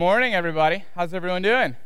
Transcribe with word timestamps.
Morning, 0.00 0.34
everybody. 0.34 0.84
How's 0.94 1.12
everyone 1.12 1.42
doing? 1.42 1.76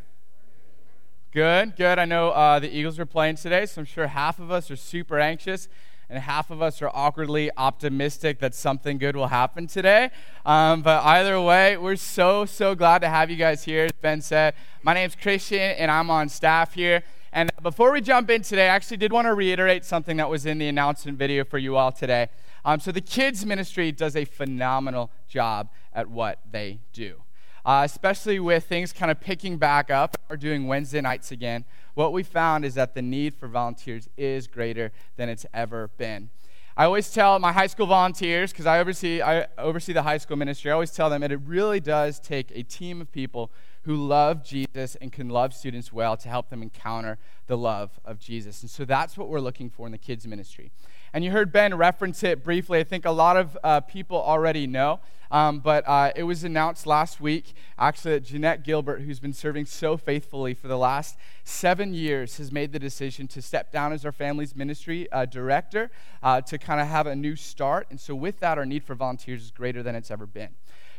Good, 1.33 1.75
good. 1.75 1.99
I 1.99 2.05
know 2.05 2.31
uh, 2.31 2.61
the 2.61 2.71
Eagles 2.73 2.97
are 3.01 3.07
playing 3.07 3.35
today, 3.35 3.67
so 3.67 3.81
I'm 3.81 3.87
sure 3.87 4.07
half 4.07 4.39
of 4.39 4.53
us 4.53 4.71
are 4.71 4.77
super 4.77 5.19
anxious 5.19 5.69
and 6.09 6.21
half 6.21 6.53
of 6.53 6.63
us 6.63 6.81
are 6.81 6.93
awkwardly 6.95 7.51
optimistic 7.57 8.39
that 8.39 8.55
something 8.55 8.99
good 8.99 9.17
will 9.17 9.27
happen 9.27 9.67
today. 9.67 10.11
Um, 10.47 10.83
but 10.83 11.03
either 11.05 11.41
way, 11.41 11.77
we're 11.77 11.97
so, 11.97 12.45
so 12.45 12.77
glad 12.77 13.01
to 13.01 13.09
have 13.09 13.33
you 13.33 13.37
guys 13.37 13.65
here. 13.65 13.87
As 13.87 13.93
Ben 14.01 14.21
said, 14.21 14.55
my 14.85 14.95
name's 14.95 15.17
Christian, 15.17 15.59
and 15.59 15.91
I'm 15.91 16.09
on 16.09 16.29
staff 16.29 16.75
here. 16.75 17.03
And 17.33 17.51
before 17.65 17.91
we 17.91 18.01
jump 18.01 18.31
in 18.31 18.43
today, 18.43 18.69
I 18.69 18.77
actually 18.77 18.99
did 18.99 19.11
want 19.11 19.27
to 19.27 19.35
reiterate 19.35 19.85
something 19.85 20.19
that 20.19 20.31
was 20.31 20.47
in 20.47 20.59
the 20.59 20.69
announcement 20.69 21.19
video 21.19 21.43
for 21.43 21.59
you 21.59 21.75
all 21.77 21.91
today. 21.91 22.29
Um, 22.65 22.79
so, 22.79 22.93
the 22.93 23.01
kids' 23.01 23.45
ministry 23.45 23.91
does 23.91 24.15
a 24.15 24.25
phenomenal 24.25 25.11
job 25.27 25.69
at 25.93 26.09
what 26.09 26.39
they 26.53 26.79
do 26.93 27.24
uh, 27.65 27.83
especially 27.85 28.39
with 28.39 28.65
things 28.65 28.93
kind 28.93 29.11
of 29.11 29.21
picking 29.21 29.57
back 29.57 29.91
up 29.91 30.17
or 30.29 30.37
doing 30.37 30.67
Wednesday 30.67 31.01
nights 31.01 31.33
again, 31.33 31.65
what 31.95 32.13
we 32.13 32.23
found 32.23 32.65
is 32.65 32.75
that 32.75 32.95
the 32.95 33.03
need 33.03 33.35
for 33.35 33.49
volunteers 33.49 34.09
is 34.17 34.47
greater 34.47 34.93
than 35.17 35.29
it's 35.29 35.47
ever 35.55 35.89
been. 35.97 36.31
I 36.77 36.87
always 36.87 37.13
tell 37.13 37.39
my 37.39 37.53
high 37.53 37.69
school 37.69 37.87
volunteers, 37.87 38.51
because 38.51 38.67
I 38.67 38.81
oversee, 38.81 39.23
I 39.23 39.47
oversee 39.59 39.93
the 39.93 40.03
high 40.03 40.19
school 40.19 40.37
ministry, 40.37 40.73
I 40.73 40.75
always 40.75 40.91
tell 40.91 41.09
them 41.09 41.21
that 41.21 41.31
it 41.31 41.41
really 41.47 41.79
does 41.79 42.19
take 42.19 42.51
a 42.53 42.65
team 42.65 43.01
of 43.01 43.13
people 43.13 43.53
who 43.83 43.95
love 43.95 44.43
Jesus 44.43 44.97
and 44.97 45.13
can 45.13 45.29
love 45.29 45.55
students 45.55 45.93
well 45.93 46.17
to 46.17 46.29
help 46.29 46.49
them 46.49 46.63
encounter 46.63 47.19
the 47.47 47.57
love 47.57 48.01
of 48.05 48.19
Jesus. 48.19 48.63
And 48.63 48.71
so 48.71 48.85
that's 48.85 49.17
what 49.17 49.29
we're 49.29 49.41
looking 49.41 49.71
for 49.71 49.87
in 49.87 49.93
the 49.93 49.99
kids' 49.99 50.27
ministry. 50.27 50.73
And 51.15 51.23
you 51.23 51.31
heard 51.31 51.53
Ben 51.53 51.77
reference 51.77 52.25
it 52.25 52.43
briefly. 52.43 52.81
I 52.81 52.83
think 52.83 53.05
a 53.05 53.13
lot 53.13 53.37
of 53.37 53.57
uh, 53.63 53.79
people 53.79 54.21
already 54.21 54.67
know. 54.67 54.99
Um, 55.31 55.61
but 55.61 55.87
uh, 55.87 56.11
it 56.17 56.25
was 56.25 56.43
announced 56.43 56.89
last 56.89 57.21
week, 57.21 57.55
actually, 57.79 58.15
that 58.15 58.25
Jeanette 58.25 58.65
Gilbert, 58.65 59.03
who's 59.03 59.21
been 59.21 59.33
serving 59.33 59.67
so 59.67 59.97
faithfully 59.97 60.55
for 60.55 60.67
the 60.67 60.77
last 60.77 61.17
seven 61.45 61.95
years, 61.95 62.39
has 62.39 62.51
made 62.51 62.73
the 62.73 62.81
decision 62.81 63.29
to 63.29 63.41
step 63.41 63.71
down 63.71 63.93
as 63.93 64.05
our 64.05 64.11
family's 64.11 64.57
ministry 64.57 65.11
uh, 65.13 65.25
director 65.25 65.89
uh, 66.21 66.41
to 66.41 66.59
kind 66.59 66.81
of 66.81 66.89
have 66.89 67.07
a 67.07 67.15
new 67.15 67.37
start. 67.37 67.87
And 67.91 68.01
so, 68.01 68.17
with 68.17 68.41
that, 68.41 68.59
our 68.59 68.67
need 68.67 68.83
for 68.83 68.97
volunteers 68.97 69.45
is 69.45 69.51
greater 69.53 69.85
than 69.85 69.95
it's 69.95 70.11
ever 70.11 70.27
been. 70.27 70.51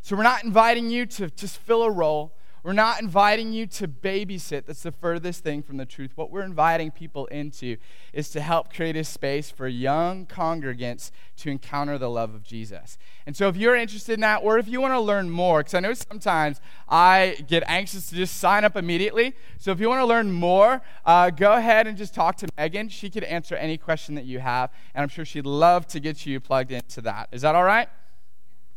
So, 0.01 0.15
we're 0.15 0.23
not 0.23 0.45
inviting 0.45 0.89
you 0.89 1.05
to 1.07 1.29
just 1.29 1.57
fill 1.57 1.83
a 1.83 1.91
role. 1.91 2.37
We're 2.65 2.73
not 2.73 2.99
inviting 2.99 3.53
you 3.53 3.67
to 3.67 3.87
babysit. 3.87 4.65
That's 4.65 4.81
the 4.81 4.91
furthest 4.91 5.43
thing 5.43 5.61
from 5.61 5.77
the 5.77 5.85
truth. 5.85 6.13
What 6.15 6.31
we're 6.31 6.41
inviting 6.41 6.89
people 6.89 7.27
into 7.27 7.77
is 8.11 8.29
to 8.29 8.41
help 8.41 8.73
create 8.73 8.95
a 8.95 9.03
space 9.03 9.51
for 9.51 9.67
young 9.67 10.25
congregants 10.25 11.11
to 11.37 11.51
encounter 11.51 11.99
the 11.99 12.09
love 12.09 12.33
of 12.33 12.41
Jesus. 12.41 12.97
And 13.27 13.37
so, 13.37 13.49
if 13.49 13.55
you're 13.55 13.75
interested 13.75 14.13
in 14.13 14.21
that, 14.21 14.37
or 14.41 14.57
if 14.57 14.67
you 14.67 14.81
want 14.81 14.95
to 14.95 14.99
learn 14.99 15.29
more, 15.29 15.59
because 15.59 15.75
I 15.75 15.79
know 15.79 15.93
sometimes 15.93 16.59
I 16.89 17.37
get 17.47 17.61
anxious 17.67 18.09
to 18.09 18.15
just 18.15 18.37
sign 18.37 18.63
up 18.63 18.75
immediately. 18.75 19.35
So, 19.59 19.71
if 19.71 19.79
you 19.79 19.87
want 19.87 20.01
to 20.01 20.07
learn 20.07 20.31
more, 20.31 20.81
uh, 21.05 21.29
go 21.29 21.53
ahead 21.53 21.85
and 21.85 21.95
just 21.95 22.15
talk 22.15 22.35
to 22.37 22.47
Megan. 22.57 22.89
She 22.89 23.11
could 23.11 23.25
answer 23.25 23.53
any 23.53 23.77
question 23.77 24.15
that 24.15 24.25
you 24.25 24.39
have, 24.39 24.71
and 24.95 25.03
I'm 25.03 25.09
sure 25.09 25.23
she'd 25.23 25.45
love 25.45 25.85
to 25.89 25.99
get 25.99 26.25
you 26.25 26.39
plugged 26.39 26.71
into 26.71 27.01
that. 27.01 27.29
Is 27.31 27.43
that 27.43 27.53
all 27.53 27.63
right? 27.63 27.89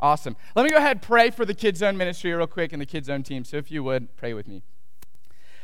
Awesome. 0.00 0.36
Let 0.54 0.62
me 0.62 0.70
go 0.70 0.76
ahead 0.76 0.92
and 0.92 1.02
pray 1.02 1.30
for 1.30 1.44
the 1.44 1.54
Kids 1.54 1.80
Zone 1.80 1.96
ministry 1.96 2.32
real 2.32 2.46
quick 2.46 2.72
and 2.72 2.80
the 2.80 2.86
Kids 2.86 3.08
Zone 3.08 3.24
team. 3.24 3.44
So 3.44 3.56
if 3.56 3.70
you 3.70 3.82
would, 3.82 4.16
pray 4.16 4.32
with 4.32 4.46
me. 4.46 4.62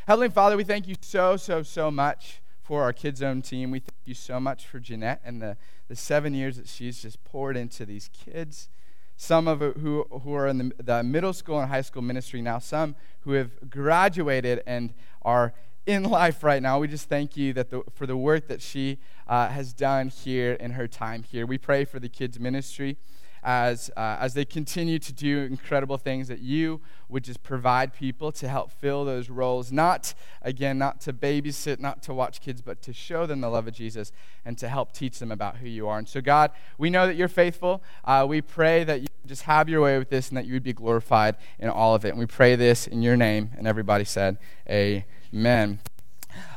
Heavenly 0.08 0.28
Father, 0.28 0.56
we 0.56 0.64
thank 0.64 0.88
you 0.88 0.96
so, 1.00 1.36
so, 1.36 1.62
so 1.62 1.90
much 1.90 2.42
for 2.60 2.82
our 2.82 2.92
Kids 2.92 3.20
Zone 3.20 3.42
team. 3.42 3.70
We 3.70 3.78
thank 3.78 3.94
you 4.04 4.14
so 4.14 4.40
much 4.40 4.66
for 4.66 4.80
Jeanette 4.80 5.20
and 5.24 5.40
the, 5.40 5.56
the 5.88 5.94
seven 5.94 6.34
years 6.34 6.56
that 6.56 6.66
she's 6.66 7.00
just 7.00 7.22
poured 7.22 7.56
into 7.56 7.86
these 7.86 8.10
kids. 8.12 8.68
Some 9.16 9.46
of 9.46 9.60
who, 9.60 10.04
who 10.10 10.34
are 10.34 10.48
in 10.48 10.58
the, 10.58 10.72
the 10.82 11.02
middle 11.04 11.32
school 11.32 11.60
and 11.60 11.70
high 11.70 11.82
school 11.82 12.02
ministry 12.02 12.42
now, 12.42 12.58
some 12.58 12.96
who 13.20 13.32
have 13.32 13.70
graduated 13.70 14.64
and 14.66 14.94
are 15.22 15.54
in 15.86 16.02
life 16.02 16.42
right 16.42 16.60
now. 16.60 16.80
We 16.80 16.88
just 16.88 17.08
thank 17.08 17.36
you 17.36 17.52
that 17.52 17.70
the, 17.70 17.82
for 17.94 18.06
the 18.06 18.16
work 18.16 18.48
that 18.48 18.60
she 18.60 18.98
uh, 19.28 19.48
has 19.48 19.72
done 19.72 20.08
here 20.08 20.54
in 20.54 20.72
her 20.72 20.88
time 20.88 21.22
here. 21.22 21.46
We 21.46 21.58
pray 21.58 21.84
for 21.84 22.00
the 22.00 22.08
kids' 22.08 22.40
ministry 22.40 22.96
as, 23.44 23.90
uh, 23.96 24.16
as 24.18 24.34
they 24.34 24.44
continue 24.44 24.98
to 24.98 25.12
do 25.12 25.40
incredible 25.40 25.98
things, 25.98 26.28
that 26.28 26.40
you 26.40 26.80
would 27.08 27.22
just 27.22 27.42
provide 27.42 27.92
people 27.92 28.32
to 28.32 28.48
help 28.48 28.72
fill 28.72 29.04
those 29.04 29.28
roles. 29.28 29.70
Not, 29.70 30.14
again, 30.42 30.78
not 30.78 31.00
to 31.02 31.12
babysit, 31.12 31.78
not 31.78 32.02
to 32.04 32.14
watch 32.14 32.40
kids, 32.40 32.62
but 32.62 32.80
to 32.82 32.92
show 32.92 33.26
them 33.26 33.42
the 33.42 33.48
love 33.48 33.68
of 33.68 33.74
Jesus 33.74 34.10
and 34.44 34.56
to 34.58 34.68
help 34.68 34.92
teach 34.92 35.18
them 35.18 35.30
about 35.30 35.58
who 35.58 35.68
you 35.68 35.86
are. 35.86 35.98
And 35.98 36.08
so, 36.08 36.20
God, 36.20 36.50
we 36.78 36.90
know 36.90 37.06
that 37.06 37.16
you're 37.16 37.28
faithful. 37.28 37.82
Uh, 38.04 38.24
we 38.28 38.40
pray 38.40 38.82
that 38.84 39.02
you 39.02 39.06
just 39.26 39.42
have 39.42 39.68
your 39.68 39.82
way 39.82 39.98
with 39.98 40.08
this 40.08 40.28
and 40.28 40.36
that 40.36 40.46
you 40.46 40.54
would 40.54 40.62
be 40.62 40.72
glorified 40.72 41.36
in 41.58 41.68
all 41.68 41.94
of 41.94 42.04
it. 42.04 42.10
And 42.10 42.18
we 42.18 42.26
pray 42.26 42.56
this 42.56 42.86
in 42.86 43.02
your 43.02 43.16
name. 43.16 43.50
And 43.56 43.68
everybody 43.68 44.04
said, 44.04 44.38
Amen. 44.68 45.80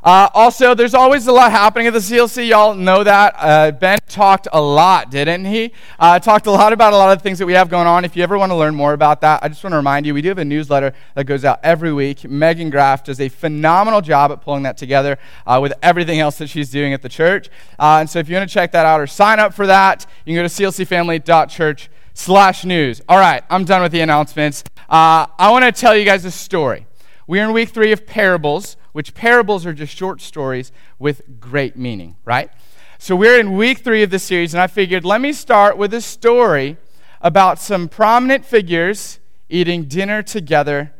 Uh, 0.04 0.30
also, 0.34 0.74
there's 0.74 0.94
always 0.94 1.28
a 1.28 1.32
lot 1.32 1.52
happening 1.52 1.88
at 1.88 1.92
the 1.92 2.00
CLC. 2.00 2.48
Y'all 2.48 2.74
know 2.74 3.04
that. 3.04 3.36
Uh, 3.38 3.72
ben 3.72 4.00
talked 4.08 4.48
a 4.54 4.62
lot, 4.62 5.12
didn't 5.12 5.44
he? 5.44 5.74
Uh, 6.00 6.18
talked 6.18 6.48
a 6.48 6.52
lot 6.52 6.72
about 6.72 6.94
a 6.94 6.96
lot 6.96 7.16
of 7.16 7.22
things 7.22 7.40
that 7.40 7.46
we 7.46 7.54
have 7.54 7.70
going 7.70 7.88
on. 7.88 8.06
If 8.06 8.16
you 8.16 8.24
ever 8.24 8.38
want 8.38 8.52
to 8.52 8.56
learn 8.56 8.74
more 8.74 8.94
about 8.94 9.20
that, 9.22 9.44
I 9.44 9.50
just 9.50 9.64
want 9.64 9.74
to 9.74 9.78
remind 9.78 10.06
you 10.06 10.14
we 10.14 10.22
do 10.22 10.30
have 10.30 10.38
a 10.38 10.46
newsletter 10.46 10.94
that 11.16 11.26
goes 11.26 11.44
out 11.44 11.60
every 11.62 11.92
week. 11.92 12.24
Megan 12.24 12.70
Graff 12.70 13.04
does 13.04 13.20
a 13.20 13.28
phenomenal 13.28 14.00
job 14.00 14.32
at 14.32 14.42
pulling 14.42 14.64
that 14.64 14.78
together 14.78 15.18
uh, 15.46 15.60
with 15.62 15.74
everything 15.82 16.20
else 16.20 16.38
that 16.38 16.48
she's 16.48 16.70
doing 16.70 16.94
at 16.94 17.02
the 17.02 17.10
church. 17.10 17.50
Uh, 17.78 17.98
and 18.00 18.10
so 18.10 18.20
if 18.20 18.30
you 18.30 18.36
want 18.36 18.50
to 18.50 18.54
check 18.54 18.72
that 18.72 18.86
out 18.86 19.02
or 19.02 19.08
sign 19.08 19.40
up 19.40 19.54
for 19.54 19.68
that, 19.68 20.06
you 20.26 20.36
can 20.36 20.44
go 20.44 20.48
to 20.48 20.64
clcfamily.church 20.64 21.90
slash 22.14 22.64
news. 22.64 23.02
All 23.10 23.20
right, 23.20 23.44
I'm 23.50 23.66
done 23.66 23.82
with 23.82 23.92
the 23.92 24.02
announcements. 24.02 24.64
Uh, 24.90 25.28
I 25.38 25.52
want 25.52 25.66
to 25.66 25.72
tell 25.74 25.98
you 25.98 26.06
guys 26.06 26.24
a 26.24 26.32
story. 26.32 26.88
We're 27.28 27.44
in 27.44 27.52
week 27.52 27.70
three 27.70 27.92
of 27.92 28.08
parables 28.08 28.78
which 28.98 29.14
parables 29.14 29.64
are 29.64 29.74
just 29.74 29.96
short 29.96 30.20
stories 30.20 30.72
with 30.98 31.40
great 31.40 31.78
meaning, 31.78 32.16
right? 32.26 32.50
So 32.98 33.16
we're 33.16 33.40
in 33.40 33.56
week 33.56 33.78
three 33.84 34.02
of 34.02 34.10
the 34.10 34.18
series, 34.18 34.56
and 34.56 34.62
I 34.62 34.66
figured 34.66 35.06
let 35.06 35.22
me 35.22 35.34
start 35.34 35.78
with 35.78 35.94
a 35.94 36.02
story 36.02 36.78
about 37.22 37.60
some 37.60 37.90
prominent 37.90 38.44
figures 38.44 39.20
eating 39.50 39.84
dinner 39.84 40.24
together 40.24 40.96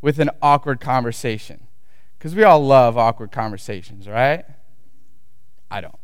with 0.00 0.18
an 0.18 0.30
awkward 0.42 0.80
conversation. 0.80 1.68
Because 2.18 2.34
we 2.34 2.42
all 2.42 2.66
love 2.66 2.98
awkward 2.98 3.30
conversations, 3.30 4.08
right? 4.08 4.44
I 5.70 5.80
don't. 5.80 5.95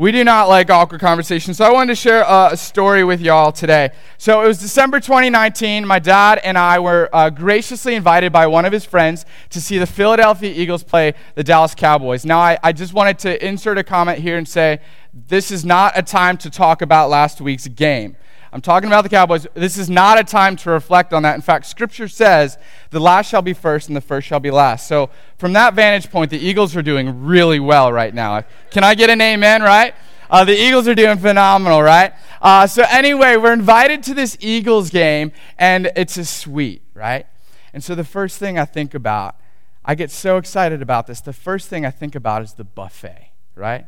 We 0.00 0.12
do 0.12 0.24
not 0.24 0.48
like 0.48 0.70
awkward 0.70 1.02
conversations. 1.02 1.58
So 1.58 1.66
I 1.66 1.70
wanted 1.70 1.92
to 1.92 1.94
share 1.94 2.24
a, 2.26 2.56
story 2.56 3.04
with 3.04 3.20
y'all 3.20 3.52
today. 3.52 3.90
So 4.16 4.42
it 4.42 4.46
was 4.46 4.58
December 4.58 4.98
2019. 4.98 5.86
My 5.86 5.98
dad 5.98 6.40
and 6.42 6.56
I 6.56 6.78
were 6.78 7.10
uh, 7.12 7.28
graciously 7.28 7.94
invited 7.94 8.32
by 8.32 8.46
one 8.46 8.64
of 8.64 8.72
his 8.72 8.82
friends 8.82 9.26
to 9.50 9.60
see 9.60 9.76
the 9.76 9.84
Philadelphia 9.84 10.54
Eagles 10.56 10.82
play 10.84 11.12
the 11.34 11.44
Dallas 11.44 11.74
Cowboys. 11.74 12.24
Now, 12.24 12.38
I, 12.38 12.56
I 12.62 12.72
just 12.72 12.94
wanted 12.94 13.18
to 13.18 13.46
insert 13.46 13.76
a 13.76 13.84
comment 13.84 14.20
here 14.20 14.38
and 14.38 14.48
say 14.48 14.80
this 15.12 15.50
is 15.50 15.66
not 15.66 15.92
a 15.94 16.02
time 16.02 16.38
to 16.38 16.48
talk 16.48 16.80
about 16.80 17.10
last 17.10 17.42
week's 17.42 17.68
game. 17.68 18.16
I'm 18.52 18.60
talking 18.60 18.88
about 18.88 19.02
the 19.02 19.08
Cowboys. 19.08 19.46
This 19.54 19.78
is 19.78 19.88
not 19.88 20.18
a 20.18 20.24
time 20.24 20.56
to 20.56 20.70
reflect 20.70 21.12
on 21.12 21.22
that. 21.22 21.36
In 21.36 21.40
fact, 21.40 21.66
Scripture 21.66 22.08
says 22.08 22.58
the 22.90 22.98
last 22.98 23.28
shall 23.28 23.42
be 23.42 23.52
first 23.52 23.86
and 23.88 23.96
the 23.96 24.00
first 24.00 24.26
shall 24.26 24.40
be 24.40 24.50
last. 24.50 24.88
So, 24.88 25.10
from 25.38 25.52
that 25.52 25.74
vantage 25.74 26.10
point, 26.10 26.30
the 26.30 26.38
Eagles 26.38 26.74
are 26.74 26.82
doing 26.82 27.24
really 27.24 27.60
well 27.60 27.92
right 27.92 28.12
now. 28.12 28.42
Can 28.70 28.82
I 28.82 28.96
get 28.96 29.08
an 29.08 29.20
amen, 29.20 29.62
right? 29.62 29.94
Uh, 30.28 30.44
the 30.44 30.60
Eagles 30.60 30.88
are 30.88 30.94
doing 30.94 31.18
phenomenal, 31.18 31.80
right? 31.80 32.12
Uh, 32.42 32.66
so, 32.66 32.84
anyway, 32.88 33.36
we're 33.36 33.52
invited 33.52 34.02
to 34.04 34.14
this 34.14 34.36
Eagles 34.40 34.90
game, 34.90 35.30
and 35.56 35.90
it's 35.94 36.16
a 36.16 36.24
suite, 36.24 36.82
right? 36.92 37.26
And 37.72 37.84
so, 37.84 37.94
the 37.94 38.04
first 38.04 38.38
thing 38.38 38.58
I 38.58 38.64
think 38.64 38.94
about, 38.94 39.36
I 39.84 39.94
get 39.94 40.10
so 40.10 40.38
excited 40.38 40.82
about 40.82 41.06
this. 41.06 41.20
The 41.20 41.32
first 41.32 41.68
thing 41.68 41.86
I 41.86 41.90
think 41.90 42.16
about 42.16 42.42
is 42.42 42.54
the 42.54 42.64
buffet, 42.64 43.30
right? 43.54 43.86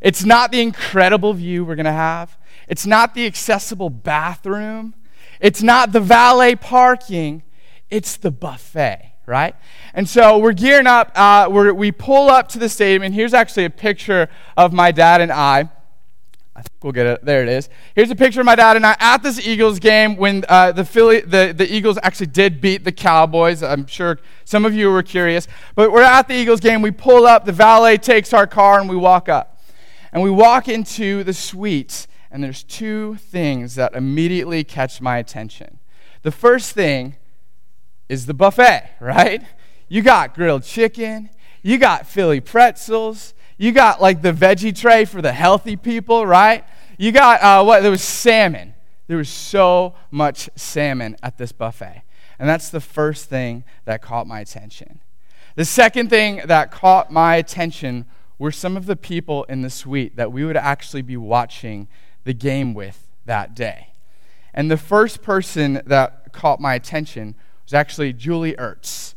It's 0.00 0.24
not 0.24 0.52
the 0.52 0.60
incredible 0.60 1.32
view 1.32 1.64
we're 1.64 1.76
going 1.76 1.86
to 1.86 1.92
have. 1.92 2.36
It's 2.68 2.86
not 2.86 3.14
the 3.14 3.26
accessible 3.26 3.90
bathroom. 3.90 4.94
It's 5.40 5.62
not 5.62 5.92
the 5.92 6.00
valet 6.00 6.56
parking. 6.56 7.42
It's 7.90 8.16
the 8.16 8.30
buffet, 8.30 9.12
right? 9.26 9.54
And 9.92 10.08
so 10.08 10.38
we're 10.38 10.52
gearing 10.52 10.86
up. 10.86 11.12
Uh, 11.14 11.48
we're, 11.50 11.72
we 11.72 11.92
pull 11.92 12.30
up 12.30 12.48
to 12.50 12.58
the 12.58 12.68
stadium, 12.68 13.02
and 13.02 13.14
here's 13.14 13.34
actually 13.34 13.64
a 13.64 13.70
picture 13.70 14.28
of 14.56 14.72
my 14.72 14.90
dad 14.90 15.20
and 15.20 15.30
I. 15.30 15.70
I 16.56 16.62
think 16.62 16.84
we'll 16.84 16.92
get 16.92 17.06
it. 17.06 17.24
There 17.24 17.42
it 17.42 17.48
is. 17.48 17.68
Here's 17.96 18.10
a 18.10 18.14
picture 18.14 18.40
of 18.40 18.46
my 18.46 18.54
dad 18.54 18.76
and 18.76 18.86
I 18.86 18.96
at 19.00 19.24
this 19.24 19.44
Eagles 19.44 19.80
game 19.80 20.16
when 20.16 20.44
uh, 20.48 20.70
the, 20.70 20.84
Philly, 20.84 21.20
the, 21.20 21.52
the 21.56 21.72
Eagles 21.72 21.98
actually 22.00 22.28
did 22.28 22.60
beat 22.60 22.84
the 22.84 22.92
Cowboys. 22.92 23.60
I'm 23.60 23.86
sure 23.86 24.20
some 24.44 24.64
of 24.64 24.72
you 24.72 24.90
were 24.92 25.02
curious. 25.02 25.48
But 25.74 25.90
we're 25.90 26.02
at 26.02 26.28
the 26.28 26.34
Eagles 26.34 26.60
game. 26.60 26.80
We 26.80 26.92
pull 26.92 27.26
up. 27.26 27.44
The 27.44 27.52
valet 27.52 27.96
takes 27.96 28.32
our 28.32 28.46
car, 28.46 28.78
and 28.78 28.88
we 28.88 28.94
walk 28.94 29.28
up. 29.28 29.60
And 30.12 30.22
we 30.22 30.30
walk 30.30 30.68
into 30.68 31.24
the 31.24 31.32
suites 31.32 32.06
and 32.34 32.42
there's 32.42 32.64
two 32.64 33.14
things 33.14 33.76
that 33.76 33.94
immediately 33.94 34.64
catch 34.64 35.00
my 35.00 35.18
attention. 35.18 35.78
The 36.22 36.32
first 36.32 36.72
thing 36.72 37.14
is 38.08 38.26
the 38.26 38.34
buffet, 38.34 38.90
right? 39.00 39.40
You 39.88 40.02
got 40.02 40.34
grilled 40.34 40.64
chicken, 40.64 41.30
you 41.62 41.78
got 41.78 42.08
Philly 42.08 42.40
pretzels, 42.40 43.34
you 43.56 43.70
got 43.70 44.02
like 44.02 44.20
the 44.20 44.32
veggie 44.32 44.76
tray 44.76 45.04
for 45.04 45.22
the 45.22 45.32
healthy 45.32 45.76
people, 45.76 46.26
right? 46.26 46.64
You 46.98 47.12
got 47.12 47.40
uh, 47.40 47.62
what? 47.62 47.82
There 47.82 47.92
was 47.92 48.02
salmon. 48.02 48.74
There 49.06 49.18
was 49.18 49.28
so 49.28 49.94
much 50.10 50.50
salmon 50.56 51.16
at 51.22 51.38
this 51.38 51.52
buffet. 51.52 52.02
And 52.40 52.48
that's 52.48 52.68
the 52.68 52.80
first 52.80 53.28
thing 53.28 53.62
that 53.84 54.02
caught 54.02 54.26
my 54.26 54.40
attention. 54.40 54.98
The 55.54 55.64
second 55.64 56.10
thing 56.10 56.42
that 56.46 56.72
caught 56.72 57.12
my 57.12 57.36
attention 57.36 58.06
were 58.40 58.50
some 58.50 58.76
of 58.76 58.86
the 58.86 58.96
people 58.96 59.44
in 59.44 59.62
the 59.62 59.70
suite 59.70 60.16
that 60.16 60.32
we 60.32 60.44
would 60.44 60.56
actually 60.56 61.02
be 61.02 61.16
watching 61.16 61.86
the 62.24 62.34
game 62.34 62.74
with 62.74 63.08
that 63.26 63.54
day. 63.54 63.88
And 64.52 64.70
the 64.70 64.76
first 64.76 65.22
person 65.22 65.82
that 65.86 66.32
caught 66.32 66.60
my 66.60 66.74
attention 66.74 67.34
was 67.64 67.74
actually 67.74 68.12
Julie 68.12 68.54
Ertz. 68.54 69.14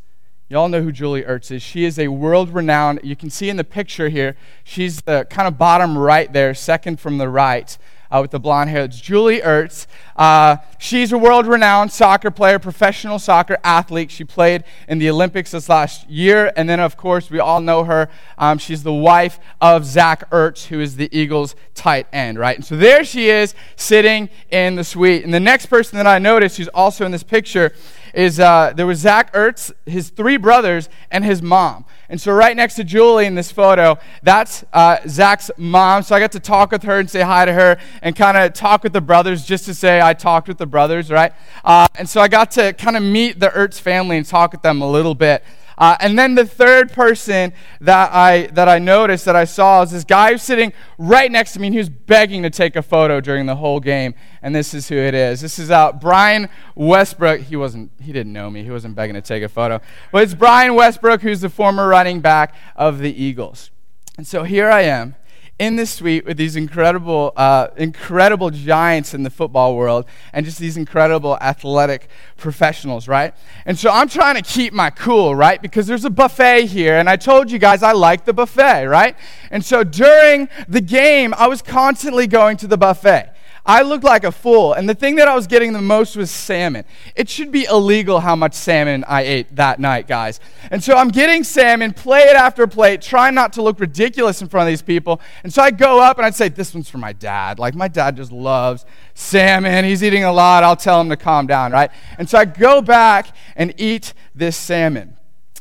You 0.50 0.58
all 0.58 0.70
know 0.70 0.82
who 0.82 0.92
Julie 0.92 1.24
Ertz 1.24 1.52
is. 1.52 1.62
She 1.62 1.84
is 1.84 2.00
a 2.00 2.08
world 2.08 2.54
renowned, 2.54 3.02
you 3.04 3.16
can 3.16 3.30
see 3.30 3.50
in 3.50 3.58
the 3.58 3.66
picture 3.66 4.08
here, 4.08 4.38
she's 4.64 5.02
the 5.02 5.28
kind 5.30 5.48
of 5.48 5.58
bottom 5.58 5.98
right 5.98 6.32
there, 6.32 6.54
second 6.54 7.00
from 7.00 7.18
the 7.18 7.28
right 7.28 7.78
uh, 8.12 8.20
with 8.22 8.32
the 8.32 8.40
blonde 8.40 8.70
hair. 8.70 8.86
It's 8.86 9.00
Julie 9.00 9.42
Ertz. 9.42 9.88
Uh, 10.16 10.58
she's 10.78 11.12
a 11.12 11.18
world 11.18 11.46
renowned 11.46 11.92
soccer 11.92 12.32
player, 12.32 12.60
professional 12.60 13.20
soccer 13.20 13.58
athlete. 13.64 14.12
She 14.12 14.24
played 14.24 14.64
in 14.88 14.98
the 14.98 15.10
Olympics 15.10 15.52
this 15.52 15.70
last 15.70 16.10
year. 16.10 16.52
And 16.56 16.70
then, 16.70 16.80
of 16.80 16.98
course, 16.98 17.30
we 17.30 17.40
all 17.40 17.62
know 17.62 17.84
her. 17.84 18.10
Um, 18.38 18.58
she's 18.58 18.84
the 18.84 18.94
wife 18.94 19.40
of 19.62 19.86
Zach 19.86 20.30
Ertz, 20.32 20.66
who 20.66 20.80
is 20.80 20.96
the 20.96 21.10
Eagles' 21.12 21.56
tight 21.76 22.08
end, 22.12 22.40
right? 22.40 22.56
And 22.56 22.66
so 22.66 22.76
there 22.76 23.04
she 23.04 23.30
is 23.30 23.54
sitting 23.76 24.30
in 24.50 24.76
the 24.76 24.84
suite. 24.84 25.24
And 25.24 25.34
the 25.34 25.40
next 25.40 25.68
person 25.68 25.98
that 25.98 26.08
I 26.08 26.20
noticed, 26.20 26.58
who's 26.58 26.68
also 26.70 27.06
in 27.06 27.12
this 27.12 27.24
picture, 27.24 27.74
is 28.18 28.40
uh, 28.40 28.74
there 28.76 28.88
was 28.88 28.98
Zach 28.98 29.32
Ertz, 29.34 29.72
his 29.86 30.10
three 30.10 30.38
brothers, 30.38 30.90
and 31.12 31.24
his 31.24 31.44
mom. 31.44 31.86
And 32.10 32.20
so, 32.20 32.34
right 32.34 32.58
next 32.58 32.74
to 32.76 32.84
Julie 32.84 33.28
in 33.28 33.36
this 33.36 33.52
photo, 33.52 34.00
that's 34.24 34.66
uh, 34.74 34.98
Zach's 35.08 35.52
mom. 35.56 36.02
So, 36.02 36.16
I 36.16 36.20
got 36.20 36.32
to 36.32 36.40
talk 36.40 36.72
with 36.72 36.82
her 36.82 37.00
and 37.00 37.08
say 37.08 37.22
hi 37.22 37.46
to 37.46 37.54
her 37.54 37.78
and 38.02 38.16
kind 38.16 38.36
of 38.36 38.54
talk 38.54 38.84
with 38.84 38.94
the 38.94 39.02
brothers 39.02 39.46
just 39.46 39.66
to 39.66 39.74
say 39.76 40.02
I 40.02 40.16
talked 40.16 40.48
with 40.48 40.58
the 40.58 40.66
brothers, 40.66 41.12
right? 41.12 41.32
Uh, 41.64 41.88
and 41.94 42.10
so, 42.10 42.20
I 42.20 42.28
got 42.28 42.50
to 42.52 42.74
kind 42.74 42.98
of 42.98 43.04
meet 43.04 43.40
the 43.40 43.50
Ertz 43.50 43.80
family 43.80 44.18
and 44.18 44.26
talk 44.26 44.52
with 44.52 44.64
them 44.64 44.82
a 44.82 44.90
little 44.90 45.14
bit. 45.14 45.44
Uh, 45.78 45.96
and 46.00 46.18
then 46.18 46.36
the 46.36 46.46
third 46.46 46.92
person 46.92 47.54
that 47.82 48.12
I, 48.12 48.48
that 48.48 48.68
I 48.68 48.80
noticed, 48.80 49.26
that 49.26 49.36
I 49.36 49.46
saw, 49.46 49.84
is 49.84 49.92
this 49.92 50.04
guy 50.04 50.32
who's 50.32 50.42
sitting 50.42 50.74
right 50.98 51.32
next 51.32 51.54
to 51.54 51.60
me, 51.60 51.68
and 51.68 51.74
he 51.74 51.78
was 51.78 51.90
begging 51.90 52.42
to 52.44 52.50
take 52.50 52.76
a 52.76 52.82
photo 52.82 53.22
during 53.22 53.46
the 53.46 53.56
whole 53.56 53.80
game. 53.80 54.16
And 54.42 54.56
this 54.56 54.74
is 54.74 54.90
who 54.90 54.96
it 54.96 55.14
is. 55.14 55.42
This 55.42 55.60
is 55.60 55.70
uh, 55.70 55.92
Brian 55.92 56.50
Westbrook. 56.76 57.42
He 57.42 57.56
wasn't, 57.56 57.92
he 58.02 58.12
didn't 58.12 58.34
know 58.34 58.50
me. 58.50 58.64
He 58.64 58.72
wasn't 58.72 58.96
begging 58.96 59.14
to 59.14 59.22
take 59.22 59.44
a 59.44 59.50
photo. 59.50 59.80
But 60.12 60.24
it's 60.24 60.34
Brian 60.34 60.74
Westbrook, 60.74 61.22
who's 61.22 61.42
the 61.42 61.50
former 61.50 61.88
running 61.88 62.22
back 62.22 62.56
of 62.76 63.00
the 63.00 63.12
Eagles. 63.12 63.70
And 64.18 64.26
so 64.26 64.44
here 64.44 64.70
I 64.70 64.82
am 64.82 65.16
in 65.60 65.76
this 65.76 65.92
suite 65.92 66.26
with 66.26 66.38
these 66.38 66.56
incredible, 66.56 67.34
uh, 67.36 67.70
incredible 67.78 68.52
giants 68.52 69.14
in 69.14 69.24
the 69.24 69.30
football 69.30 69.76
world 69.76 70.06
and 70.32 70.46
just 70.46 70.60
these 70.60 70.78
incredible 70.78 71.36
athletic 71.42 72.10
professionals, 72.38 73.08
right? 73.08 73.34
And 73.66 73.78
so 73.78 73.90
I'm 73.90 74.08
trying 74.08 74.36
to 74.36 74.44
keep 74.44 74.72
my 74.72 74.92
cool, 74.92 75.36
right? 75.36 75.60
Because 75.60 75.88
there's 75.88 76.06
a 76.06 76.12
buffet 76.12 76.68
here, 76.68 76.98
and 76.98 77.10
I 77.10 77.16
told 77.16 77.50
you 77.50 77.58
guys 77.58 77.82
I 77.82 77.94
like 77.94 78.26
the 78.26 78.34
buffet, 78.34 78.86
right? 78.86 79.16
And 79.50 79.66
so 79.66 79.84
during 79.84 80.48
the 80.68 80.82
game, 80.82 81.34
I 81.36 81.48
was 81.48 81.64
constantly 81.64 82.28
going 82.28 82.58
to 82.58 82.68
the 82.68 82.78
buffet. 82.78 83.34
I 83.68 83.82
looked 83.82 84.06
like 84.06 84.24
a 84.24 84.32
fool. 84.32 84.72
And 84.74 84.88
the 84.88 84.96
thing 84.96 85.18
that 85.18 85.28
I 85.28 85.36
was 85.36 85.46
getting 85.46 85.74
the 85.74 85.82
most 85.82 86.16
was 86.16 86.32
salmon. 86.32 86.86
It 87.16 87.28
should 87.28 87.52
be 87.52 87.66
illegal 87.66 88.22
how 88.22 88.36
much 88.36 88.54
salmon 88.54 89.04
I 89.08 89.24
ate 89.24 89.54
that 89.58 89.80
night, 89.80 90.08
guys. 90.08 90.40
And 90.72 90.82
so 90.82 90.96
I'm 90.96 91.10
getting 91.10 91.44
salmon, 91.44 91.94
plate 91.94 92.34
after 92.34 92.66
plate, 92.66 93.02
trying 93.02 93.36
not 93.36 93.52
to 93.54 93.62
look 93.62 93.80
ridiculous 93.82 94.42
in 94.42 94.48
front 94.48 94.70
of 94.70 94.72
these 94.72 94.82
people. 94.82 95.20
And 95.44 95.54
so 95.54 95.62
I 95.62 95.72
go 95.72 96.02
up 96.02 96.18
and 96.18 96.26
I'd 96.26 96.36
say, 96.36 96.48
This 96.48 96.74
one's 96.74 96.90
for 96.90 96.98
my 96.98 97.12
dad. 97.12 97.60
Like, 97.60 97.76
my 97.76 97.90
dad 97.90 98.16
just 98.16 98.32
loves 98.32 98.86
salmon. 99.14 99.84
He's 99.84 100.02
eating 100.02 100.24
a 100.24 100.32
lot. 100.32 100.64
I'll 100.64 100.78
tell 100.78 101.02
him 101.02 101.10
to 101.10 101.18
calm 101.18 101.46
down, 101.46 101.74
right? 101.74 101.92
And 102.18 102.30
so 102.30 102.38
I 102.38 102.46
go 102.46 102.82
back 102.82 103.36
and 103.58 103.74
eat 103.78 104.14
this 104.34 104.56
salmon. 104.56 105.17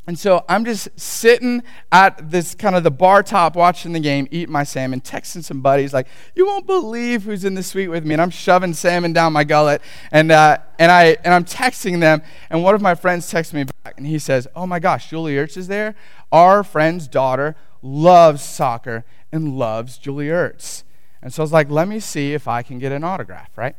And 0.08 0.16
so 0.16 0.44
I'm 0.48 0.64
just 0.64 0.88
sitting 0.98 1.64
at 1.90 2.30
this 2.30 2.54
kind 2.54 2.76
of 2.76 2.84
the 2.84 2.92
bar 2.92 3.24
top 3.24 3.56
watching 3.56 3.92
the 3.92 3.98
game, 3.98 4.28
eating 4.30 4.52
my 4.52 4.62
salmon, 4.62 5.00
texting 5.00 5.42
some 5.42 5.60
buddies 5.60 5.92
like, 5.92 6.06
"You 6.36 6.46
won't 6.46 6.64
believe 6.64 7.24
who's 7.24 7.44
in 7.44 7.54
the 7.54 7.62
suite 7.62 7.90
with 7.90 8.06
me." 8.06 8.14
And 8.14 8.22
I'm 8.22 8.30
shoving 8.30 8.72
salmon 8.72 9.12
down 9.12 9.32
my 9.32 9.42
gullet, 9.42 9.82
and 10.12 10.30
uh, 10.30 10.58
and 10.78 10.92
I 10.92 11.16
and 11.24 11.34
I'm 11.34 11.44
texting 11.44 11.98
them. 12.00 12.22
And 12.50 12.62
one 12.62 12.76
of 12.76 12.80
my 12.80 12.94
friends 12.94 13.28
texts 13.28 13.52
me 13.52 13.64
back, 13.64 13.94
and 13.96 14.06
he 14.06 14.20
says, 14.20 14.46
"Oh 14.54 14.66
my 14.66 14.78
gosh, 14.78 15.10
Julie 15.10 15.34
Ertz 15.34 15.56
is 15.56 15.66
there. 15.66 15.96
Our 16.30 16.62
friend's 16.62 17.08
daughter 17.08 17.56
loves 17.82 18.42
soccer 18.42 19.04
and 19.32 19.58
loves 19.58 19.98
Julie 19.98 20.28
Ertz." 20.28 20.84
And 21.20 21.34
so 21.34 21.42
I 21.42 21.44
was 21.44 21.52
like, 21.52 21.68
"Let 21.68 21.88
me 21.88 21.98
see 21.98 22.32
if 22.32 22.46
I 22.46 22.62
can 22.62 22.78
get 22.78 22.92
an 22.92 23.02
autograph." 23.02 23.50
Right. 23.56 23.74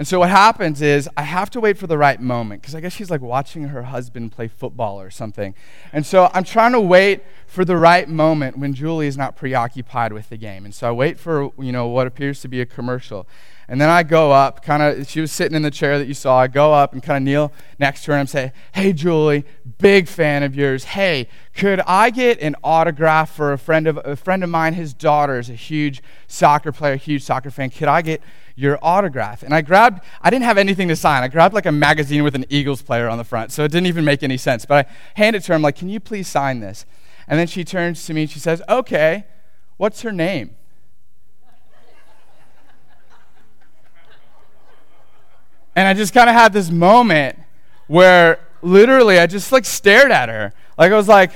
And 0.00 0.08
so 0.08 0.20
what 0.20 0.30
happens 0.30 0.80
is 0.80 1.10
I 1.14 1.24
have 1.24 1.50
to 1.50 1.60
wait 1.60 1.76
for 1.76 1.86
the 1.86 1.98
right 1.98 2.18
moment 2.18 2.62
because 2.62 2.74
I 2.74 2.80
guess 2.80 2.94
she's 2.94 3.10
like 3.10 3.20
watching 3.20 3.64
her 3.64 3.82
husband 3.82 4.32
play 4.32 4.48
football 4.48 4.98
or 4.98 5.10
something. 5.10 5.54
And 5.92 6.06
so 6.06 6.30
I'm 6.32 6.42
trying 6.42 6.72
to 6.72 6.80
wait 6.80 7.22
for 7.46 7.66
the 7.66 7.76
right 7.76 8.08
moment 8.08 8.56
when 8.56 8.72
Julie 8.72 9.08
is 9.08 9.18
not 9.18 9.36
preoccupied 9.36 10.14
with 10.14 10.30
the 10.30 10.38
game. 10.38 10.64
And 10.64 10.74
so 10.74 10.88
I 10.88 10.92
wait 10.92 11.20
for, 11.20 11.50
you 11.58 11.70
know, 11.70 11.86
what 11.86 12.06
appears 12.06 12.40
to 12.40 12.48
be 12.48 12.62
a 12.62 12.64
commercial. 12.64 13.28
And 13.70 13.80
then 13.80 13.88
I 13.88 14.02
go 14.02 14.32
up, 14.32 14.62
kind 14.62 14.82
of, 14.82 15.08
she 15.08 15.20
was 15.20 15.30
sitting 15.30 15.56
in 15.56 15.62
the 15.62 15.70
chair 15.70 15.96
that 15.98 16.08
you 16.08 16.12
saw. 16.12 16.40
I 16.40 16.48
go 16.48 16.74
up 16.74 16.92
and 16.92 17.02
kind 17.02 17.16
of 17.16 17.22
kneel 17.22 17.52
next 17.78 18.04
to 18.04 18.10
her 18.12 18.18
and 18.18 18.28
say, 18.28 18.52
Hey, 18.72 18.92
Julie, 18.92 19.44
big 19.78 20.08
fan 20.08 20.42
of 20.42 20.56
yours. 20.56 20.84
Hey, 20.84 21.28
could 21.54 21.80
I 21.86 22.10
get 22.10 22.40
an 22.40 22.56
autograph 22.64 23.32
for 23.32 23.52
a 23.52 23.58
friend 23.58 23.86
of, 23.86 23.98
a 24.04 24.16
friend 24.16 24.44
of 24.44 24.50
mine? 24.50 24.74
His 24.74 24.92
daughter 24.92 25.38
is 25.38 25.48
a 25.48 25.54
huge 25.54 26.02
soccer 26.26 26.72
player, 26.72 26.96
huge 26.96 27.22
soccer 27.22 27.50
fan. 27.50 27.70
Could 27.70 27.88
I 27.88 28.02
get 28.02 28.20
your 28.60 28.78
autograph. 28.82 29.42
And 29.42 29.54
I 29.54 29.62
grabbed, 29.62 30.04
I 30.20 30.28
didn't 30.28 30.44
have 30.44 30.58
anything 30.58 30.88
to 30.88 30.96
sign. 30.96 31.22
I 31.22 31.28
grabbed 31.28 31.54
like 31.54 31.66
a 31.66 31.72
magazine 31.72 32.22
with 32.22 32.34
an 32.34 32.44
Eagles 32.50 32.82
player 32.82 33.08
on 33.08 33.16
the 33.16 33.24
front, 33.24 33.52
so 33.52 33.64
it 33.64 33.72
didn't 33.72 33.86
even 33.86 34.04
make 34.04 34.22
any 34.22 34.36
sense. 34.36 34.66
But 34.66 34.86
I 34.86 34.92
handed 35.14 35.42
it 35.42 35.46
to 35.46 35.52
her, 35.52 35.54
I'm 35.54 35.62
like, 35.62 35.76
can 35.76 35.88
you 35.88 35.98
please 35.98 36.28
sign 36.28 36.60
this? 36.60 36.84
And 37.26 37.38
then 37.38 37.46
she 37.46 37.64
turns 37.64 38.04
to 38.06 38.14
me 38.14 38.22
and 38.22 38.30
she 38.30 38.38
says, 38.38 38.60
okay, 38.68 39.24
what's 39.78 40.02
her 40.02 40.12
name? 40.12 40.56
And 45.76 45.86
I 45.88 45.94
just 45.94 46.12
kind 46.12 46.28
of 46.28 46.34
had 46.34 46.52
this 46.52 46.70
moment 46.70 47.38
where 47.86 48.38
literally 48.62 49.18
I 49.18 49.26
just 49.26 49.52
like 49.52 49.64
stared 49.64 50.10
at 50.12 50.28
her. 50.28 50.52
Like 50.78 50.92
I 50.92 50.96
was 50.96 51.08
like, 51.08 51.32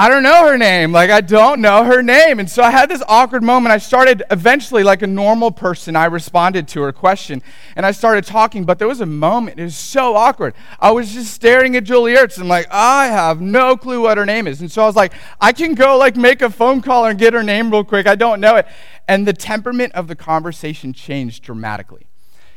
I 0.00 0.08
don't 0.08 0.22
know 0.22 0.46
her 0.46 0.56
name. 0.56 0.92
Like, 0.92 1.10
I 1.10 1.20
don't 1.20 1.60
know 1.60 1.82
her 1.82 2.04
name. 2.04 2.38
And 2.38 2.48
so 2.48 2.62
I 2.62 2.70
had 2.70 2.88
this 2.88 3.02
awkward 3.08 3.42
moment. 3.42 3.72
I 3.72 3.78
started 3.78 4.22
eventually, 4.30 4.84
like 4.84 5.02
a 5.02 5.08
normal 5.08 5.50
person, 5.50 5.96
I 5.96 6.04
responded 6.04 6.68
to 6.68 6.82
her 6.82 6.92
question 6.92 7.42
and 7.74 7.84
I 7.84 7.90
started 7.90 8.24
talking, 8.24 8.62
but 8.62 8.78
there 8.78 8.86
was 8.86 9.00
a 9.00 9.06
moment. 9.06 9.58
It 9.58 9.64
was 9.64 9.76
so 9.76 10.14
awkward. 10.14 10.54
I 10.78 10.92
was 10.92 11.12
just 11.12 11.34
staring 11.34 11.74
at 11.74 11.82
Julie 11.82 12.14
Ertz 12.14 12.38
and, 12.38 12.48
like, 12.48 12.68
I 12.70 13.08
have 13.08 13.40
no 13.40 13.76
clue 13.76 14.02
what 14.02 14.18
her 14.18 14.24
name 14.24 14.46
is. 14.46 14.60
And 14.60 14.70
so 14.70 14.84
I 14.84 14.86
was 14.86 14.94
like, 14.94 15.14
I 15.40 15.52
can 15.52 15.74
go, 15.74 15.98
like, 15.98 16.14
make 16.14 16.42
a 16.42 16.50
phone 16.50 16.80
call 16.80 17.06
and 17.06 17.18
get 17.18 17.34
her 17.34 17.42
name 17.42 17.68
real 17.68 17.82
quick. 17.82 18.06
I 18.06 18.14
don't 18.14 18.40
know 18.40 18.54
it. 18.54 18.68
And 19.08 19.26
the 19.26 19.32
temperament 19.32 19.94
of 19.94 20.06
the 20.06 20.14
conversation 20.14 20.92
changed 20.92 21.42
dramatically. 21.42 22.06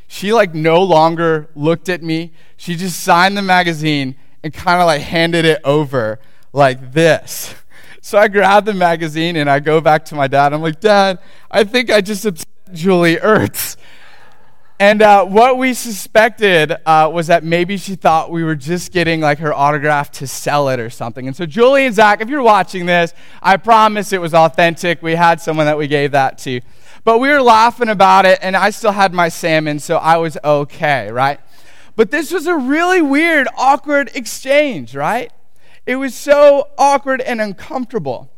She, 0.05 0.31
like, 0.31 0.53
no 0.53 0.83
longer 0.83 1.49
looked 1.55 1.89
at 1.89 2.03
me. 2.03 2.33
She 2.55 2.75
just 2.75 2.99
signed 2.99 3.35
the 3.35 3.41
magazine 3.41 4.15
and 4.43 4.53
kind 4.53 4.79
of, 4.79 4.85
like, 4.85 5.01
handed 5.01 5.43
it 5.43 5.59
over 5.63 6.19
like 6.53 6.93
this. 6.93 7.55
So 8.03 8.17
I 8.17 8.29
grab 8.29 8.65
the 8.65 8.73
magazine 8.73 9.35
and 9.35 9.47
I 9.47 9.59
go 9.59 9.79
back 9.79 10.05
to 10.05 10.15
my 10.15 10.27
dad. 10.27 10.53
I'm 10.53 10.61
like, 10.63 10.79
Dad, 10.79 11.19
I 11.51 11.63
think 11.63 11.91
I 11.91 12.01
just 12.01 12.25
upset 12.25 12.47
Julie 12.73 13.17
Ertz. 13.17 13.77
And 14.81 15.03
uh, 15.03 15.23
what 15.25 15.59
we 15.59 15.75
suspected 15.75 16.75
uh, 16.87 17.11
was 17.13 17.27
that 17.27 17.43
maybe 17.43 17.77
she 17.77 17.93
thought 17.93 18.31
we 18.31 18.43
were 18.43 18.55
just 18.55 18.91
getting 18.91 19.21
like 19.21 19.37
her 19.37 19.53
autograph 19.53 20.09
to 20.13 20.25
sell 20.25 20.69
it 20.69 20.79
or 20.79 20.89
something. 20.89 21.27
And 21.27 21.35
so, 21.35 21.45
Julie 21.45 21.85
and 21.85 21.93
Zach, 21.93 22.19
if 22.19 22.29
you're 22.29 22.41
watching 22.41 22.87
this, 22.87 23.13
I 23.43 23.57
promise 23.57 24.11
it 24.11 24.19
was 24.19 24.33
authentic. 24.33 25.03
We 25.03 25.13
had 25.13 25.39
someone 25.39 25.67
that 25.67 25.77
we 25.77 25.87
gave 25.87 26.13
that 26.13 26.39
to. 26.39 26.61
But 27.03 27.19
we 27.19 27.29
were 27.29 27.43
laughing 27.43 27.89
about 27.89 28.25
it, 28.25 28.39
and 28.41 28.57
I 28.57 28.71
still 28.71 28.91
had 28.91 29.13
my 29.13 29.29
salmon, 29.29 29.77
so 29.77 29.97
I 29.97 30.17
was 30.17 30.35
okay, 30.43 31.11
right? 31.11 31.39
But 31.95 32.09
this 32.09 32.31
was 32.31 32.47
a 32.47 32.55
really 32.55 33.03
weird, 33.03 33.47
awkward 33.55 34.09
exchange, 34.15 34.95
right? 34.95 35.31
It 35.85 35.95
was 35.95 36.15
so 36.15 36.69
awkward 36.77 37.21
and 37.21 37.41
uncomfortable. 37.41 38.31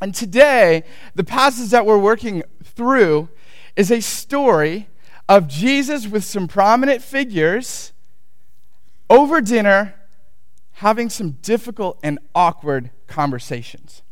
And 0.00 0.14
today, 0.14 0.84
the 1.14 1.24
passage 1.24 1.70
that 1.70 1.86
we're 1.86 1.98
working 1.98 2.42
through 2.62 3.28
is 3.76 3.90
a 3.90 4.00
story 4.00 4.88
of 5.28 5.48
Jesus 5.48 6.06
with 6.06 6.24
some 6.24 6.46
prominent 6.46 7.02
figures 7.02 7.92
over 9.08 9.40
dinner 9.40 9.94
having 10.78 11.08
some 11.08 11.32
difficult 11.42 11.98
and 12.02 12.18
awkward 12.34 12.90
conversations. 13.06 14.02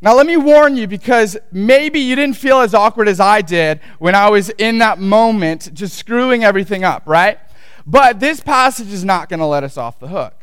Now, 0.00 0.14
let 0.16 0.26
me 0.26 0.36
warn 0.36 0.76
you 0.76 0.86
because 0.86 1.36
maybe 1.52 2.00
you 2.00 2.16
didn't 2.16 2.36
feel 2.36 2.60
as 2.60 2.74
awkward 2.74 3.08
as 3.08 3.20
I 3.20 3.40
did 3.40 3.80
when 3.98 4.14
I 4.14 4.30
was 4.30 4.48
in 4.50 4.78
that 4.78 4.98
moment 4.98 5.72
just 5.74 5.96
screwing 5.96 6.42
everything 6.44 6.82
up, 6.82 7.04
right? 7.06 7.38
But 7.86 8.18
this 8.18 8.40
passage 8.40 8.88
is 8.92 9.04
not 9.04 9.28
going 9.28 9.40
to 9.40 9.46
let 9.46 9.64
us 9.64 9.76
off 9.76 10.00
the 10.00 10.08
hook. 10.08 10.41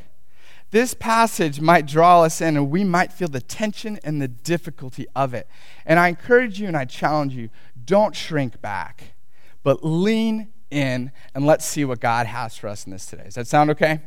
This 0.71 0.93
passage 0.93 1.59
might 1.59 1.87
draw 1.87 2.23
us 2.23 2.41
in, 2.41 2.55
and 2.55 2.69
we 2.69 2.83
might 2.83 3.11
feel 3.11 3.27
the 3.27 3.41
tension 3.41 3.99
and 4.03 4.21
the 4.21 4.27
difficulty 4.27 5.07
of 5.15 5.33
it. 5.33 5.47
And 5.85 5.99
I 5.99 6.09
encourage 6.09 6.59
you 6.59 6.67
and 6.67 6.77
I 6.77 6.85
challenge 6.85 7.33
you 7.33 7.49
don't 7.85 8.15
shrink 8.15 8.61
back, 8.61 9.13
but 9.63 9.83
lean 9.83 10.49
in 10.69 11.11
and 11.33 11.45
let's 11.45 11.65
see 11.65 11.83
what 11.85 11.99
God 11.99 12.27
has 12.27 12.55
for 12.55 12.67
us 12.67 12.85
in 12.85 12.91
this 12.91 13.07
today. 13.07 13.23
Does 13.23 13.35
that 13.35 13.47
sound 13.47 13.71
okay? 13.71 14.01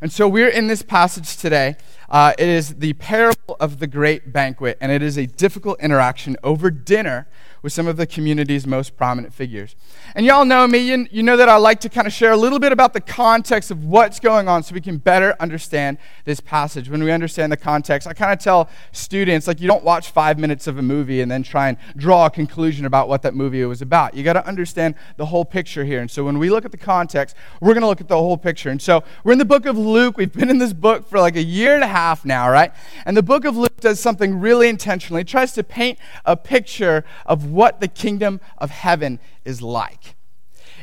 And 0.00 0.10
so 0.10 0.26
we're 0.26 0.48
in 0.48 0.66
this 0.66 0.82
passage 0.82 1.36
today. 1.36 1.76
Uh, 2.08 2.32
it 2.36 2.48
is 2.48 2.74
the 2.78 2.94
parable 2.94 3.56
of 3.60 3.78
the 3.78 3.86
great 3.86 4.32
banquet, 4.32 4.76
and 4.80 4.90
it 4.90 5.00
is 5.00 5.16
a 5.16 5.26
difficult 5.26 5.80
interaction 5.80 6.36
over 6.42 6.72
dinner 6.72 7.28
with 7.62 7.72
some 7.72 7.86
of 7.86 7.96
the 7.96 8.06
community's 8.06 8.66
most 8.66 8.96
prominent 8.96 9.32
figures. 9.32 9.76
And 10.14 10.26
y'all 10.26 10.44
know 10.44 10.66
me, 10.66 10.78
you, 10.78 11.06
you 11.10 11.22
know 11.22 11.36
that 11.36 11.48
I 11.48 11.56
like 11.56 11.80
to 11.80 11.88
kind 11.88 12.06
of 12.06 12.12
share 12.12 12.32
a 12.32 12.36
little 12.36 12.58
bit 12.58 12.72
about 12.72 12.92
the 12.92 13.00
context 13.00 13.70
of 13.70 13.84
what's 13.84 14.18
going 14.20 14.48
on 14.48 14.62
so 14.62 14.74
we 14.74 14.80
can 14.80 14.98
better 14.98 15.36
understand 15.38 15.98
this 16.24 16.40
passage. 16.40 16.90
When 16.90 17.04
we 17.04 17.12
understand 17.12 17.52
the 17.52 17.56
context, 17.56 18.08
I 18.08 18.12
kind 18.12 18.32
of 18.32 18.40
tell 18.40 18.68
students, 18.90 19.46
like, 19.46 19.60
you 19.60 19.68
don't 19.68 19.84
watch 19.84 20.10
five 20.10 20.38
minutes 20.38 20.66
of 20.66 20.76
a 20.76 20.82
movie 20.82 21.20
and 21.20 21.30
then 21.30 21.42
try 21.42 21.68
and 21.68 21.78
draw 21.96 22.26
a 22.26 22.30
conclusion 22.30 22.84
about 22.84 23.08
what 23.08 23.22
that 23.22 23.34
movie 23.34 23.64
was 23.64 23.80
about. 23.80 24.14
You 24.14 24.24
got 24.24 24.32
to 24.32 24.46
understand 24.46 24.96
the 25.16 25.26
whole 25.26 25.44
picture 25.44 25.84
here. 25.84 26.00
And 26.00 26.10
so 26.10 26.24
when 26.24 26.38
we 26.38 26.50
look 26.50 26.64
at 26.64 26.72
the 26.72 26.76
context, 26.76 27.36
we're 27.60 27.74
going 27.74 27.82
to 27.82 27.86
look 27.86 28.00
at 28.00 28.08
the 28.08 28.16
whole 28.16 28.36
picture. 28.36 28.70
And 28.70 28.82
so 28.82 29.04
we're 29.22 29.32
in 29.32 29.38
the 29.38 29.44
book 29.44 29.66
of 29.66 29.78
Luke. 29.78 30.16
We've 30.16 30.32
been 30.32 30.50
in 30.50 30.58
this 30.58 30.72
book 30.72 31.08
for 31.08 31.20
like 31.20 31.36
a 31.36 31.42
year 31.42 31.74
and 31.74 31.84
a 31.84 31.88
half 31.88 32.24
now, 32.24 32.50
right? 32.50 32.72
And 33.06 33.16
the 33.16 33.22
book 33.22 33.44
of 33.44 33.56
Luke 33.56 33.80
does 33.80 34.00
something 34.00 34.40
really 34.40 34.68
intentionally. 34.68 35.20
It 35.20 35.28
tries 35.28 35.52
to 35.52 35.62
paint 35.62 35.98
a 36.24 36.36
picture 36.36 37.04
of 37.24 37.51
what 37.52 37.80
the 37.80 37.88
kingdom 37.88 38.40
of 38.58 38.70
heaven 38.70 39.20
is 39.44 39.62
like. 39.62 40.16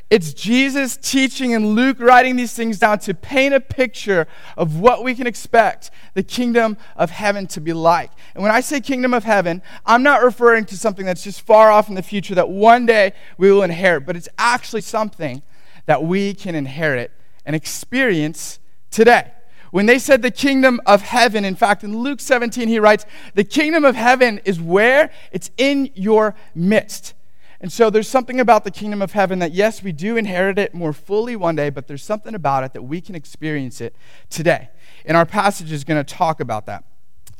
It's 0.09 0.33
Jesus 0.33 0.97
teaching 0.97 1.53
and 1.53 1.75
Luke 1.75 1.99
writing 1.99 2.35
these 2.35 2.53
things 2.53 2.79
down 2.79 2.97
to 2.99 3.13
paint 3.13 3.53
a 3.53 3.59
picture 3.59 4.25
of 4.57 4.79
what 4.79 5.03
we 5.03 5.13
can 5.13 5.27
expect 5.27 5.91
the 6.15 6.23
kingdom 6.23 6.77
of 6.95 7.11
heaven 7.11 7.45
to 7.47 7.61
be 7.61 7.73
like. 7.73 8.11
And 8.33 8.41
when 8.41 8.51
I 8.51 8.61
say 8.61 8.81
kingdom 8.81 9.13
of 9.13 9.23
heaven, 9.23 9.61
I'm 9.85 10.01
not 10.01 10.23
referring 10.23 10.65
to 10.65 10.77
something 10.77 11.05
that's 11.05 11.23
just 11.23 11.41
far 11.41 11.69
off 11.69 11.89
in 11.89 11.95
the 11.95 12.01
future 12.01 12.33
that 12.35 12.49
one 12.49 12.87
day 12.87 13.13
we 13.37 13.51
will 13.51 13.61
inherit, 13.61 14.07
but 14.07 14.15
it's 14.15 14.29
actually 14.39 14.81
something 14.81 15.43
that 15.85 16.03
we 16.03 16.33
can 16.33 16.55
inherit 16.55 17.11
and 17.45 17.55
experience 17.55 18.59
today. 18.89 19.31
When 19.71 19.85
they 19.85 19.99
said 19.99 20.21
the 20.21 20.31
kingdom 20.31 20.81
of 20.85 21.01
heaven, 21.01 21.45
in 21.45 21.55
fact, 21.55 21.83
in 21.83 21.97
Luke 21.99 22.19
17, 22.19 22.67
he 22.67 22.79
writes, 22.79 23.05
the 23.35 23.43
kingdom 23.43 23.85
of 23.85 23.95
heaven 23.95 24.41
is 24.45 24.59
where? 24.59 25.11
It's 25.31 25.51
in 25.57 25.91
your 25.93 26.35
midst. 26.55 27.13
And 27.61 27.71
so 27.71 27.89
there's 27.89 28.07
something 28.07 28.39
about 28.39 28.63
the 28.63 28.71
kingdom 28.71 29.01
of 29.01 29.11
heaven 29.11 29.39
that, 29.39 29.51
yes, 29.51 29.83
we 29.83 29.91
do 29.91 30.15
inherit 30.15 30.57
it 30.57 30.73
more 30.73 30.93
fully 30.93 31.35
one 31.35 31.55
day, 31.55 31.69
but 31.69 31.87
there's 31.87 32.03
something 32.03 32.33
about 32.33 32.63
it 32.63 32.73
that 32.73 32.83
we 32.83 33.01
can 33.01 33.15
experience 33.15 33.81
it 33.81 33.95
today. 34.29 34.69
And 35.05 35.17
our 35.17 35.25
passage 35.25 35.71
is 35.71 35.83
going 35.83 36.03
to 36.03 36.13
talk 36.13 36.39
about 36.39 36.65
that. 36.67 36.85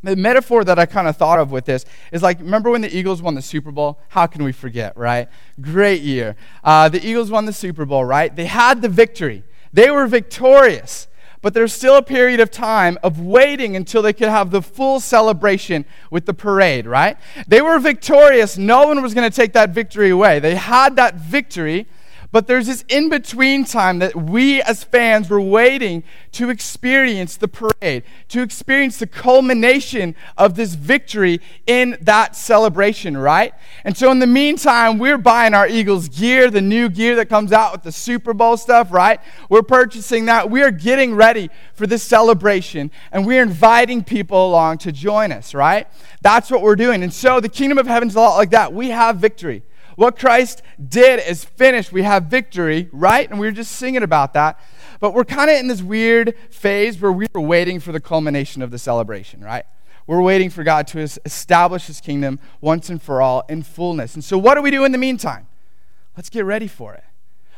The 0.04 0.16
metaphor 0.16 0.64
that 0.64 0.78
I 0.78 0.86
kind 0.86 1.08
of 1.08 1.18
thought 1.18 1.40
of 1.40 1.52
with 1.52 1.66
this 1.66 1.86
is 2.12 2.22
like, 2.22 2.40
remember 2.40 2.70
when 2.70 2.82
the 2.82 2.96
Eagles 2.96 3.22
won 3.22 3.36
the 3.36 3.42
Super 3.42 3.72
Bowl? 3.72 4.00
How 4.10 4.28
can 4.28 4.44
we 4.44 4.52
forget, 4.52 4.96
right? 4.98 5.28
Great 5.60 6.02
year. 6.02 6.36
Uh, 6.64 6.90
the 6.90 7.06
Eagles 7.06 7.32
won 7.32 7.46
the 7.46 7.54
Super 7.54 7.86
Bowl, 7.86 8.06
right? 8.06 8.34
They 8.34 8.46
had 8.46 8.82
the 8.82 8.90
victory, 8.90 9.44
they 9.74 9.90
were 9.90 10.08
victorious 10.08 11.09
but 11.42 11.54
there's 11.54 11.74
still 11.74 11.96
a 11.96 12.02
period 12.02 12.40
of 12.40 12.52
time 12.52 12.98
of 13.04 13.20
waiting 13.20 13.76
until 13.76 14.02
they 14.02 14.14
could 14.14 14.30
have 14.30 14.52
the 14.52 14.62
full 14.62 15.00
celebration 15.00 15.86
with 16.12 16.26
the 16.26 16.34
parade, 16.34 16.86
right? 16.86 17.18
They 17.48 17.62
were 17.62 17.80
victorious. 17.80 18.58
No 18.58 18.88
one 18.88 19.02
was 19.02 19.14
going 19.14 19.30
to 19.30 19.36
take 19.36 19.54
that 19.54 19.70
victory 19.70 20.10
away. 20.10 20.40
They 20.40 20.56
had 20.56 20.96
that 20.98 21.16
victory, 21.16 21.88
but 22.32 22.46
there's 22.46 22.68
this 22.68 22.86
in 22.90 23.10
between 23.10 23.66
time 23.66 24.00
that 24.00 24.16
we 24.16 24.62
as 24.62 24.84
fans 24.84 25.30
were 25.30 25.42
waiting 25.42 26.04
to 26.34 26.50
experience 26.50 27.38
the 27.38 27.48
parade, 27.48 28.04
to 28.28 28.42
experience 28.42 28.98
the 28.98 29.08
culmination 29.08 30.16
of 30.38 30.56
this 30.56 30.76
victory 30.76 31.42
in 31.66 31.98
that 32.02 32.36
celebration, 32.36 33.18
right? 33.18 33.54
And 33.84 33.98
so 33.98 34.12
in 34.12 34.20
the 34.20 34.28
meantime, 34.28 35.00
we're 35.00 35.18
buying 35.18 35.56
our 35.56 35.68
Eagles 35.68 36.08
gear, 36.08 36.52
the 36.52 36.62
new 36.62 36.88
gear 36.90 37.16
that 37.16 37.30
comes 37.30 37.52
out 37.52 37.72
with 37.72 37.84
the 37.84 37.92
Super 37.92 38.34
Bowl 38.34 38.58
stuff, 38.58 38.92
right? 38.92 39.20
We're 39.50 39.64
purchasing 39.64 40.26
that. 40.26 40.52
We 40.52 40.62
are 40.62 40.72
getting 40.72 41.16
ready 41.16 41.50
for 41.74 41.88
this 41.88 42.04
celebration, 42.04 42.92
and 43.12 43.26
we're 43.26 43.42
inviting 43.42 44.04
people 44.04 44.50
along 44.50 44.80
to 44.80 44.92
join 44.92 45.32
us, 45.32 45.56
right? 45.56 45.88
That's 46.22 46.52
what 46.52 46.62
we're 46.62 46.76
doing. 46.76 47.02
And 47.02 47.14
so 47.14 47.40
the 47.40 47.50
kingdom 47.50 47.80
of 47.80 47.88
heaven's 47.88 48.16
a 48.16 48.20
lot 48.20 48.38
like 48.38 48.52
that. 48.52 48.72
We 48.72 48.90
have 48.90 49.18
victory. 49.18 49.64
What 50.00 50.18
Christ 50.18 50.62
did 50.88 51.20
is 51.28 51.44
finished. 51.44 51.92
We 51.92 52.04
have 52.04 52.28
victory, 52.28 52.88
right? 52.94 53.30
And 53.30 53.38
we 53.38 53.48
were 53.48 53.52
just 53.52 53.74
singing 53.74 54.02
about 54.02 54.34
that. 54.34 54.58
But 55.02 55.14
we're 55.14 55.26
kind 55.26 55.50
of 55.50 55.58
in 55.58 55.68
this 55.68 55.82
weird 55.82 56.36
phase 56.50 57.02
where 57.02 57.12
we 57.12 57.28
are 57.36 57.42
waiting 57.42 57.82
for 57.82 57.92
the 57.92 58.00
culmination 58.00 58.62
of 58.62 58.72
the 58.72 58.80
celebration, 58.80 59.44
right? 59.44 59.66
We're 60.08 60.22
waiting 60.22 60.52
for 60.52 60.64
God 60.64 60.88
to 60.88 61.00
establish 61.00 61.88
his 61.88 62.00
kingdom 62.00 62.40
once 62.62 62.90
and 62.90 63.02
for 63.02 63.22
all 63.22 63.44
in 63.50 63.62
fullness. 63.62 64.14
And 64.14 64.24
so, 64.24 64.38
what 64.38 64.56
do 64.56 64.62
we 64.62 64.72
do 64.72 64.86
in 64.86 64.94
the 64.94 64.98
meantime? 64.98 65.48
Let's 66.16 66.30
get 66.30 66.46
ready 66.46 66.68
for 66.68 66.94
it. 66.94 67.04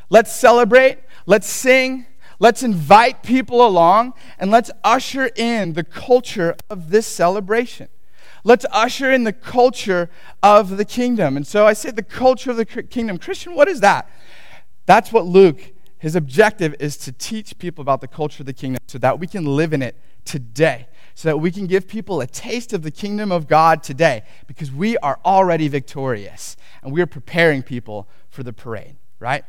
Let's 0.10 0.36
celebrate. 0.36 0.98
Let's 1.28 1.48
sing. 1.48 2.08
Let's 2.40 2.64
invite 2.64 3.22
people 3.22 3.64
along. 3.64 4.16
And 4.40 4.50
let's 4.50 4.72
usher 4.84 5.30
in 5.36 5.74
the 5.74 5.84
culture 5.84 6.56
of 6.72 6.90
this 6.90 7.06
celebration. 7.06 7.90
Let's 8.44 8.66
usher 8.72 9.12
in 9.12 9.24
the 9.24 9.34
culture 9.34 10.10
of 10.42 10.78
the 10.78 10.86
kingdom. 10.86 11.38
And 11.38 11.46
so 11.46 11.68
I 11.68 11.74
say 11.74 11.92
the 11.92 12.04
culture 12.04 12.52
of 12.52 12.58
the 12.58 12.66
kingdom. 12.66 13.18
Christian, 13.18 13.56
what 13.56 13.68
is 13.68 13.82
that? 13.82 14.10
That's 14.86 15.12
what 15.12 15.26
Luke, 15.26 15.74
his 15.98 16.16
objective 16.16 16.76
is 16.80 16.98
to 16.98 17.12
teach 17.12 17.58
people 17.60 17.82
about 17.82 18.02
the 18.02 18.08
culture 18.08 18.42
of 18.42 18.48
the 18.48 18.54
kingdom 18.54 18.80
so 18.88 18.98
that 18.98 19.20
we 19.20 19.28
can 19.28 19.46
live 19.46 19.74
in 19.74 19.82
it 19.82 19.96
today, 20.26 20.88
so 21.14 21.30
that 21.30 21.38
we 21.38 21.52
can 21.52 21.68
give 21.68 21.88
people 21.88 22.22
a 22.22 22.28
taste 22.28 22.74
of 22.74 22.82
the 22.82 22.92
kingdom 22.92 23.32
of 23.32 23.48
God 23.48 23.84
today, 23.84 24.24
because 24.48 24.72
we 24.72 24.98
are 24.98 25.20
already 25.24 25.68
victorious 25.68 26.58
and 26.82 26.92
we 26.92 27.02
are 27.02 27.08
preparing 27.08 27.62
people 27.62 28.08
for 28.30 28.42
the 28.42 28.54
parade, 28.54 28.96
right? 29.20 29.46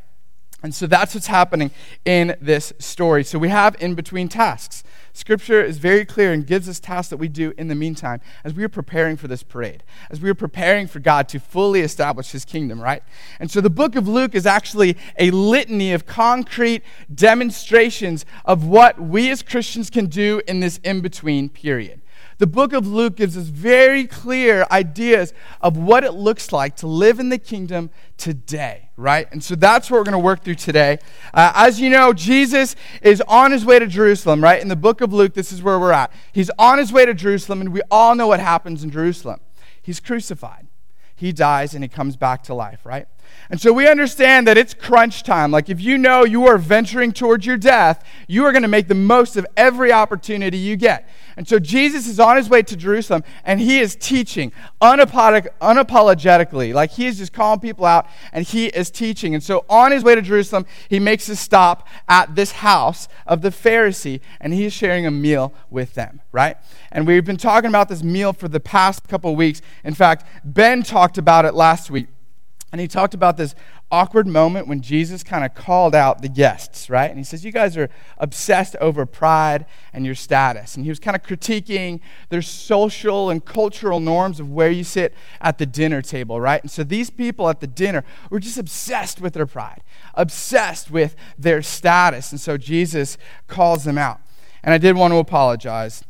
And 0.63 0.75
so 0.75 0.87
that's 0.87 1.15
what's 1.15 1.27
happening 1.27 1.71
in 2.05 2.37
this 2.41 2.73
story. 2.79 3.25
So 3.25 3.39
we 3.39 3.49
have 3.49 3.75
in 3.81 3.95
between 3.95 4.29
tasks. 4.29 4.85
Scripture 5.15 5.63
is 5.63 5.79
very 5.79 6.05
clear 6.05 6.33
and 6.33 6.47
gives 6.47 6.69
us 6.69 6.81
tasks 6.81 7.11
that 7.11 7.19
we 7.19 7.29
do 7.29 7.53
in 7.59 7.69
the 7.69 7.75
meantime 7.75 8.21
as 8.45 8.55
we 8.55 8.65
are 8.65 8.69
preparing 8.69 9.17
for 9.17 9.29
this 9.29 9.43
parade, 9.43 9.83
as 10.11 10.21
we 10.21 10.31
are 10.31 10.35
preparing 10.35 10.87
for 10.87 11.01
God 11.01 11.29
to 11.29 11.39
fully 11.39 11.81
establish 11.81 12.31
his 12.31 12.45
kingdom, 12.45 12.81
right? 12.81 13.03
And 13.39 13.51
so 13.51 13.61
the 13.61 13.71
book 13.71 13.95
of 13.95 14.09
Luke 14.09 14.35
is 14.35 14.47
actually 14.47 14.97
a 15.19 15.31
litany 15.31 15.93
of 15.93 16.07
concrete 16.07 16.83
demonstrations 17.15 18.25
of 18.45 18.65
what 18.65 18.99
we 19.01 19.31
as 19.31 19.43
Christians 19.43 19.91
can 19.91 20.07
do 20.07 20.41
in 20.49 20.61
this 20.61 20.79
in 20.79 21.03
between 21.03 21.51
period. 21.51 22.01
The 22.39 22.47
book 22.47 22.73
of 22.73 22.87
Luke 22.87 23.17
gives 23.17 23.37
us 23.37 23.47
very 23.47 24.07
clear 24.07 24.67
ideas 24.71 25.33
of 25.61 25.77
what 25.77 26.05
it 26.05 26.13
looks 26.13 26.53
like 26.53 26.75
to 26.77 26.87
live 26.87 27.21
in 27.21 27.29
the 27.29 27.39
kingdom 27.39 27.91
today, 28.17 28.82
right? 28.97 29.27
And 29.33 29.43
so 29.43 29.55
that's 29.55 29.91
what 29.91 29.99
we're 29.99 30.05
going 30.05 30.13
to 30.13 30.19
work 30.19 30.45
through 30.45 30.57
today. 30.57 30.99
Uh, 31.33 31.53
as 31.55 31.81
you 31.81 31.91
know, 31.91 32.13
Jesus 32.13 32.77
is 33.01 33.23
on 33.23 33.53
his 33.53 33.65
way 33.65 33.79
to 33.79 33.87
Jerusalem, 33.87 34.43
right? 34.43 34.61
In 34.61 34.69
the 34.69 34.77
book 34.77 35.01
of 35.01 35.13
Luke, 35.13 35.35
this 35.35 35.53
is 35.53 35.63
where 35.63 35.79
we're 35.79 35.93
at. 35.93 36.13
He's 36.33 36.51
on 36.59 36.79
his 36.79 36.93
way 36.93 37.07
to 37.07 37.15
Jerusalem, 37.15 37.61
and 37.61 37.73
we 37.73 37.83
all 37.91 38.15
know 38.15 38.27
what 38.27 38.41
happens 38.41 38.85
in 38.85 38.91
Jerusalem. 38.91 39.41
He's 39.81 39.99
crucified, 39.99 40.69
he 41.17 41.33
dies, 41.33 41.75
and 41.75 41.83
he 41.83 41.89
comes 41.89 42.17
back 42.17 42.43
to 42.45 42.55
life, 42.55 42.85
right? 42.85 43.07
And 43.51 43.61
so 43.61 43.73
we 43.73 43.89
understand 43.89 44.47
that 44.47 44.57
it's 44.57 44.75
crunch 44.75 45.23
time. 45.23 45.51
Like 45.51 45.69
if 45.69 45.81
you 45.81 45.99
know 45.99 46.25
you 46.25 46.47
are 46.47 46.59
venturing 46.59 47.13
towards 47.13 47.45
your 47.47 47.57
death, 47.57 48.05
you 48.29 48.45
are 48.45 48.53
going 48.53 48.63
to 48.63 48.69
make 48.69 48.89
the 48.89 48.95
most 48.95 49.37
of 49.37 49.47
every 49.57 49.93
opportunity 49.93 50.59
you 50.59 50.77
get. 50.77 51.09
And 51.37 51.49
so 51.49 51.59
Jesus 51.59 52.07
is 52.07 52.21
on 52.21 52.37
his 52.37 52.49
way 52.49 52.63
to 52.63 52.77
Jerusalem 52.77 53.25
and 53.45 53.61
he 53.61 53.79
is 53.79 53.97
teaching 53.97 54.53
unapologetically. 54.81 56.75
Like 56.75 56.91
he 56.91 57.07
is 57.07 57.19
just 57.19 57.33
calling 57.33 57.61
people 57.61 57.85
out 57.85 58.07
and 58.33 58.45
he 58.45 58.67
is 58.67 58.91
teaching. 58.91 59.35
And 59.35 59.43
so 59.43 59.65
on 59.69 59.93
his 59.93 60.05
way 60.05 60.15
to 60.15 60.23
Jerusalem, 60.23 60.67
he 60.89 61.01
makes 61.01 61.29
a 61.29 61.37
stop 61.37 61.89
at 62.09 62.35
this 62.35 62.53
house 62.53 63.09
of 63.27 63.43
the 63.43 63.51
Pharisee 63.51 64.21
and 64.41 64.53
he 64.53 64.65
is 64.65 64.73
sharing 64.73 65.07
a 65.07 65.11
meal 65.11 65.53
with 65.71 65.95
them, 65.95 66.21
right? 66.33 66.57
And 66.91 67.07
we've 67.07 67.25
been 67.25 67.37
talking 67.37 67.69
about 67.69 67.89
this 67.89 68.03
meal 68.03 68.33
for 68.33 68.49
the 68.49 68.61
past 68.61 69.09
couple 69.09 69.35
weeks. 69.35 69.63
In 69.85 69.95
fact, 69.95 70.27
Ben 70.45 70.83
talked 70.83 71.19
about 71.19 71.45
it 71.45 71.55
last 71.55 71.91
week. 71.91 72.09
And 72.73 72.81
he 72.81 72.89
talked 72.89 73.13
about 73.13 73.37
this 73.37 73.55
awkward 73.91 74.27
moment 74.27 74.67
when 74.67 74.81
Jesus 74.81 75.23
kind 75.23 75.45
of 75.45 75.55
called 75.55 75.95
out 75.95 76.23
the 76.23 76.29
guests, 76.29 76.89
right? 76.89 77.11
And 77.11 77.19
he 77.19 77.25
says, 77.25 77.45
You 77.45 77.53
guys 77.53 77.77
are 77.77 77.91
obsessed 78.17 78.75
over 78.77 79.05
pride 79.05 79.67
and 79.93 80.07
your 80.07 80.15
status. 80.15 80.75
And 80.75 80.85
he 80.87 80.91
was 80.91 80.99
kind 80.99 81.15
of 81.15 81.23
critiquing 81.23 82.01
their 82.31 82.41
social 82.41 83.29
and 83.29 83.45
cultural 83.45 84.01
norms 84.01 84.41
of 84.41 84.51
where 84.51 84.71
you 84.71 84.85
sit 84.85 85.13
at 85.43 85.59
the 85.59 85.67
dinner 85.67 86.01
table, 86.01 86.41
right? 86.41 86.63
And 86.63 86.71
so 86.71 86.83
these 86.83 87.11
people 87.11 87.51
at 87.51 87.61
the 87.61 87.67
dinner 87.67 88.05
were 88.31 88.41
just 88.41 88.57
obsessed 88.57 89.21
with 89.21 89.35
their 89.35 89.47
pride, 89.47 89.83
obsessed 90.15 90.91
with 90.91 91.15
their 91.39 91.61
status. 91.61 92.33
And 92.33 92.41
so 92.41 92.57
Jesus 92.57 93.19
calls 93.49 93.85
them 93.85 93.99
out. 93.99 94.19
And 94.65 94.73
I 94.73 94.79
did 94.79 94.97
want 94.97 95.13
to 95.13 95.19
apologize. 95.19 96.05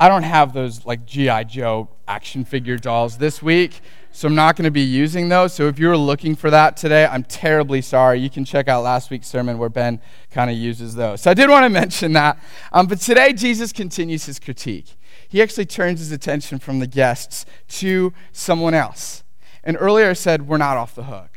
I 0.00 0.08
don't 0.08 0.22
have 0.22 0.54
those 0.54 0.86
like 0.86 1.04
G.I. 1.04 1.44
Joe 1.44 1.90
action 2.08 2.44
figure 2.44 2.78
dolls 2.78 3.18
this 3.18 3.42
week. 3.42 3.80
So 4.16 4.28
I'm 4.28 4.36
not 4.36 4.54
going 4.54 4.64
to 4.64 4.70
be 4.70 4.80
using 4.80 5.28
those. 5.28 5.52
So 5.52 5.66
if 5.66 5.76
you 5.80 5.88
were 5.88 5.96
looking 5.96 6.36
for 6.36 6.48
that 6.48 6.76
today, 6.76 7.04
I'm 7.04 7.24
terribly 7.24 7.82
sorry. 7.82 8.20
You 8.20 8.30
can 8.30 8.44
check 8.44 8.68
out 8.68 8.84
last 8.84 9.10
week's 9.10 9.26
sermon 9.26 9.58
where 9.58 9.68
Ben 9.68 10.00
kind 10.30 10.48
of 10.48 10.56
uses 10.56 10.94
those. 10.94 11.22
So 11.22 11.32
I 11.32 11.34
did 11.34 11.50
want 11.50 11.64
to 11.64 11.68
mention 11.80 12.12
that. 12.12 12.38
Um, 12.72 12.86
but 12.86 13.00
today, 13.00 13.32
Jesus 13.32 13.72
continues 13.72 14.26
his 14.26 14.38
critique. 14.38 14.94
He 15.28 15.42
actually 15.42 15.66
turns 15.66 15.98
his 15.98 16.12
attention 16.12 16.60
from 16.60 16.78
the 16.78 16.86
guests 16.86 17.44
to 17.70 18.12
someone 18.30 18.72
else. 18.72 19.24
And 19.64 19.76
earlier 19.80 20.10
I 20.10 20.12
said, 20.12 20.46
we're 20.46 20.58
not 20.58 20.76
off 20.76 20.94
the 20.94 21.04
hook. 21.04 21.33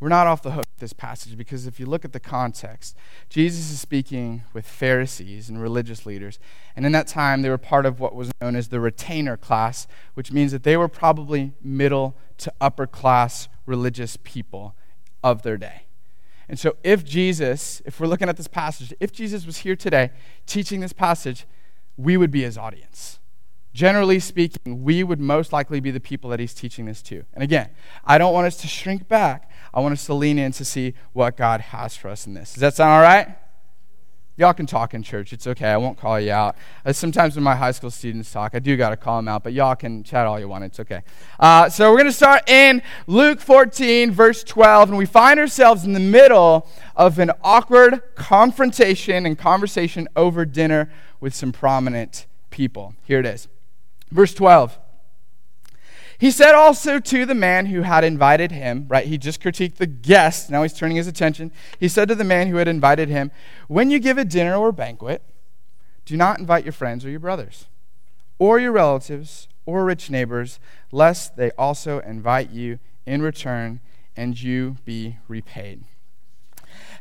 We're 0.00 0.08
not 0.08 0.26
off 0.26 0.42
the 0.42 0.50
hook 0.50 0.64
with 0.72 0.80
this 0.80 0.92
passage 0.92 1.36
because 1.36 1.66
if 1.66 1.78
you 1.78 1.86
look 1.86 2.04
at 2.04 2.12
the 2.12 2.20
context, 2.20 2.96
Jesus 3.28 3.70
is 3.70 3.80
speaking 3.80 4.42
with 4.52 4.66
Pharisees 4.66 5.48
and 5.48 5.62
religious 5.62 6.04
leaders. 6.04 6.38
And 6.74 6.84
in 6.84 6.92
that 6.92 7.06
time, 7.06 7.42
they 7.42 7.48
were 7.48 7.58
part 7.58 7.86
of 7.86 8.00
what 8.00 8.14
was 8.14 8.32
known 8.40 8.56
as 8.56 8.68
the 8.68 8.80
retainer 8.80 9.36
class, 9.36 9.86
which 10.14 10.32
means 10.32 10.52
that 10.52 10.64
they 10.64 10.76
were 10.76 10.88
probably 10.88 11.52
middle 11.62 12.16
to 12.38 12.52
upper 12.60 12.86
class 12.86 13.48
religious 13.66 14.18
people 14.24 14.74
of 15.22 15.42
their 15.42 15.56
day. 15.56 15.82
And 16.48 16.58
so, 16.58 16.76
if 16.82 17.04
Jesus, 17.04 17.80
if 17.86 17.98
we're 17.98 18.06
looking 18.06 18.28
at 18.28 18.36
this 18.36 18.48
passage, 18.48 18.92
if 19.00 19.12
Jesus 19.12 19.46
was 19.46 19.58
here 19.58 19.76
today 19.76 20.10
teaching 20.44 20.80
this 20.80 20.92
passage, 20.92 21.46
we 21.96 22.16
would 22.16 22.30
be 22.30 22.42
his 22.42 22.58
audience 22.58 23.20
generally 23.74 24.20
speaking, 24.20 24.84
we 24.84 25.02
would 25.02 25.20
most 25.20 25.52
likely 25.52 25.80
be 25.80 25.90
the 25.90 26.00
people 26.00 26.30
that 26.30 26.40
he's 26.40 26.54
teaching 26.54 26.86
this 26.86 27.02
to. 27.02 27.24
And 27.34 27.42
again, 27.42 27.70
I 28.04 28.16
don't 28.16 28.32
want 28.32 28.46
us 28.46 28.56
to 28.58 28.68
shrink 28.68 29.08
back. 29.08 29.50
I 29.74 29.80
want 29.80 29.92
us 29.92 30.06
to 30.06 30.14
lean 30.14 30.38
in 30.38 30.52
to 30.52 30.64
see 30.64 30.94
what 31.12 31.36
God 31.36 31.60
has 31.60 31.96
for 31.96 32.08
us 32.08 32.28
in 32.28 32.34
this. 32.34 32.52
Does 32.54 32.60
that 32.60 32.74
sound 32.76 32.92
all 32.92 33.02
right? 33.02 33.36
Y'all 34.36 34.52
can 34.52 34.66
talk 34.66 34.94
in 34.94 35.02
church. 35.02 35.32
It's 35.32 35.46
okay. 35.46 35.68
I 35.68 35.76
won't 35.76 35.98
call 35.98 36.18
you 36.18 36.32
out. 36.32 36.56
Uh, 36.84 36.92
sometimes 36.92 37.36
when 37.36 37.44
my 37.44 37.54
high 37.54 37.70
school 37.72 37.90
students 37.90 38.32
talk, 38.32 38.52
I 38.54 38.60
do 38.60 38.76
got 38.76 38.90
to 38.90 38.96
call 38.96 39.18
them 39.18 39.28
out, 39.28 39.44
but 39.44 39.52
y'all 39.52 39.76
can 39.76 40.02
chat 40.02 40.26
all 40.26 40.38
you 40.38 40.48
want. 40.48 40.64
It's 40.64 40.80
okay. 40.80 41.02
Uh, 41.38 41.68
so 41.68 41.90
we're 41.90 41.98
going 41.98 42.06
to 42.06 42.12
start 42.12 42.48
in 42.48 42.82
Luke 43.06 43.40
14, 43.40 44.10
verse 44.12 44.42
12, 44.42 44.90
and 44.90 44.98
we 44.98 45.06
find 45.06 45.38
ourselves 45.38 45.84
in 45.84 45.92
the 45.92 46.00
middle 46.00 46.68
of 46.94 47.18
an 47.18 47.32
awkward 47.42 48.02
confrontation 48.14 49.26
and 49.26 49.38
conversation 49.38 50.08
over 50.16 50.44
dinner 50.44 50.90
with 51.20 51.34
some 51.34 51.52
prominent 51.52 52.26
people. 52.50 52.94
Here 53.04 53.20
it 53.20 53.26
is. 53.26 53.46
Verse 54.10 54.34
12. 54.34 54.78
He 56.18 56.30
said 56.30 56.54
also 56.54 57.00
to 57.00 57.26
the 57.26 57.34
man 57.34 57.66
who 57.66 57.82
had 57.82 58.04
invited 58.04 58.52
him, 58.52 58.86
right? 58.88 59.06
He 59.06 59.18
just 59.18 59.42
critiqued 59.42 59.76
the 59.76 59.86
guest. 59.86 60.50
Now 60.50 60.62
he's 60.62 60.72
turning 60.72 60.96
his 60.96 61.06
attention. 61.06 61.50
He 61.80 61.88
said 61.88 62.08
to 62.08 62.14
the 62.14 62.24
man 62.24 62.48
who 62.48 62.56
had 62.56 62.68
invited 62.68 63.08
him, 63.08 63.30
When 63.68 63.90
you 63.90 63.98
give 63.98 64.18
a 64.18 64.24
dinner 64.24 64.54
or 64.56 64.72
banquet, 64.72 65.22
do 66.04 66.16
not 66.16 66.38
invite 66.38 66.64
your 66.64 66.72
friends 66.72 67.04
or 67.04 67.10
your 67.10 67.20
brothers, 67.20 67.66
or 68.38 68.58
your 68.58 68.72
relatives, 68.72 69.48
or 69.66 69.84
rich 69.84 70.10
neighbors, 70.10 70.60
lest 70.92 71.36
they 71.36 71.50
also 71.52 72.00
invite 72.00 72.50
you 72.50 72.78
in 73.06 73.22
return 73.22 73.80
and 74.16 74.40
you 74.40 74.76
be 74.84 75.16
repaid. 75.26 75.84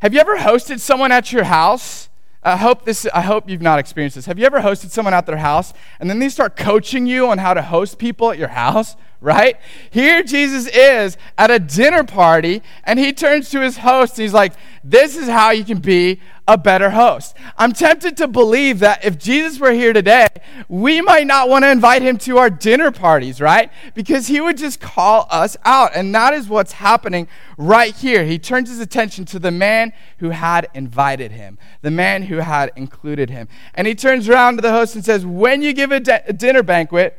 Have 0.02 0.14
you 0.14 0.20
ever 0.20 0.38
hosted 0.38 0.80
someone 0.80 1.12
at 1.12 1.32
your 1.32 1.46
house 1.46 2.10
I 2.46 2.58
hope 2.58 2.84
this 2.84 3.08
I 3.14 3.22
hope 3.22 3.50
you've 3.50 3.62
not 3.62 3.80
experienced 3.80 4.16
this. 4.16 4.26
Have 4.26 4.38
you 4.38 4.46
ever 4.46 4.60
hosted 4.60 4.90
someone 4.90 5.14
at 5.14 5.26
their 5.26 5.38
house 5.38 5.74
and 6.00 6.10
then 6.10 6.20
they 6.20 6.30
start 6.30 6.56
coaching 6.56 7.06
you 7.06 7.28
on 7.28 7.38
how 7.38 7.54
to 7.54 7.62
host 7.62 7.98
people 7.98 8.32
at 8.32 8.38
your 8.38 8.50
house? 8.50 8.96
Right? 9.24 9.58
Here 9.90 10.22
Jesus 10.22 10.68
is 10.68 11.18
at 11.38 11.50
a 11.50 11.58
dinner 11.58 12.04
party 12.04 12.62
and 12.84 13.00
he 13.00 13.14
turns 13.14 13.50
to 13.52 13.62
his 13.62 13.78
host 13.78 14.18
and 14.18 14.24
he's 14.24 14.34
like, 14.34 14.54
This 14.84 15.16
is 15.16 15.30
how 15.30 15.52
you 15.52 15.64
can 15.64 15.80
be 15.80 16.20
a 16.46 16.58
better 16.58 16.90
host. 16.90 17.38
I'm 17.58 17.72
tempted 17.72 18.18
to 18.18 18.28
believe 18.28 18.80
that 18.80 19.06
if 19.06 19.18
Jesus 19.18 19.62
were 19.62 19.72
here 19.72 19.94
today, 19.94 20.28
we 20.68 21.02
might 21.02 21.26
not 21.26 21.48
want 21.48 21.64
to 21.64 21.72
invite 21.72 22.02
him 22.02 22.18
to 22.20 22.38
our 22.38 22.50
dinner 22.50 22.92
parties, 22.92 23.40
right? 23.40 23.72
Because 23.96 24.28
he 24.28 24.42
would 24.42 24.58
just 24.58 24.82
call 24.82 25.26
us 25.32 25.56
out. 25.64 25.96
And 25.96 26.14
that 26.14 26.34
is 26.34 26.50
what's 26.50 26.74
happening 26.74 27.30
right 27.58 27.96
here. 27.96 28.26
He 28.26 28.38
turns 28.38 28.70
his 28.70 28.82
attention 28.82 29.24
to 29.26 29.40
the 29.40 29.52
man 29.52 29.94
who 30.18 30.32
had 30.32 30.68
invited 30.74 31.32
him, 31.32 31.58
the 31.82 31.92
man 31.92 32.24
who 32.24 32.38
had 32.38 32.74
included 32.76 33.30
him. 33.30 33.48
And 33.74 33.88
he 33.88 33.96
turns 33.96 34.28
around 34.28 34.58
to 34.58 34.62
the 34.62 34.72
host 34.72 34.96
and 34.96 35.06
says, 35.06 35.26
When 35.26 35.62
you 35.62 35.72
give 35.72 35.94
a, 35.94 36.02
a 36.28 36.34
dinner 36.34 36.62
banquet, 36.62 37.18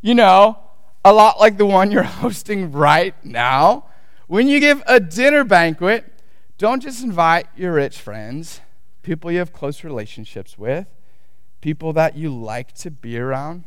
you 0.00 0.14
know, 0.14 0.63
a 1.04 1.12
lot 1.12 1.38
like 1.38 1.58
the 1.58 1.66
one 1.66 1.90
you're 1.90 2.02
hosting 2.22 2.72
right 2.72 3.14
now. 3.24 3.86
When 4.26 4.48
you 4.48 4.58
give 4.58 4.82
a 4.86 4.98
dinner 4.98 5.44
banquet, 5.44 6.10
don't 6.56 6.80
just 6.80 7.04
invite 7.04 7.46
your 7.56 7.74
rich 7.74 7.98
friends, 7.98 8.60
people 9.02 9.30
you 9.30 9.38
have 9.38 9.52
close 9.52 9.84
relationships 9.84 10.56
with, 10.56 10.86
people 11.60 11.92
that 11.92 12.16
you 12.16 12.34
like 12.34 12.72
to 12.74 12.90
be 12.90 13.18
around. 13.18 13.64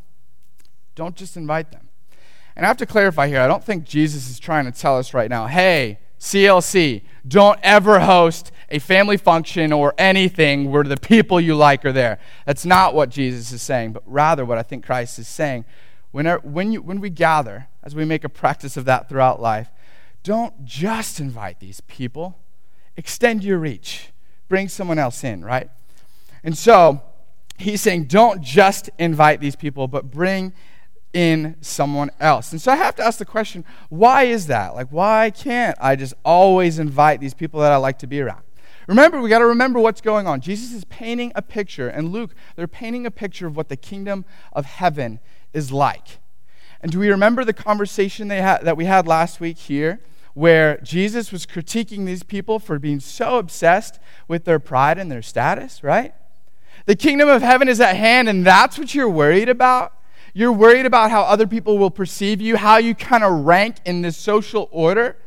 Don't 0.95 1.15
just 1.15 1.37
invite 1.37 1.71
them. 1.71 1.89
And 2.55 2.65
I 2.65 2.69
have 2.69 2.77
to 2.77 2.87
clarify 2.87 3.27
here 3.27 3.39
I 3.39 3.47
don't 3.47 3.63
think 3.63 3.83
Jesus 3.83 4.29
is 4.29 4.39
trying 4.39 4.65
to 4.65 4.71
tell 4.71 4.97
us 4.97 5.13
right 5.13 5.29
now, 5.29 5.45
hey, 5.45 5.99
CLC, 6.19 7.03
don't 7.27 7.59
ever 7.61 7.99
host 7.99 8.51
a 8.69 8.79
family 8.79 9.17
function 9.17 9.71
or 9.71 9.93
anything 9.99 10.71
where 10.71 10.83
the 10.83 10.97
people 10.97 11.39
you 11.39 11.55
like 11.55 11.85
are 11.85 11.91
there. 11.91 12.19
That's 12.47 12.65
not 12.65 12.95
what 12.95 13.09
Jesus 13.09 13.51
is 13.51 13.61
saying, 13.61 13.93
but 13.93 14.01
rather 14.07 14.43
what 14.43 14.57
I 14.57 14.63
think 14.63 14.83
Christ 14.83 15.19
is 15.19 15.27
saying 15.27 15.65
Whenever, 16.11 16.47
when, 16.47 16.71
you, 16.71 16.81
when 16.81 16.99
we 16.99 17.09
gather, 17.09 17.67
as 17.83 17.95
we 17.95 18.05
make 18.05 18.23
a 18.23 18.29
practice 18.29 18.77
of 18.77 18.85
that 18.85 19.09
throughout 19.09 19.41
life, 19.41 19.69
don't 20.23 20.65
just 20.65 21.19
invite 21.19 21.59
these 21.59 21.81
people, 21.81 22.37
extend 22.95 23.43
your 23.43 23.57
reach, 23.57 24.11
bring 24.47 24.67
someone 24.67 24.99
else 24.99 25.23
in, 25.23 25.43
right? 25.43 25.69
And 26.43 26.57
so 26.57 27.01
he's 27.57 27.81
saying, 27.81 28.05
don't 28.05 28.41
just 28.41 28.89
invite 28.97 29.39
these 29.39 29.55
people, 29.55 29.87
but 29.87 30.09
bring 30.09 30.53
in 31.13 31.55
someone 31.61 32.11
else. 32.19 32.51
And 32.51 32.61
so 32.61 32.71
I 32.71 32.75
have 32.75 32.95
to 32.97 33.03
ask 33.03 33.17
the 33.19 33.25
question 33.25 33.65
why 33.89 34.23
is 34.23 34.47
that? 34.47 34.75
Like, 34.75 34.89
why 34.89 35.31
can't 35.31 35.77
I 35.79 35.95
just 35.95 36.13
always 36.23 36.79
invite 36.79 37.19
these 37.19 37.33
people 37.33 37.59
that 37.61 37.71
I 37.71 37.77
like 37.77 37.99
to 37.99 38.07
be 38.07 38.21
around? 38.21 38.43
Remember, 38.87 39.19
we 39.19 39.29
got 39.29 39.39
to 39.39 39.47
remember 39.47 39.79
what's 39.79 39.99
going 39.99 40.27
on. 40.27 40.39
Jesus 40.39 40.73
is 40.73 40.85
painting 40.85 41.33
a 41.35 41.41
picture, 41.41 41.89
and 41.89 42.11
Luke, 42.11 42.33
they're 42.55 42.67
painting 42.67 43.05
a 43.05 43.11
picture 43.11 43.45
of 43.45 43.57
what 43.57 43.67
the 43.67 43.75
kingdom 43.75 44.23
of 44.53 44.65
heaven 44.65 45.19
is 45.57 45.71
like. 45.71 46.19
And 46.81 46.91
do 46.91 46.99
we 46.99 47.09
remember 47.09 47.43
the 47.43 47.51
conversation 47.51 48.27
they 48.27 48.41
had, 48.41 48.59
that 48.59 48.77
we 48.77 48.85
had 48.85 49.07
last 49.07 49.39
week 49.39 49.57
here, 49.57 49.99
where 50.35 50.77
Jesus 50.83 51.31
was 51.31 51.47
critiquing 51.47 52.05
these 52.05 52.21
people 52.21 52.59
for 52.59 52.77
being 52.77 52.99
so 52.99 53.39
obsessed 53.39 53.99
with 54.27 54.45
their 54.45 54.59
pride 54.59 54.99
and 54.99 55.11
their 55.11 55.23
status, 55.23 55.83
right? 55.83 56.13
The 56.85 56.95
kingdom 56.95 57.27
of 57.27 57.41
heaven 57.41 57.67
is 57.67 57.81
at 57.81 57.95
hand, 57.95 58.29
and 58.29 58.45
that's 58.45 58.77
what 58.77 58.93
you're 58.93 59.09
worried 59.09 59.49
about. 59.49 59.93
You're 60.35 60.51
worried 60.51 60.85
about 60.85 61.09
how 61.09 61.23
other 61.23 61.47
people 61.47 61.79
will 61.79 61.89
perceive 61.89 62.39
you, 62.39 62.55
how 62.57 62.77
you 62.77 62.93
kind 62.93 63.23
of 63.23 63.45
rank 63.45 63.77
in 63.83 64.03
this 64.03 64.15
social 64.15 64.69
order. 64.71 65.17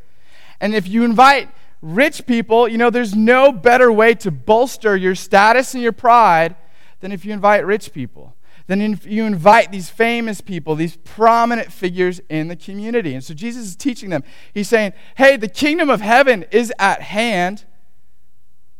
And 0.61 0.77
if 0.77 0.87
you 0.87 1.03
invite 1.03 1.49
rich 1.83 2.25
people, 2.25 2.69
you 2.69 2.79
know, 2.79 2.91
there's 2.91 3.17
no 3.17 3.51
better 3.51 3.91
way 3.91 4.15
to 4.15 4.31
bolster 4.31 4.97
your 4.97 5.17
status 5.17 5.75
and 5.75 5.83
your 5.83 5.93
pride 5.93 6.55
than 7.01 7.11
if 7.11 7.25
you 7.25 7.33
invite 7.33 7.67
rich 7.67 7.93
people 7.93 8.37
then 8.71 9.01
you 9.05 9.25
invite 9.25 9.73
these 9.73 9.91
famous 9.91 10.41
people, 10.41 10.75
these 10.75 10.97
prominent 10.97 11.73
figures 11.73 12.21
in 12.29 12.49
the 12.49 12.57
community. 12.57 13.15
And 13.15 13.25
so 13.25 13.35
Jesus 13.35 13.67
is 13.67 13.77
teaching 13.77 14.11
them. 14.11 14.23
He's 14.53 14.69
saying, 14.69 14.93
hey, 15.17 15.37
the 15.37 15.49
kingdom 15.49 15.91
of 15.91 16.01
heaven 16.01 16.45
is 16.51 16.73
at 16.79 17.03
hand. 17.03 17.65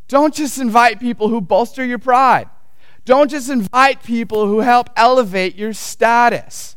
Don't 0.09 0.35
just 0.35 0.59
invite 0.59 1.01
people 1.01 1.29
who 1.29 1.41
bolster 1.41 1.85
your 1.85 1.99
pride. 1.99 2.49
Don't 3.05 3.31
just 3.31 3.49
invite 3.49 4.03
people 4.03 4.47
who 4.47 4.61
help 4.61 4.91
elevate 4.97 5.57
your 5.57 5.73
status. 5.73 6.77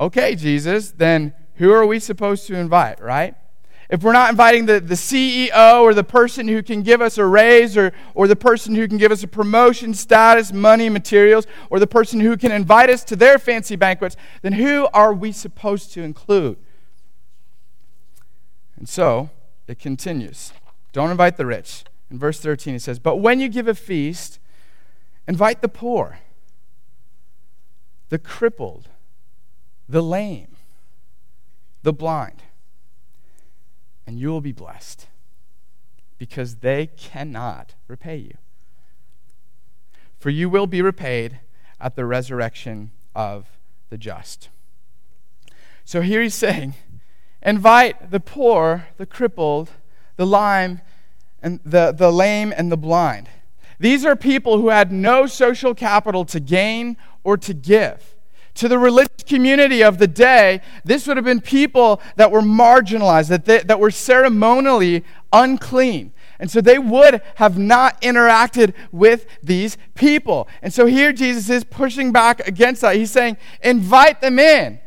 Okay, 0.00 0.34
Jesus, 0.34 0.90
then 0.92 1.34
who 1.54 1.72
are 1.72 1.86
we 1.86 1.98
supposed 1.98 2.46
to 2.46 2.56
invite, 2.56 3.00
right? 3.00 3.34
If 3.88 4.02
we're 4.02 4.12
not 4.12 4.28
inviting 4.28 4.66
the, 4.66 4.80
the 4.80 4.94
CEO 4.94 5.80
or 5.80 5.94
the 5.94 6.04
person 6.04 6.46
who 6.46 6.62
can 6.62 6.82
give 6.82 7.00
us 7.00 7.16
a 7.16 7.24
raise 7.24 7.74
or, 7.76 7.92
or 8.14 8.28
the 8.28 8.36
person 8.36 8.74
who 8.74 8.86
can 8.86 8.98
give 8.98 9.10
us 9.10 9.22
a 9.22 9.28
promotion, 9.28 9.94
status, 9.94 10.52
money, 10.52 10.90
materials, 10.90 11.46
or 11.70 11.78
the 11.78 11.86
person 11.86 12.20
who 12.20 12.36
can 12.36 12.52
invite 12.52 12.90
us 12.90 13.02
to 13.04 13.16
their 13.16 13.38
fancy 13.38 13.76
banquets, 13.76 14.14
then 14.42 14.52
who 14.52 14.88
are 14.92 15.14
we 15.14 15.32
supposed 15.32 15.90
to 15.92 16.02
include? 16.02 16.58
And 18.76 18.86
so 18.86 19.30
it 19.66 19.78
continues. 19.78 20.52
Don't 20.92 21.10
invite 21.10 21.38
the 21.38 21.46
rich. 21.46 21.84
In 22.10 22.18
verse 22.18 22.40
13, 22.40 22.74
he 22.74 22.78
says, 22.78 22.98
But 22.98 23.16
when 23.16 23.40
you 23.40 23.48
give 23.48 23.68
a 23.68 23.74
feast, 23.74 24.38
invite 25.26 25.62
the 25.62 25.68
poor, 25.68 26.18
the 28.10 28.18
crippled, 28.18 28.90
the 29.88 30.02
lame, 30.02 30.56
the 31.82 31.92
blind 31.94 32.42
and 34.08 34.18
you 34.18 34.28
will 34.28 34.40
be 34.40 34.52
blessed 34.52 35.06
because 36.16 36.56
they 36.56 36.86
cannot 36.86 37.74
repay 37.88 38.16
you. 38.16 38.38
For 40.18 40.30
you 40.30 40.48
will 40.48 40.66
be 40.66 40.80
repaid 40.80 41.40
at 41.78 41.94
the 41.94 42.06
resurrection 42.06 42.90
of 43.14 43.58
the 43.90 43.98
just. 43.98 44.48
So 45.84 46.00
here 46.00 46.22
he's 46.22 46.34
saying, 46.34 46.72
invite 47.42 48.10
the 48.10 48.18
poor, 48.18 48.86
the 48.96 49.04
crippled, 49.04 49.72
the 50.16 50.26
lame, 50.26 50.80
and 51.42 51.60
the, 51.62 51.92
the 51.92 52.10
lame 52.10 52.54
and 52.56 52.72
the 52.72 52.78
blind. 52.78 53.28
These 53.78 54.06
are 54.06 54.16
people 54.16 54.58
who 54.58 54.70
had 54.70 54.90
no 54.90 55.26
social 55.26 55.74
capital 55.74 56.24
to 56.24 56.40
gain 56.40 56.96
or 57.24 57.36
to 57.36 57.52
give 57.52 58.16
to 58.58 58.68
the 58.68 58.78
religious 58.78 59.24
community 59.26 59.82
of 59.82 59.98
the 59.98 60.06
day, 60.06 60.60
this 60.84 61.06
would 61.06 61.16
have 61.16 61.24
been 61.24 61.40
people 61.40 62.00
that 62.16 62.30
were 62.30 62.42
marginalized, 62.42 63.28
that, 63.28 63.44
they, 63.44 63.58
that 63.60 63.80
were 63.80 63.90
ceremonially 63.90 65.04
unclean. 65.32 66.12
And 66.38 66.50
so 66.50 66.60
they 66.60 66.78
would 66.78 67.20
have 67.36 67.58
not 67.58 68.00
interacted 68.00 68.74
with 68.92 69.26
these 69.42 69.76
people. 69.94 70.48
And 70.62 70.72
so 70.72 70.86
here 70.86 71.12
Jesus 71.12 71.50
is 71.50 71.64
pushing 71.64 72.12
back 72.12 72.46
against 72.46 72.82
that. 72.82 72.96
He's 72.96 73.10
saying, 73.10 73.36
invite 73.62 74.20
them 74.20 74.38
in, 74.38 74.78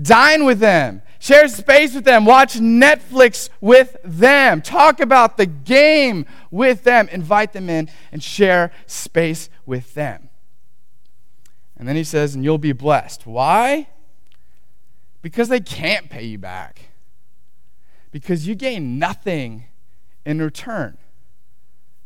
dine 0.00 0.44
with 0.44 0.58
them, 0.58 1.02
Share 1.22 1.46
space 1.46 1.94
with 1.94 2.02
them. 2.02 2.24
Watch 2.24 2.54
Netflix 2.54 3.48
with 3.60 3.96
them. 4.02 4.60
Talk 4.60 4.98
about 4.98 5.36
the 5.36 5.46
game 5.46 6.26
with 6.50 6.82
them. 6.82 7.08
Invite 7.12 7.52
them 7.52 7.70
in 7.70 7.88
and 8.10 8.20
share 8.20 8.72
space 8.88 9.48
with 9.64 9.94
them. 9.94 10.30
And 11.82 11.88
then 11.88 11.96
he 11.96 12.04
says, 12.04 12.36
and 12.36 12.44
you'll 12.44 12.58
be 12.58 12.70
blessed. 12.70 13.26
Why? 13.26 13.88
Because 15.20 15.48
they 15.48 15.58
can't 15.58 16.08
pay 16.08 16.22
you 16.22 16.38
back. 16.38 16.90
Because 18.12 18.46
you 18.46 18.54
gain 18.54 19.00
nothing 19.00 19.64
in 20.24 20.40
return 20.40 20.96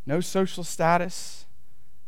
no 0.06 0.20
social 0.20 0.64
status, 0.64 1.44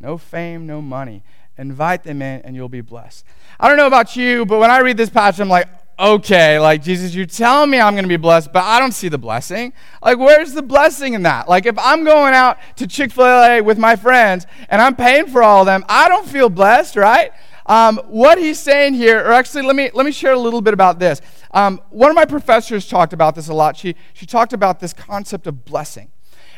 no 0.01 0.17
fame, 0.17 0.67
no 0.67 0.81
money. 0.81 1.23
Invite 1.59 2.05
them 2.05 2.23
in 2.23 2.41
and 2.41 2.57
you'll 2.57 2.71
be 2.71 2.81
blessed. 2.81 3.27
I 3.61 3.69
don't 3.69 3.77
know 3.77 3.87
about 3.87 4.17
you, 4.17 4.47
but 4.47 4.61
when 4.61 4.71
I 4.71 4.79
read 4.79 4.97
this 4.97 5.11
passage, 5.11 5.41
I'm 5.41 5.51
like, 5.51 5.69
okay, 5.99 6.59
like 6.59 6.83
Jesus, 6.83 7.15
you're 7.15 7.27
telling 7.27 7.69
me 7.69 7.81
I'm 7.81 7.93
going 7.93 8.05
to 8.05 8.09
be 8.09 8.17
blessed, 8.17 8.51
but 8.51 8.65
I 8.65 8.79
don't 8.79 8.93
see 8.93 9.11
the 9.11 9.19
blessing. 9.19 9.75
Like, 10.03 10.17
where's 10.17 10.55
the 10.55 10.63
blessing 10.63 11.13
in 11.13 11.25
that? 11.25 11.51
Like, 11.51 11.67
if 11.67 11.77
I'm 11.79 12.05
going 12.05 12.33
out 12.33 12.57
to 12.77 12.87
Chick 12.87 13.13
fil 13.13 13.27
A 13.27 13.61
with 13.61 13.77
my 13.77 13.95
friends 13.95 14.47
and 14.71 14.81
I'm 14.81 14.97
paying 14.97 15.27
for 15.27 15.43
all 15.43 15.61
of 15.61 15.67
them, 15.67 15.85
I 15.87 16.09
don't 16.09 16.27
feel 16.27 16.49
blessed, 16.49 16.97
right? 16.97 17.33
Um, 17.69 17.99
what 18.07 18.39
he's 18.39 18.59
saying 18.59 18.95
here, 18.95 19.21
or 19.21 19.33
actually, 19.33 19.63
let 19.63 19.77
me, 19.77 19.91
let 19.93 20.07
me 20.07 20.13
share 20.13 20.33
a 20.33 20.39
little 20.39 20.63
bit 20.63 20.73
about 20.73 20.99
this. 20.99 21.21
Um, 21.53 21.81
one 21.91 22.11
of 22.11 22.17
my 22.17 22.25
professors 22.25 22.89
talked 22.89 23.13
about 23.13 23.35
this 23.35 23.49
a 23.49 23.55
lot. 23.55 23.77
She, 23.77 23.95
she 24.15 24.25
talked 24.25 24.55
about 24.55 24.81
this 24.81 24.95
concept 24.95 25.47
of 25.47 25.67
blessing 25.67 26.11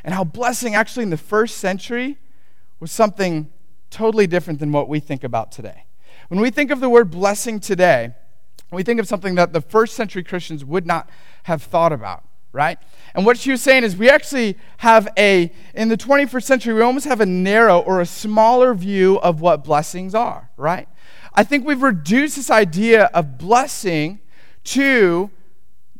and 0.05 0.14
how 0.14 0.25
blessing 0.25 0.75
actually 0.75 1.03
in 1.03 1.11
the 1.11 1.16
first 1.16 1.59
century 1.59 2.16
was 2.79 2.90
something 2.92 3.51
totally 3.90 4.27
different 4.27 4.61
than 4.61 4.73
what 4.73 4.88
we 4.88 5.01
think 5.01 5.25
about 5.25 5.53
today. 5.53 5.85
When 6.29 6.40
we 6.40 6.51
think 6.51 6.70
of 6.70 6.81
the 6.81 6.88
word 6.88 7.11
blessing 7.11 7.59
today, 7.59 8.14
we 8.70 8.85
think 8.85 9.01
of 9.01 9.09
something 9.09 9.35
that 9.35 9.53
the 9.53 9.61
first 9.61 9.94
century 9.94 10.23
Christians 10.23 10.64
would 10.64 10.87
not 10.87 11.11
have 11.44 11.62
thought 11.62 11.92
about, 11.92 12.23
right? 12.53 12.79
And 13.14 13.27
what 13.27 13.37
she 13.37 13.51
was 13.51 13.61
saying 13.61 13.83
is 13.83 13.96
we 13.96 14.09
actually 14.09 14.57
have 14.79 15.09
a, 15.18 15.53
in 15.75 15.88
the 15.88 15.96
21st 15.96 16.42
century, 16.44 16.75
we 16.75 16.83
almost 16.83 17.07
have 17.07 17.20
a 17.20 17.27
narrow 17.27 17.81
or 17.81 18.01
a 18.01 18.07
smaller 18.07 18.75
view 18.75 19.18
of 19.20 19.40
what 19.40 19.64
blessings 19.64 20.14
are, 20.14 20.51
right? 20.57 20.88
I 21.33 21.45
think 21.45 21.66
we've 21.66 21.83
reduced 21.83 22.37
this 22.37 22.51
idea 22.51 23.05
of 23.07 23.38
blessing 23.38 24.21
to, 24.64 25.31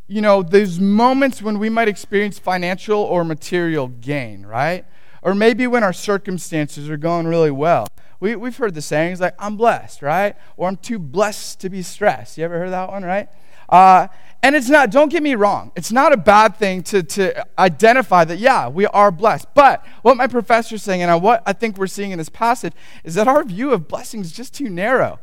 you 0.09 0.21
know, 0.21 0.43
those 0.43 0.81
moments 0.81 1.41
when 1.41 1.59
we 1.59 1.69
might 1.69 1.89
experience 1.89 2.39
financial 2.39 3.01
or 3.01 3.25
material 3.25 3.89
gain, 3.89 4.45
right? 4.45 4.85
Or 5.23 5.35
maybe 5.35 5.67
when 5.67 5.85
our 5.85 5.93
circumstances 5.93 6.91
are 6.91 6.97
going 6.97 7.27
really 7.27 7.51
well. 7.51 7.87
We, 8.19 8.37
we've 8.37 8.57
heard 8.57 8.75
the 8.75 8.83
sayings 8.83 9.21
like, 9.21 9.35
I'm 9.39 9.57
blessed, 9.57 10.03
right? 10.03 10.37
Or 10.57 10.69
I'm 10.69 10.77
too 10.77 10.99
blessed 10.99 11.61
to 11.61 11.71
be 11.71 11.83
stressed. 11.83 12.37
You 12.37 12.45
ever 12.45 12.59
heard 12.59 12.71
that 12.71 12.91
one, 12.91 13.03
right? 13.03 13.29
Uh, 13.69 14.09
and 14.43 14.57
it's 14.57 14.69
not, 14.69 14.91
don't 14.91 15.11
get 15.11 15.23
me 15.23 15.35
wrong, 15.35 15.71
it's 15.77 15.93
not 15.93 16.13
a 16.13 16.17
bad 16.17 16.57
thing 16.57 16.83
to, 16.85 17.03
to 17.03 17.47
identify 17.59 18.25
that, 18.25 18.39
yeah, 18.39 18.69
we 18.69 18.87
are 18.87 19.11
blessed. 19.11 19.47
But 19.55 19.85
what 20.03 20.17
my 20.17 20.27
professor's 20.27 20.83
saying, 20.83 21.03
and 21.03 21.23
what 21.23 21.43
I 21.47 21.53
think 21.53 21.77
we're 21.77 21.87
seeing 21.87 22.11
in 22.11 22.19
this 22.19 22.31
passage, 22.31 22.73
is 23.05 23.15
that 23.15 23.29
our 23.29 23.45
view 23.45 23.73
of 23.73 23.87
blessing 23.87 24.21
is 24.21 24.33
just 24.33 24.55
too 24.55 24.71
narrow. 24.71 25.19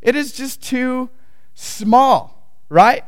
It 0.00 0.14
is 0.14 0.32
just 0.32 0.62
too 0.62 1.10
small, 1.54 2.52
right? 2.68 3.04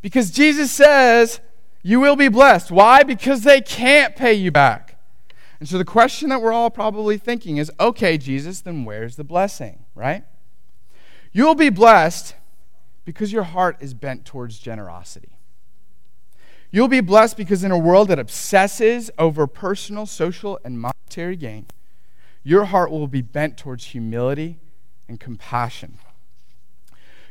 Because 0.00 0.30
Jesus 0.30 0.70
says, 0.70 1.40
you 1.82 1.98
will 1.98 2.16
be 2.16 2.28
blessed. 2.28 2.70
Why? 2.70 3.02
Because 3.02 3.42
they 3.42 3.60
can't 3.60 4.14
pay 4.14 4.34
you 4.34 4.52
back. 4.52 4.98
And 5.58 5.68
so 5.68 5.76
the 5.76 5.84
question 5.84 6.28
that 6.28 6.40
we're 6.40 6.52
all 6.52 6.70
probably 6.70 7.18
thinking 7.18 7.56
is 7.56 7.70
okay, 7.80 8.16
Jesus, 8.16 8.60
then 8.60 8.84
where's 8.84 9.16
the 9.16 9.24
blessing, 9.24 9.84
right? 9.94 10.24
You'll 11.32 11.54
be 11.54 11.68
blessed 11.68 12.34
because 13.10 13.32
your 13.32 13.42
heart 13.42 13.76
is 13.80 13.92
bent 13.92 14.24
towards 14.24 14.60
generosity. 14.60 15.30
You'll 16.70 16.86
be 16.86 17.00
blessed 17.00 17.36
because 17.36 17.64
in 17.64 17.72
a 17.72 17.76
world 17.76 18.06
that 18.06 18.20
obsesses 18.20 19.10
over 19.18 19.48
personal, 19.48 20.06
social, 20.06 20.60
and 20.64 20.78
monetary 20.78 21.34
gain, 21.34 21.66
your 22.44 22.66
heart 22.66 22.92
will 22.92 23.08
be 23.08 23.20
bent 23.20 23.56
towards 23.56 23.86
humility 23.86 24.60
and 25.08 25.18
compassion. 25.18 25.98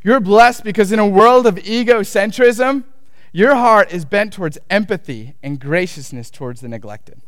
You're 0.03 0.19
blessed 0.19 0.65
because 0.65 0.91
in 0.91 0.99
a 0.99 1.07
world 1.07 1.47
of 1.47 1.55
egocentrism, 1.55 2.83
your 3.31 3.55
heart 3.55 3.93
is 3.93 4.03
bent 4.03 4.33
towards 4.33 4.57
empathy 4.69 5.35
and 5.41 5.61
graciousness 5.61 6.29
towards 6.29 6.59
the 6.59 6.67
neglected. 6.67 7.21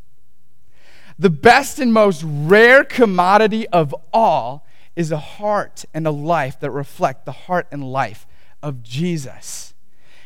The 1.18 1.30
best 1.30 1.80
and 1.80 1.94
most 1.94 2.22
rare 2.26 2.84
commodity 2.84 3.66
of 3.70 3.96
all 4.12 4.68
is 4.98 5.10
a 5.10 5.18
heart 5.18 5.86
and 5.94 6.06
a 6.06 6.12
life 6.12 6.60
that 6.60 6.72
reflect 6.72 7.24
the 7.24 7.32
heart 7.32 7.68
and 7.72 7.90
life 7.90 8.28
of 8.62 8.84
Jesus. 8.84 9.74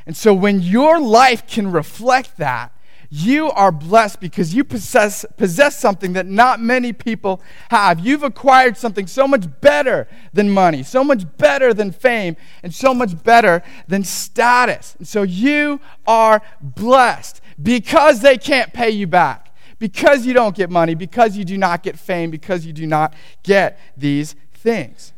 And 0.05 0.15
so 0.15 0.33
when 0.33 0.61
your 0.61 0.99
life 0.99 1.47
can 1.47 1.71
reflect 1.71 2.37
that, 2.37 2.71
you 3.09 3.49
are 3.51 3.71
blessed 3.71 4.19
because 4.19 4.53
you 4.53 4.63
possess, 4.63 5.25
possess 5.37 5.79
something 5.79 6.13
that 6.13 6.25
not 6.25 6.59
many 6.59 6.91
people 6.91 7.41
have. 7.69 7.99
You've 7.99 8.23
acquired 8.23 8.77
something 8.77 9.07
so 9.07 9.27
much 9.27 9.45
better 9.61 10.07
than 10.33 10.49
money, 10.49 10.83
so 10.83 11.03
much 11.03 11.23
better 11.37 11.73
than 11.73 11.91
fame, 11.91 12.35
and 12.63 12.73
so 12.73 12.93
much 12.93 13.23
better 13.23 13.63
than 13.87 14.03
status. 14.03 14.95
And 14.97 15.07
so 15.07 15.23
you 15.23 15.79
are 16.07 16.41
blessed 16.61 17.41
because 17.61 18.21
they 18.21 18.37
can't 18.37 18.73
pay 18.73 18.89
you 18.89 19.07
back 19.07 19.45
because 19.79 20.25
you 20.25 20.33
don't 20.33 20.55
get 20.55 20.69
money, 20.69 20.95
because 20.95 21.37
you 21.37 21.45
do 21.45 21.57
not 21.57 21.83
get 21.83 21.99
fame, 21.99 22.31
because 22.31 22.65
you 22.65 22.73
do 22.73 22.87
not 22.87 23.13
get 23.43 23.79
these 23.97 24.35
things. 24.53 25.13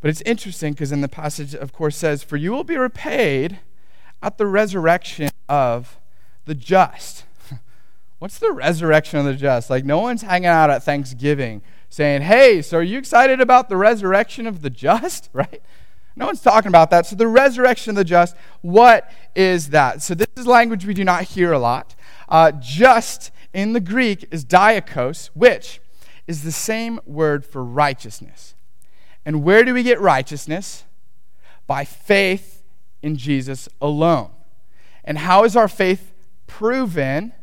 But 0.00 0.10
it's 0.10 0.20
interesting 0.22 0.72
because 0.72 0.92
in 0.92 1.00
the 1.00 1.08
passage, 1.08 1.54
of 1.54 1.72
course, 1.72 1.96
says, 1.96 2.22
For 2.22 2.36
you 2.36 2.52
will 2.52 2.64
be 2.64 2.76
repaid 2.76 3.58
at 4.22 4.38
the 4.38 4.46
resurrection 4.46 5.30
of 5.48 5.98
the 6.44 6.54
just. 6.54 7.24
What's 8.18 8.38
the 8.38 8.52
resurrection 8.52 9.18
of 9.18 9.24
the 9.24 9.34
just? 9.34 9.70
Like, 9.70 9.84
no 9.84 9.98
one's 9.98 10.22
hanging 10.22 10.46
out 10.46 10.70
at 10.70 10.82
Thanksgiving 10.82 11.62
saying, 11.88 12.22
Hey, 12.22 12.62
so 12.62 12.78
are 12.78 12.82
you 12.82 12.98
excited 12.98 13.40
about 13.40 13.68
the 13.68 13.76
resurrection 13.76 14.46
of 14.46 14.62
the 14.62 14.70
just? 14.70 15.30
Right? 15.38 15.62
No 16.16 16.26
one's 16.26 16.40
talking 16.40 16.68
about 16.68 16.90
that. 16.90 17.06
So, 17.06 17.14
the 17.14 17.28
resurrection 17.28 17.90
of 17.90 17.96
the 17.96 18.04
just, 18.04 18.34
what 18.60 19.08
is 19.36 19.70
that? 19.70 20.02
So, 20.02 20.14
this 20.14 20.26
is 20.36 20.48
language 20.48 20.84
we 20.84 20.92
do 20.92 21.04
not 21.04 21.22
hear 21.22 21.52
a 21.52 21.60
lot. 21.60 21.94
Uh, 22.28 22.50
just 22.50 23.30
in 23.54 23.72
the 23.72 23.80
Greek 23.80 24.26
is 24.32 24.44
dikaios, 24.44 25.30
which 25.34 25.80
is 26.26 26.42
the 26.42 26.50
same 26.50 26.98
word 27.06 27.46
for 27.46 27.62
righteousness. 27.62 28.54
And 29.28 29.44
where 29.44 29.62
do 29.62 29.74
we 29.74 29.82
get 29.82 30.00
righteousness? 30.00 30.84
By 31.66 31.84
faith 31.84 32.62
in 33.02 33.16
Jesus 33.16 33.68
alone. 33.78 34.30
And 35.04 35.18
how 35.18 35.44
is 35.44 35.54
our 35.54 35.68
faith 35.68 36.14
proven? 36.46 37.34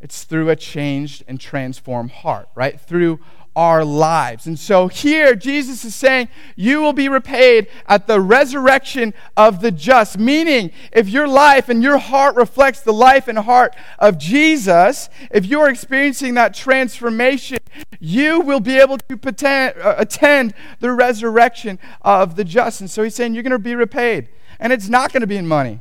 It's 0.00 0.24
through 0.24 0.48
a 0.48 0.56
changed 0.56 1.24
and 1.28 1.38
transformed 1.38 2.10
heart, 2.10 2.48
right? 2.54 2.80
Through 2.80 3.20
our 3.58 3.84
lives. 3.84 4.46
And 4.46 4.56
so 4.56 4.86
here, 4.86 5.34
Jesus 5.34 5.84
is 5.84 5.92
saying, 5.92 6.28
You 6.54 6.80
will 6.80 6.92
be 6.92 7.08
repaid 7.08 7.66
at 7.88 8.06
the 8.06 8.20
resurrection 8.20 9.12
of 9.36 9.60
the 9.62 9.72
just. 9.72 10.16
Meaning, 10.16 10.70
if 10.92 11.08
your 11.08 11.26
life 11.26 11.68
and 11.68 11.82
your 11.82 11.98
heart 11.98 12.36
reflects 12.36 12.82
the 12.82 12.92
life 12.92 13.26
and 13.26 13.36
heart 13.36 13.74
of 13.98 14.16
Jesus, 14.16 15.08
if 15.32 15.44
you're 15.44 15.68
experiencing 15.68 16.34
that 16.34 16.54
transformation, 16.54 17.58
you 17.98 18.40
will 18.40 18.60
be 18.60 18.78
able 18.78 18.96
to 18.96 19.18
uh, 19.18 19.94
attend 19.98 20.54
the 20.78 20.92
resurrection 20.92 21.80
of 22.02 22.36
the 22.36 22.44
just. 22.44 22.80
And 22.80 22.88
so 22.88 23.02
he's 23.02 23.16
saying, 23.16 23.34
You're 23.34 23.42
going 23.42 23.50
to 23.50 23.58
be 23.58 23.74
repaid. 23.74 24.28
And 24.60 24.72
it's 24.72 24.88
not 24.88 25.12
going 25.12 25.22
to 25.22 25.26
be 25.26 25.36
in 25.36 25.48
money. 25.48 25.80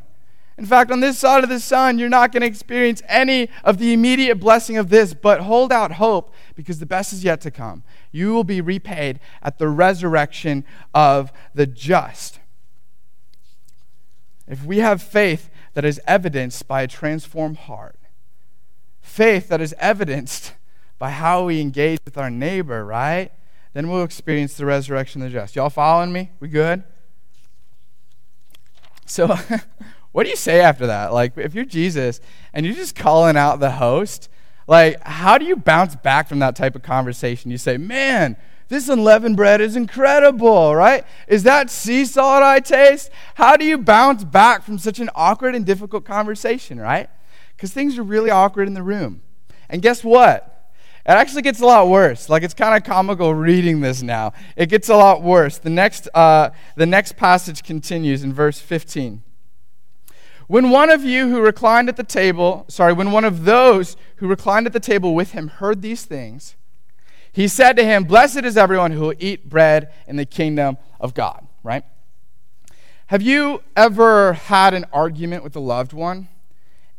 In 0.57 0.65
fact, 0.65 0.89
on 0.89 1.01
this 1.01 1.19
side 1.19 1.43
of 1.43 1.51
the 1.51 1.59
sun, 1.59 1.99
you're 1.99 2.09
not 2.09 2.31
going 2.31 2.41
to 2.41 2.47
experience 2.47 3.03
any 3.07 3.49
of 3.63 3.77
the 3.77 3.93
immediate 3.93 4.39
blessing 4.39 4.77
of 4.77 4.89
this, 4.89 5.13
but 5.13 5.41
hold 5.41 5.71
out 5.71 5.93
hope 5.93 6.33
because 6.58 6.80
the 6.80 6.86
best 6.86 7.13
is 7.13 7.24
yet 7.24 7.39
to 7.41 7.52
come. 7.52 7.84
You 8.12 8.34
will 8.34 8.43
be 8.43 8.60
repaid 8.60 9.20
at 9.43 9.60
the 9.60 9.70
resurrection 9.70 10.65
of 10.93 11.32
the 11.54 11.67
just. 11.67 12.39
If 14.48 14.65
we 14.65 14.80
have 14.80 15.02
faith 15.02 15.50
that 15.76 15.86
is 15.86 16.02
evidenced 16.08 16.67
by 16.67 16.82
a 16.82 16.88
transformed 16.88 17.58
heart, 17.58 18.00
faith 19.00 19.50
that 19.50 19.62
is 19.62 19.76
evidenced 19.78 20.54
by 20.98 21.12
how 21.12 21.46
we 21.46 21.62
engage 21.62 22.00
with 22.04 22.17
our 22.17 22.32
neighbor, 22.32 22.84
right? 22.84 23.32
Then 23.74 23.89
we'll 23.89 24.04
experience 24.04 24.56
the 24.56 24.65
resurrection 24.65 25.22
of 25.22 25.32
the 25.32 25.39
just. 25.39 25.56
Y'all 25.56 25.70
following 25.70 26.12
me? 26.12 26.32
We 26.39 26.48
good? 26.48 26.84
So, 29.06 29.28
what 30.12 30.24
do 30.24 30.30
you 30.30 30.36
say 30.36 30.62
after 30.62 30.88
that? 30.88 31.13
Like, 31.13 31.38
if 31.38 31.54
you're 31.54 31.65
Jesus 31.65 32.20
and 32.52 32.65
you're 32.65 32.74
just 32.74 32.96
calling 32.96 33.38
out 33.38 33.60
the 33.60 33.72
host, 33.72 34.30
like, 34.67 35.01
how 35.01 35.38
do 35.38 35.45
you 35.45 35.56
bounce 35.56 35.95
back 35.95 36.27
from 36.27 36.39
that 36.39 36.56
type 36.56 36.75
of 36.75 36.84
conversation? 36.84 37.49
You 37.49 37.58
say, 37.58 37.77
man, 37.77 38.36
this 38.67 38.89
unleavened 38.89 39.38
bread 39.38 39.62
is 39.62 39.77
incredible, 39.77 40.75
right? 40.75 41.06
Is 41.27 41.43
that 41.43 41.69
sea 41.69 42.03
salt 42.03 42.43
I 42.43 42.60
taste? 42.60 43.10
How 43.36 43.56
do 43.56 43.63
you 43.63 43.77
bounce 43.77 44.25
back 44.25 44.63
from 44.63 44.77
such 44.77 44.99
an 44.99 45.10
awkward 45.15 45.56
and 45.56 45.65
difficult 45.65 46.03
conversation, 46.03 46.80
right? 46.80 47.10
Because 47.56 47.71
things 47.71 47.97
are 47.97 48.03
really 48.03 48.30
awkward 48.30 48.67
in 48.67 48.73
the 48.73 48.84
room. 48.84 49.21
And 49.69 49.82
guess 49.82 50.03
what? 50.03 50.71
It 51.06 51.12
actually 51.12 51.43
gets 51.43 51.62
a 51.62 51.65
lot 51.65 51.88
worse. 51.88 52.27
Like 52.27 52.43
it's 52.43 52.53
kind 52.53 52.75
of 52.75 52.84
comical 52.84 53.34
reading 53.34 53.80
this 53.80 54.01
now. 54.01 54.34
It 54.58 54.67
gets 54.67 54.89
a 54.89 54.97
lot 54.97 55.23
worse. 55.23 55.58
The 55.58 55.69
next, 55.69 56.10
uh, 56.13 56.49
the 56.75 56.86
next 56.86 57.15
passage 57.15 57.63
continues 57.63 58.25
in 58.25 58.34
verse 58.34 58.60
15. 58.60 59.23
When 60.47 60.69
one 60.69 60.89
of 60.89 61.03
you 61.03 61.29
who 61.29 61.41
reclined 61.41 61.89
at 61.89 61.97
the 61.97 62.03
table, 62.03 62.65
sorry, 62.69 62.93
when 62.93 63.12
one 63.12 63.25
of 63.25 63.43
those 63.43 63.97
who 64.17 64.27
reclined 64.27 64.65
at 64.65 64.73
the 64.73 64.79
table 64.79 65.13
with 65.13 65.31
him 65.31 65.49
heard 65.49 65.81
these 65.81 66.05
things, 66.05 66.55
he 67.31 67.47
said 67.49 67.73
to 67.73 67.83
him, 67.83 68.05
Blessed 68.05 68.45
is 68.45 68.57
everyone 68.57 68.91
who 68.91 69.01
will 69.01 69.13
eat 69.19 69.49
bread 69.49 69.91
in 70.07 70.15
the 70.15 70.25
kingdom 70.25 70.77
of 70.99 71.13
God, 71.13 71.45
right? 71.63 71.83
Have 73.07 73.21
you 73.21 73.62
ever 73.75 74.33
had 74.33 74.73
an 74.73 74.86
argument 74.91 75.43
with 75.43 75.55
a 75.55 75.60
loved 75.60 75.93
one? 75.93 76.29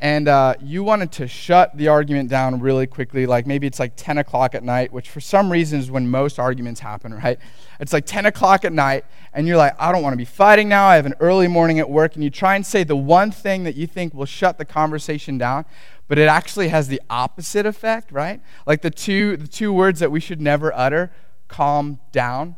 And 0.01 0.29
uh, 0.29 0.55
you 0.63 0.85
wanted 0.85 1.11
to 1.13 1.27
shut 1.27 1.77
the 1.77 1.89
argument 1.89 2.31
down 2.31 2.61
really 2.61 2.87
quickly, 2.87 3.27
like 3.27 3.49
maybe 3.49 3.67
it's 3.67 3.81
like 3.81 3.95
10 3.97 4.19
o'clock 4.19 4.55
at 4.55 4.63
night, 4.63 4.93
which 4.93 5.11
for 5.11 5.21
some 5.21 5.51
reason 5.51 5.81
is 5.81 5.91
when 5.91 6.09
most 6.09 6.39
arguments 6.39 6.81
happen, 6.81 7.13
right? 7.25 7.39
It's 7.81 7.93
like 7.93 8.07
10 8.07 8.27
o'clock 8.27 8.65
at 8.65 8.73
night, 8.73 9.05
and 9.33 9.49
you're 9.49 9.57
like, 9.57 9.75
I 9.79 9.91
don't 9.91 10.03
want 10.03 10.13
to 10.13 10.19
be 10.19 10.25
fighting 10.25 10.69
now. 10.69 10.87
I 10.87 10.97
have 10.97 11.07
an 11.07 11.15
early 11.19 11.49
morning 11.49 11.81
at 11.81 11.91
work, 11.91 12.15
and 12.15 12.23
you 12.23 12.31
try 12.31 12.55
and 12.55 12.65
say 12.65 12.85
the 12.85 12.97
one 12.97 13.33
thing 13.33 13.65
that 13.65 13.75
you 13.75 13.87
think 13.87 14.15
will 14.15 14.27
shut 14.27 14.57
the 14.57 14.65
conversation 14.65 15.37
down, 15.37 15.65
but 16.07 16.17
it 16.17 16.29
actually 16.29 16.69
has 16.69 16.89
the 16.89 17.03
opposite 17.11 17.67
effect, 17.67 18.13
right? 18.13 18.41
Like 18.67 18.83
the 18.83 18.91
two, 18.91 19.37
the 19.37 19.49
two 19.49 19.73
words 19.73 19.99
that 20.01 20.13
we 20.13 20.21
should 20.21 20.41
never 20.41 20.73
utter 20.75 21.11
calm 21.49 21.99
down, 22.13 22.57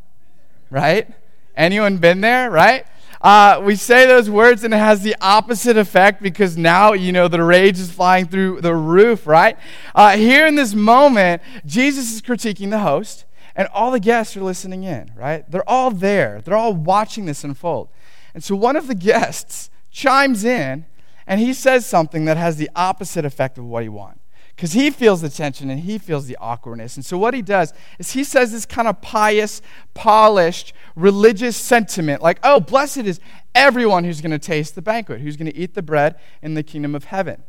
right? 0.70 1.08
Anyone 1.56 1.96
been 1.98 2.20
there, 2.20 2.50
right? 2.50 2.86
Uh, 3.20 3.60
we 3.62 3.76
say 3.76 4.06
those 4.06 4.30
words 4.30 4.64
and 4.64 4.72
it 4.72 4.78
has 4.78 5.02
the 5.02 5.14
opposite 5.20 5.76
effect 5.76 6.22
because 6.22 6.56
now, 6.56 6.92
you 6.92 7.12
know, 7.12 7.28
the 7.28 7.42
rage 7.42 7.78
is 7.78 7.90
flying 7.90 8.26
through 8.26 8.60
the 8.60 8.74
roof, 8.74 9.26
right? 9.26 9.58
Uh, 9.94 10.16
here 10.16 10.46
in 10.46 10.54
this 10.54 10.74
moment, 10.74 11.42
Jesus 11.66 12.12
is 12.12 12.22
critiquing 12.22 12.70
the 12.70 12.78
host 12.78 13.26
and 13.54 13.68
all 13.74 13.90
the 13.90 14.00
guests 14.00 14.36
are 14.36 14.42
listening 14.42 14.84
in, 14.84 15.12
right? 15.14 15.48
They're 15.50 15.68
all 15.68 15.90
there, 15.90 16.40
they're 16.40 16.56
all 16.56 16.72
watching 16.72 17.26
this 17.26 17.44
unfold. 17.44 17.90
And 18.32 18.42
so 18.42 18.56
one 18.56 18.76
of 18.76 18.86
the 18.86 18.94
guests 18.94 19.70
chimes 19.90 20.44
in 20.44 20.86
and 21.26 21.40
he 21.40 21.52
says 21.52 21.84
something 21.84 22.24
that 22.24 22.38
has 22.38 22.56
the 22.56 22.70
opposite 22.74 23.24
effect 23.24 23.58
of 23.58 23.64
what 23.64 23.82
he 23.82 23.88
wants 23.88 24.19
because 24.60 24.74
he 24.74 24.90
feels 24.90 25.22
the 25.22 25.30
tension 25.30 25.70
and 25.70 25.80
he 25.80 25.96
feels 25.96 26.26
the 26.26 26.36
awkwardness. 26.38 26.94
And 26.94 27.02
so, 27.02 27.16
what 27.16 27.32
he 27.32 27.40
does 27.40 27.72
is 27.98 28.10
he 28.10 28.22
says 28.22 28.52
this 28.52 28.66
kind 28.66 28.86
of 28.86 29.00
pious, 29.00 29.62
polished, 29.94 30.74
religious 30.94 31.56
sentiment 31.56 32.20
like, 32.20 32.38
oh, 32.42 32.60
blessed 32.60 32.98
is 32.98 33.20
everyone 33.54 34.04
who's 34.04 34.20
going 34.20 34.32
to 34.32 34.38
taste 34.38 34.74
the 34.74 34.82
banquet, 34.82 35.22
who's 35.22 35.38
going 35.38 35.50
to 35.50 35.56
eat 35.56 35.72
the 35.72 35.80
bread 35.80 36.16
in 36.42 36.52
the 36.52 36.62
kingdom 36.62 36.94
of 36.94 37.04
heaven. 37.04 37.42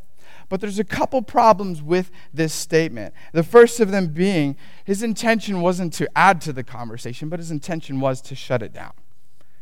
But 0.48 0.62
there's 0.62 0.80
a 0.80 0.86
couple 0.86 1.22
problems 1.22 1.82
with 1.82 2.12
this 2.34 2.54
statement. 2.54 3.14
The 3.34 3.44
first 3.44 3.82
of 3.82 3.92
them 3.92 4.14
being 4.14 4.56
his 4.86 5.04
intention 5.04 5.60
wasn't 5.60 5.92
to 5.96 6.10
add 6.18 6.40
to 6.44 6.54
the 6.54 6.64
conversation, 6.64 7.28
but 7.28 7.40
his 7.40 7.52
intention 7.52 8.00
was 8.00 8.22
to 8.22 8.36
shut 8.36 8.64
it 8.64 8.72
down 8.72 8.94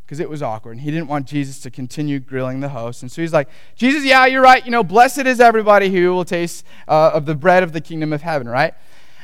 because 0.10 0.20
it 0.20 0.28
was 0.28 0.42
awkward. 0.42 0.72
And 0.72 0.82
he 0.82 0.90
didn't 0.90 1.08
want 1.08 1.28
Jesus 1.28 1.60
to 1.60 1.70
continue 1.70 2.20
grilling 2.20 2.62
the 2.62 2.70
host. 2.70 3.04
And 3.04 3.12
so 3.12 3.22
he's 3.22 3.32
like, 3.32 3.48
Jesus, 3.76 4.04
yeah, 4.04 4.26
you're 4.26 4.42
right. 4.42 4.66
You 4.66 4.72
know, 4.72 4.84
blessed 4.84 5.28
is 5.28 5.40
everybody 5.40 5.92
who 5.92 6.12
will 6.16 6.26
taste 6.26 6.66
uh, 6.88 7.12
of 7.14 7.28
the 7.28 7.36
bread 7.36 7.62
of 7.62 7.74
the 7.74 7.80
kingdom 7.80 8.12
of 8.12 8.24
heaven, 8.24 8.50
right? 8.50 8.74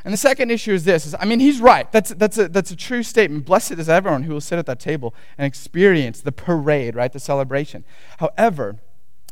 And 0.04 0.14
the 0.14 0.18
second 0.18 0.52
issue 0.52 0.74
is 0.74 0.84
this 0.84 1.08
is, 1.08 1.16
I 1.20 1.26
mean, 1.26 1.40
he's 1.40 1.60
right. 1.60 1.92
That's, 1.92 2.12
that's, 2.12 2.38
a, 2.38 2.50
that's 2.50 2.70
a 2.70 2.76
true 2.76 3.02
statement. 3.02 3.46
Blessed 3.46 3.72
is 3.72 3.90
everyone 3.90 4.22
who 4.24 4.34
will 4.34 4.42
sit 4.42 4.60
at 4.60 4.68
that 4.68 4.80
table 4.80 5.16
and 5.40 5.48
experience 5.48 6.22
the 6.22 6.32
parade, 6.32 6.96
right? 6.96 7.12
The 7.12 7.20
celebration. 7.20 7.84
However, 8.20 8.78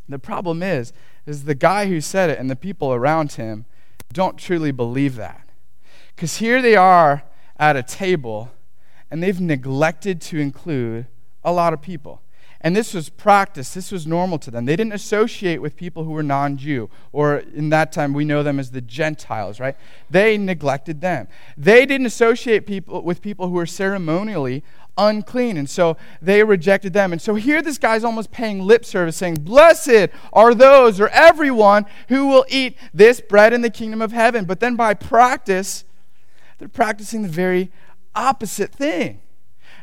the 0.09 0.17
problem 0.17 0.63
is, 0.63 0.91
is 1.27 1.43
the 1.43 1.53
guy 1.53 1.85
who 1.85 2.01
said 2.01 2.31
it 2.31 2.39
and 2.39 2.49
the 2.49 2.55
people 2.55 2.95
around 2.95 3.33
him 3.33 3.65
don't 4.11 4.39
truly 4.39 4.71
believe 4.71 5.17
that. 5.17 5.47
Because 6.15 6.37
here 6.37 6.63
they 6.63 6.75
are 6.75 7.21
at 7.59 7.75
a 7.75 7.83
table 7.83 8.51
and 9.11 9.21
they've 9.21 9.39
neglected 9.39 10.19
to 10.21 10.39
include 10.39 11.05
a 11.43 11.51
lot 11.51 11.73
of 11.73 11.81
people. 11.81 12.21
And 12.63 12.73
this 12.73 12.93
was 12.93 13.09
practice, 13.09 13.73
this 13.73 13.91
was 13.91 14.07
normal 14.07 14.39
to 14.39 14.49
them. 14.49 14.63
They 14.63 14.77
didn't 14.77 14.93
associate 14.93 15.61
with 15.61 15.75
people 15.75 16.05
who 16.05 16.11
were 16.11 16.23
non 16.23 16.55
Jew, 16.55 16.89
or 17.11 17.39
in 17.39 17.67
that 17.69 17.91
time 17.91 18.13
we 18.13 18.23
know 18.23 18.41
them 18.41 18.57
as 18.57 18.71
the 18.71 18.79
Gentiles, 18.79 19.59
right? 19.59 19.75
They 20.09 20.37
neglected 20.37 21.01
them. 21.01 21.27
They 21.57 21.85
didn't 21.85 22.07
associate 22.07 22.65
people 22.65 23.01
with 23.01 23.21
people 23.21 23.49
who 23.49 23.55
were 23.55 23.65
ceremonially 23.65 24.63
unclean, 24.97 25.57
and 25.57 25.69
so 25.69 25.97
they 26.21 26.41
rejected 26.41 26.93
them. 26.93 27.11
And 27.11 27.21
so 27.21 27.35
here 27.35 27.61
this 27.61 27.77
guy's 27.77 28.05
almost 28.05 28.31
paying 28.31 28.61
lip 28.61 28.85
service, 28.85 29.17
saying, 29.17 29.35
Blessed 29.41 30.07
are 30.31 30.53
those 30.53 31.01
or 31.01 31.09
everyone 31.09 31.85
who 32.07 32.27
will 32.27 32.45
eat 32.47 32.77
this 32.93 33.19
bread 33.19 33.51
in 33.51 33.61
the 33.61 33.69
kingdom 33.69 34.01
of 34.01 34.13
heaven. 34.13 34.45
But 34.45 34.61
then 34.61 34.77
by 34.77 34.93
practice, 34.93 35.83
they're 36.59 36.69
practicing 36.69 37.23
the 37.23 37.27
very 37.27 37.73
opposite 38.15 38.71
thing. 38.71 39.19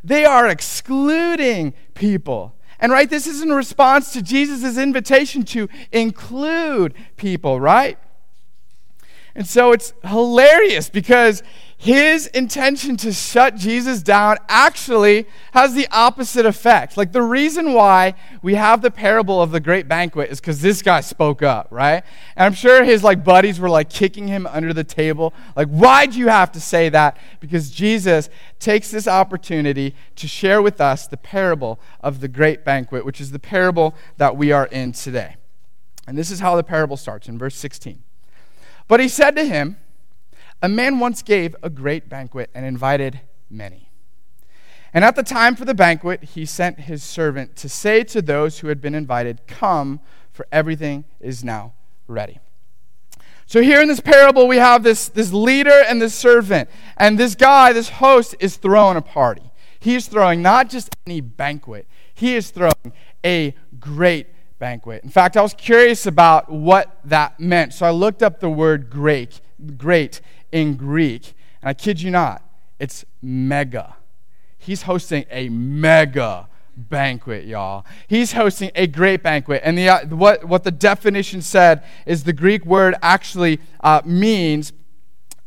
They 0.03 0.25
are 0.25 0.49
excluding 0.49 1.75
people. 1.95 2.55
And 2.79 2.91
right, 2.91 3.11
this 3.11 3.27
is 3.27 3.43
in 3.43 3.51
response 3.51 4.13
to 4.15 4.23
Jesus' 4.23 4.79
invitation 4.79 5.45
to 5.47 5.69
include 5.93 6.95
people, 7.17 7.61
right? 7.61 7.99
And 9.35 9.47
so 9.47 9.73
it's 9.73 9.93
hilarious 10.05 10.89
because 10.89 11.43
his 11.81 12.27
intention 12.27 12.99
to 12.99 13.11
shut 13.11 13.57
Jesus 13.57 14.03
down 14.03 14.37
actually 14.51 15.27
has 15.53 15.73
the 15.73 15.89
opposite 15.91 16.45
effect. 16.45 16.99
Like 16.99 17.13
the 17.13 17.23
reason 17.23 17.73
why 17.73 18.17
we 18.43 18.55
have 18.57 18.83
the 18.83 18.91
parable 18.91 19.41
of 19.41 19.51
the 19.51 19.61
great 19.61 19.89
banquet 19.89 20.29
is 20.29 20.41
because 20.41 20.61
this 20.61 20.83
guy 20.83 21.01
spoke 21.01 21.43
up, 21.43 21.69
right? 21.71 22.05
And 22.37 22.45
I'm 22.45 22.53
sure 22.53 22.85
his 22.85 23.03
like 23.03 23.25
buddies 23.25 23.59
were 23.59 23.71
like 23.71 23.89
kicking 23.89 24.29
him 24.29 24.47
under 24.49 24.75
the 24.75 24.85
table. 24.85 25.33
Like, 25.57 25.69
why'd 25.69 26.15
you 26.15 26.29
have 26.29 26.53
to 26.53 26.61
say 26.61 26.91
that? 26.91 27.17
Because 27.41 27.71
Jesus 27.71 28.29
takes 28.59 28.91
this 28.91 29.09
opportunity 29.09 29.95
to 30.17 30.29
share 30.29 30.61
with 30.61 30.83
us 30.83 31.07
the 31.07 31.17
parable 31.17 31.81
of 32.03 32.21
the 32.21 32.29
great 32.29 32.63
banquet, 32.63 33.07
which 33.07 33.23
is 33.23 33.31
the 33.31 33.39
parable 33.39 33.95
that 34.19 34.37
we 34.37 34.53
are 34.53 34.67
in 34.67 34.93
today. 34.93 35.37
And 36.07 36.19
this 36.19 36.31
is 36.31 36.41
how 36.41 36.57
the 36.57 36.63
parable 36.63 36.99
starts 36.99 37.27
in 37.27 37.39
verse 37.39 37.57
16. 37.57 38.03
But 38.87 39.01
he 39.01 39.09
said 39.09 39.35
to 39.37 39.47
him, 39.47 39.79
a 40.63 40.69
man 40.69 40.99
once 40.99 41.23
gave 41.23 41.57
a 41.63 41.71
great 41.71 42.09
banquet 42.09 42.51
and 42.55 42.67
invited 42.67 43.21
many. 43.49 43.91
And 44.93 45.05
at 45.05 45.17
the 45.17 45.23
time 45.23 45.55
for 45.55 45.65
the 45.65 45.75
banquet, 45.75 46.23
he 46.25 46.45
sent 46.45 46.81
his 46.81 47.03
servant 47.03 47.57
to 47.57 47.69
say 47.69 48.03
to 48.05 48.21
those 48.21 48.59
who 48.59 48.69
had 48.69 48.81
been 48.81 48.95
invited, 48.95 49.47
Come, 49.47 50.01
for 50.33 50.47
everything 50.51 51.05
is 51.21 51.45
now 51.45 51.75
ready. 52.09 52.41
So, 53.47 53.63
here 53.63 53.81
in 53.81 53.89
this 53.89 54.01
parable, 54.01 54.47
we 54.47 54.59
have 54.59 54.83
this, 54.83 55.09
this 55.09 55.33
leader 55.33 55.83
and 55.89 56.01
this 56.01 56.15
servant. 56.15 56.69
And 56.97 57.19
this 57.19 57.35
guy, 57.35 57.73
this 57.73 57.89
host, 57.89 58.35
is 58.41 58.57
throwing 58.57 58.97
a 58.97 59.03
party. 59.03 59.51
He 59.81 59.95
is 59.95 60.07
throwing 60.07 60.43
not 60.43 60.69
just 60.69 60.95
any 61.07 61.21
banquet, 61.21 61.87
he 62.15 62.37
is 62.37 62.51
throwing 62.51 62.93
a 63.25 63.55
great 63.79 64.29
banquet. 64.59 65.03
In 65.03 65.11
fact, 65.11 65.37
I 65.37 65.43
was 65.43 65.55
curious 65.55 66.07
about 66.07 66.51
what 66.51 66.99
that 67.05 67.41
meant. 67.41 67.75
So, 67.75 67.87
I 67.87 67.91
looked 67.91 68.23
up 68.23 68.41
the 68.41 68.51
word 68.51 68.91
great, 68.91 69.41
great 69.77 70.21
in 70.53 70.77
Greek. 70.77 71.35
And 71.63 71.69
I 71.69 71.75
kid 71.75 72.01
you 72.01 72.11
not, 72.11 72.43
it's 72.79 73.05
mega. 73.23 73.97
He's 74.59 74.83
hosting 74.83 75.25
a 75.31 75.49
mega 75.49 76.49
banquet, 76.77 77.45
y'all. 77.45 77.85
He's 78.07 78.33
hosting 78.33 78.71
a 78.75 78.87
great 78.87 79.23
banquet. 79.23 79.63
And 79.65 79.77
the, 79.77 79.89
uh, 79.89 80.07
what, 80.07 80.45
what 80.45 80.65
the 80.65 80.71
definition 80.71 81.43
said 81.43 81.83
is 82.07 82.25
the 82.25 82.33
Greek 82.33 82.65
word 82.65 82.95
actually 83.03 83.61
uh, 83.81 84.03
means 84.05 84.73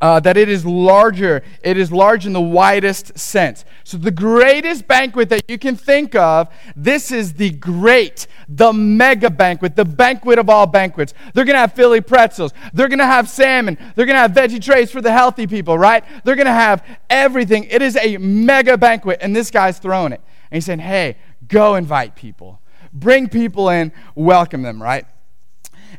uh, 0.04 0.20
that 0.20 0.36
it 0.36 0.50
is 0.50 0.66
larger. 0.66 1.42
It 1.64 1.78
is 1.78 1.90
large 1.90 2.26
in 2.26 2.34
the 2.34 2.42
widest 2.42 3.18
sense. 3.18 3.64
So, 3.86 3.96
the 3.96 4.12
greatest 4.12 4.86
banquet 4.86 5.30
that 5.30 5.50
you 5.50 5.58
can 5.58 5.78
think 5.78 6.14
of, 6.14 6.50
this 6.76 7.10
is 7.10 7.36
the 7.36 7.52
great, 7.52 8.28
the 8.50 8.74
mega 8.74 9.30
banquet, 9.30 9.78
the 9.78 9.86
banquet 9.86 10.40
of 10.40 10.50
all 10.50 10.68
banquets. 10.68 11.14
They're 11.34 11.46
going 11.46 11.56
to 11.56 11.62
have 11.62 11.72
Philly 11.72 12.02
pretzels. 12.02 12.52
They're 12.74 12.90
going 12.90 13.00
to 13.00 13.06
have 13.06 13.30
salmon. 13.30 13.78
They're 13.96 14.06
going 14.06 14.18
to 14.18 14.20
have 14.20 14.34
veggie 14.34 14.62
trays 14.62 14.92
for 14.92 15.00
the 15.00 15.14
healthy 15.14 15.48
people, 15.48 15.78
right? 15.78 16.04
They're 16.26 16.36
going 16.36 16.48
to 16.48 16.52
have 16.52 16.84
everything. 17.10 17.64
It 17.64 17.82
is 17.82 17.96
a 17.96 18.18
mega 18.18 18.78
banquet, 18.78 19.20
and 19.22 19.34
this 19.34 19.52
guy's 19.52 19.80
throwing 19.80 20.12
it. 20.12 20.20
And 20.52 20.58
he's 20.58 20.66
saying, 20.66 20.80
hey, 20.80 21.16
go 21.48 21.76
invite 21.76 22.18
people, 22.18 22.60
bring 22.92 23.30
people 23.30 23.70
in, 23.70 23.94
welcome 24.16 24.64
them, 24.64 24.84
right? 24.84 25.06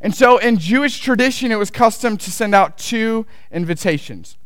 And 0.04 0.14
so 0.14 0.36
in 0.36 0.58
Jewish 0.58 1.00
tradition, 1.00 1.50
it 1.50 1.54
was 1.54 1.70
custom 1.70 2.18
to 2.18 2.30
send 2.30 2.54
out 2.54 2.76
two 2.76 3.24
invitations. 3.50 4.36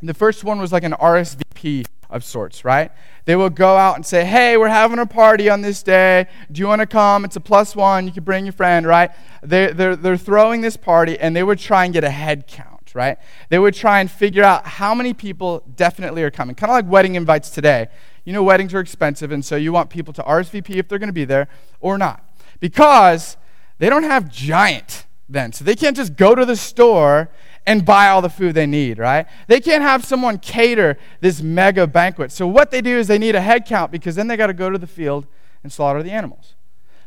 The 0.00 0.14
first 0.14 0.44
one 0.44 0.60
was 0.60 0.70
like 0.70 0.84
an 0.84 0.92
RSVP 0.92 1.84
of 2.08 2.22
sorts, 2.22 2.64
right? 2.64 2.92
They 3.24 3.34
would 3.34 3.56
go 3.56 3.76
out 3.76 3.96
and 3.96 4.06
say, 4.06 4.24
Hey, 4.24 4.56
we're 4.56 4.68
having 4.68 5.00
a 5.00 5.06
party 5.06 5.50
on 5.50 5.62
this 5.62 5.82
day. 5.82 6.28
Do 6.52 6.60
you 6.60 6.68
want 6.68 6.78
to 6.78 6.86
come? 6.86 7.24
It's 7.24 7.34
a 7.34 7.40
plus 7.40 7.74
one. 7.74 8.06
You 8.06 8.12
can 8.12 8.22
bring 8.22 8.44
your 8.46 8.52
friend, 8.52 8.86
right? 8.86 9.10
They, 9.42 9.72
they're, 9.72 9.96
they're 9.96 10.16
throwing 10.16 10.60
this 10.60 10.76
party 10.76 11.18
and 11.18 11.34
they 11.34 11.42
would 11.42 11.58
try 11.58 11.84
and 11.84 11.92
get 11.92 12.04
a 12.04 12.10
head 12.10 12.46
count, 12.46 12.94
right? 12.94 13.18
They 13.48 13.58
would 13.58 13.74
try 13.74 13.98
and 13.98 14.08
figure 14.08 14.44
out 14.44 14.64
how 14.64 14.94
many 14.94 15.12
people 15.12 15.64
definitely 15.74 16.22
are 16.22 16.30
coming. 16.30 16.54
Kind 16.54 16.70
of 16.70 16.74
like 16.74 16.86
wedding 16.86 17.16
invites 17.16 17.50
today. 17.50 17.88
You 18.24 18.32
know, 18.32 18.44
weddings 18.44 18.72
are 18.74 18.80
expensive, 18.80 19.32
and 19.32 19.44
so 19.44 19.56
you 19.56 19.72
want 19.72 19.90
people 19.90 20.14
to 20.14 20.22
RSVP 20.22 20.76
if 20.76 20.86
they're 20.86 21.00
going 21.00 21.08
to 21.08 21.12
be 21.12 21.24
there 21.24 21.48
or 21.80 21.98
not. 21.98 22.24
Because 22.60 23.36
they 23.80 23.88
don't 23.88 24.02
have 24.02 24.30
giant 24.30 25.06
then. 25.26 25.54
So 25.54 25.64
they 25.64 25.74
can't 25.74 25.96
just 25.96 26.14
go 26.14 26.34
to 26.34 26.44
the 26.44 26.54
store 26.54 27.30
and 27.66 27.82
buy 27.84 28.08
all 28.08 28.20
the 28.20 28.28
food 28.28 28.54
they 28.54 28.66
need, 28.66 28.98
right? 28.98 29.26
They 29.46 29.58
can't 29.58 29.82
have 29.82 30.04
someone 30.04 30.38
cater 30.38 30.98
this 31.20 31.40
mega 31.40 31.86
banquet. 31.86 32.30
So 32.30 32.46
what 32.46 32.70
they 32.70 32.82
do 32.82 32.98
is 32.98 33.06
they 33.06 33.18
need 33.18 33.34
a 33.34 33.40
head 33.40 33.64
count 33.64 33.90
because 33.90 34.16
then 34.16 34.28
they 34.28 34.36
got 34.36 34.48
to 34.48 34.52
go 34.52 34.68
to 34.68 34.76
the 34.76 34.86
field 34.86 35.26
and 35.62 35.72
slaughter 35.72 36.02
the 36.02 36.10
animals. 36.10 36.56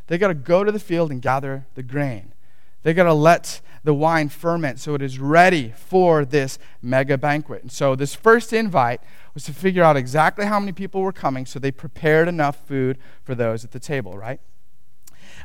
They 0.08 0.18
got 0.18 0.28
to 0.28 0.34
go 0.34 0.64
to 0.64 0.72
the 0.72 0.80
field 0.80 1.12
and 1.12 1.22
gather 1.22 1.64
the 1.76 1.84
grain. 1.84 2.32
They 2.82 2.92
got 2.92 3.04
to 3.04 3.14
let 3.14 3.60
the 3.84 3.94
wine 3.94 4.28
ferment 4.28 4.80
so 4.80 4.94
it 4.94 5.02
is 5.02 5.20
ready 5.20 5.72
for 5.76 6.24
this 6.24 6.58
mega 6.82 7.16
banquet. 7.16 7.62
And 7.62 7.70
so 7.70 7.94
this 7.94 8.16
first 8.16 8.52
invite 8.52 9.00
was 9.32 9.44
to 9.44 9.52
figure 9.52 9.84
out 9.84 9.96
exactly 9.96 10.46
how 10.46 10.58
many 10.58 10.72
people 10.72 11.02
were 11.02 11.12
coming 11.12 11.46
so 11.46 11.60
they 11.60 11.70
prepared 11.70 12.26
enough 12.26 12.66
food 12.66 12.98
for 13.22 13.36
those 13.36 13.64
at 13.64 13.70
the 13.70 13.78
table, 13.78 14.18
right? 14.18 14.40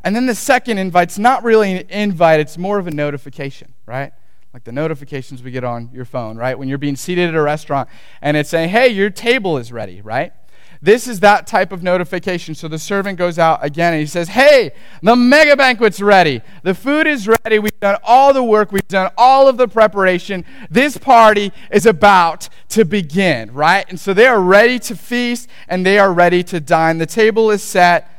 And 0.03 0.15
then 0.15 0.25
the 0.25 0.35
second 0.35 0.77
invite's 0.77 1.19
not 1.19 1.43
really 1.43 1.73
an 1.73 1.89
invite, 1.89 2.39
it's 2.39 2.57
more 2.57 2.79
of 2.79 2.88
a 2.88 2.91
notification, 2.91 3.73
right? 3.85 4.13
Like 4.53 4.63
the 4.63 4.71
notifications 4.71 5.43
we 5.43 5.51
get 5.51 5.63
on 5.63 5.89
your 5.93 6.05
phone, 6.05 6.38
right? 6.38 6.57
When 6.57 6.67
you're 6.67 6.77
being 6.77 6.95
seated 6.95 7.29
at 7.29 7.35
a 7.35 7.41
restaurant 7.41 7.89
and 8.21 8.35
it's 8.35 8.49
saying, 8.49 8.69
hey, 8.69 8.88
your 8.88 9.09
table 9.09 9.57
is 9.57 9.71
ready, 9.71 10.01
right? 10.01 10.33
This 10.81 11.09
is 11.09 11.19
that 11.19 11.45
type 11.45 11.73
of 11.73 11.83
notification. 11.83 12.55
So 12.55 12.69
the 12.69 12.79
servant 12.79 13.17
goes 13.17 13.38
out 13.38 13.63
again 13.63 13.93
and 13.93 13.99
he 13.99 14.05
says, 14.05 14.29
Hey, 14.29 14.71
the 15.03 15.15
mega 15.15 15.57
banquet's 15.57 15.99
ready. 15.99 16.41
The 16.63 16.73
food 16.73 17.05
is 17.05 17.27
ready. 17.27 17.59
We've 17.59 17.79
done 17.81 17.97
all 18.01 18.33
the 18.33 18.43
work, 18.43 18.71
we've 18.71 18.88
done 18.88 19.12
all 19.17 19.49
of 19.49 19.57
the 19.57 19.67
preparation. 19.67 20.45
This 20.69 20.97
party 20.97 21.51
is 21.69 21.85
about 21.85 22.47
to 22.69 22.85
begin, 22.85 23.53
right? 23.53 23.85
And 23.89 23.99
so 23.99 24.13
they 24.13 24.27
are 24.27 24.39
ready 24.39 24.79
to 24.79 24.95
feast 24.95 25.49
and 25.67 25.85
they 25.85 25.99
are 25.99 26.13
ready 26.13 26.43
to 26.43 26.62
dine. 26.62 26.97
The 26.97 27.05
table 27.05 27.51
is 27.51 27.62
set. 27.62 28.09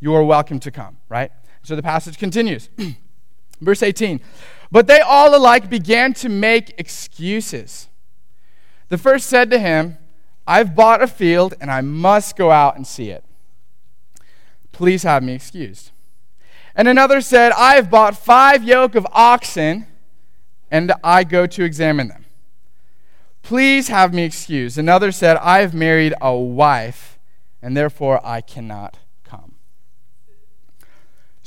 You 0.00 0.14
are 0.14 0.22
welcome 0.22 0.60
to 0.60 0.70
come, 0.70 0.96
right? 1.08 1.32
So 1.62 1.76
the 1.76 1.82
passage 1.82 2.18
continues. 2.18 2.70
Verse 3.60 3.82
18. 3.82 4.20
But 4.70 4.86
they 4.86 5.00
all 5.00 5.34
alike 5.34 5.68
began 5.68 6.12
to 6.14 6.28
make 6.28 6.74
excuses. 6.78 7.88
The 8.88 8.98
first 8.98 9.26
said 9.28 9.50
to 9.50 9.58
him, 9.58 9.98
I've 10.46 10.74
bought 10.74 11.02
a 11.02 11.06
field 11.06 11.54
and 11.60 11.70
I 11.70 11.80
must 11.80 12.36
go 12.36 12.50
out 12.50 12.76
and 12.76 12.86
see 12.86 13.10
it. 13.10 13.24
Please 14.72 15.02
have 15.02 15.22
me 15.22 15.32
excused. 15.32 15.90
And 16.74 16.86
another 16.86 17.20
said, 17.20 17.52
I 17.52 17.74
have 17.74 17.90
bought 17.90 18.16
five 18.16 18.62
yoke 18.62 18.94
of 18.94 19.06
oxen 19.12 19.86
and 20.70 20.92
I 21.02 21.24
go 21.24 21.46
to 21.46 21.64
examine 21.64 22.08
them. 22.08 22.24
Please 23.42 23.88
have 23.88 24.14
me 24.14 24.22
excused. 24.22 24.78
Another 24.78 25.10
said, 25.10 25.36
I 25.38 25.58
have 25.60 25.74
married 25.74 26.14
a 26.20 26.36
wife 26.36 27.18
and 27.60 27.76
therefore 27.76 28.24
I 28.24 28.40
cannot. 28.40 28.98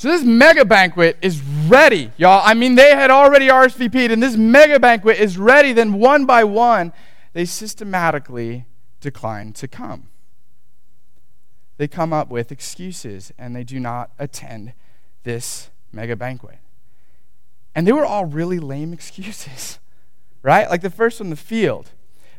So 0.01 0.07
this 0.07 0.23
mega 0.23 0.65
banquet 0.65 1.19
is 1.21 1.43
ready, 1.67 2.09
y'all. 2.17 2.41
I 2.43 2.55
mean, 2.55 2.73
they 2.73 2.95
had 2.95 3.11
already 3.11 3.49
RSVP'd, 3.49 4.09
and 4.09 4.23
this 4.23 4.35
mega 4.35 4.79
banquet 4.79 5.19
is 5.19 5.37
ready. 5.37 5.73
Then 5.73 5.93
one 5.93 6.25
by 6.25 6.43
one, 6.43 6.91
they 7.33 7.45
systematically 7.45 8.65
decline 8.99 9.53
to 9.53 9.67
come. 9.67 10.09
They 11.77 11.87
come 11.87 12.13
up 12.13 12.29
with 12.31 12.51
excuses 12.51 13.31
and 13.37 13.55
they 13.55 13.63
do 13.63 13.79
not 13.79 14.09
attend 14.17 14.73
this 15.21 15.69
mega 15.91 16.15
banquet. 16.15 16.57
And 17.75 17.85
they 17.85 17.91
were 17.91 18.03
all 18.03 18.25
really 18.25 18.57
lame 18.57 18.93
excuses, 18.99 19.77
right? 20.41 20.67
Like 20.67 20.81
the 20.81 20.89
first 20.89 21.19
one, 21.19 21.29
the 21.29 21.35
field. 21.35 21.91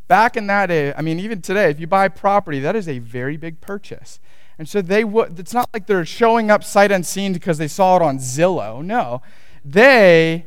Back 0.09 0.37
in 0.37 0.48
that 0.48 0.66
day, 0.66 0.92
I 0.96 1.01
mean, 1.01 1.20
even 1.20 1.40
today, 1.40 1.70
if 1.70 1.79
you 1.79 1.87
buy 1.87 2.09
property, 2.09 2.59
that 2.59 2.75
is 2.75 2.88
a 2.88 2.98
very 2.98 3.37
big 3.37 3.61
purchase. 3.61 4.18
And 4.59 4.69
so 4.69 4.83
they 4.83 5.05
would, 5.05 5.38
it's 5.38 5.55
not 5.55 5.69
like 5.73 5.87
they're 5.87 6.05
showing 6.05 6.51
up 6.51 6.62
sight 6.62 6.93
unseen 6.93 7.33
because 7.33 7.59
they 7.59 7.69
saw 7.69 7.97
it 7.97 8.03
on 8.03 8.19
Zillow. 8.19 8.85
No, 8.85 9.23
they 9.65 10.47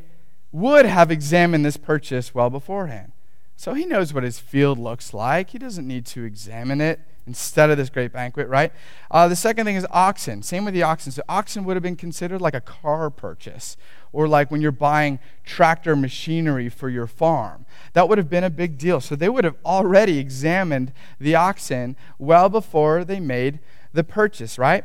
would 0.52 0.86
have 0.86 1.10
examined 1.10 1.64
this 1.64 1.76
purchase 1.76 2.34
well 2.34 2.50
beforehand. 2.50 3.12
So 3.56 3.74
he 3.74 3.86
knows 3.86 4.12
what 4.12 4.22
his 4.22 4.38
field 4.38 4.78
looks 4.78 5.14
like. 5.14 5.50
He 5.50 5.58
doesn't 5.58 5.86
need 5.86 6.06
to 6.06 6.24
examine 6.24 6.80
it 6.80 7.00
instead 7.26 7.70
of 7.70 7.76
this 7.76 7.90
great 7.90 8.12
banquet, 8.12 8.48
right? 8.48 8.72
Uh, 9.10 9.26
the 9.26 9.34
second 9.34 9.66
thing 9.66 9.76
is 9.76 9.86
oxen. 9.90 10.42
Same 10.42 10.64
with 10.64 10.74
the 10.74 10.82
oxen. 10.82 11.10
So 11.10 11.22
oxen 11.28 11.64
would 11.64 11.74
have 11.74 11.82
been 11.82 11.96
considered 11.96 12.40
like 12.40 12.54
a 12.54 12.60
car 12.60 13.10
purchase 13.10 13.76
or 14.12 14.28
like 14.28 14.50
when 14.50 14.60
you're 14.60 14.70
buying 14.70 15.18
tractor 15.44 15.96
machinery 15.96 16.68
for 16.68 16.88
your 16.88 17.06
farm. 17.06 17.66
That 17.94 18.08
would 18.08 18.18
have 18.18 18.30
been 18.30 18.44
a 18.44 18.50
big 18.50 18.78
deal. 18.78 19.00
So 19.00 19.16
they 19.16 19.28
would 19.28 19.44
have 19.44 19.56
already 19.64 20.18
examined 20.18 20.92
the 21.18 21.34
oxen 21.34 21.96
well 22.18 22.48
before 22.48 23.04
they 23.04 23.20
made 23.20 23.58
the 23.96 24.04
purchase, 24.04 24.58
right? 24.58 24.84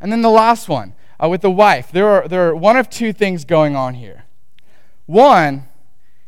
And 0.00 0.12
then 0.12 0.20
the 0.20 0.30
last 0.30 0.68
one 0.68 0.94
uh, 1.22 1.28
with 1.28 1.40
the 1.40 1.50
wife. 1.50 1.90
There 1.90 2.08
are, 2.08 2.28
there 2.28 2.48
are 2.48 2.54
one 2.54 2.76
of 2.76 2.90
two 2.90 3.12
things 3.12 3.44
going 3.44 3.76
on 3.76 3.94
here. 3.94 4.24
One, 5.06 5.68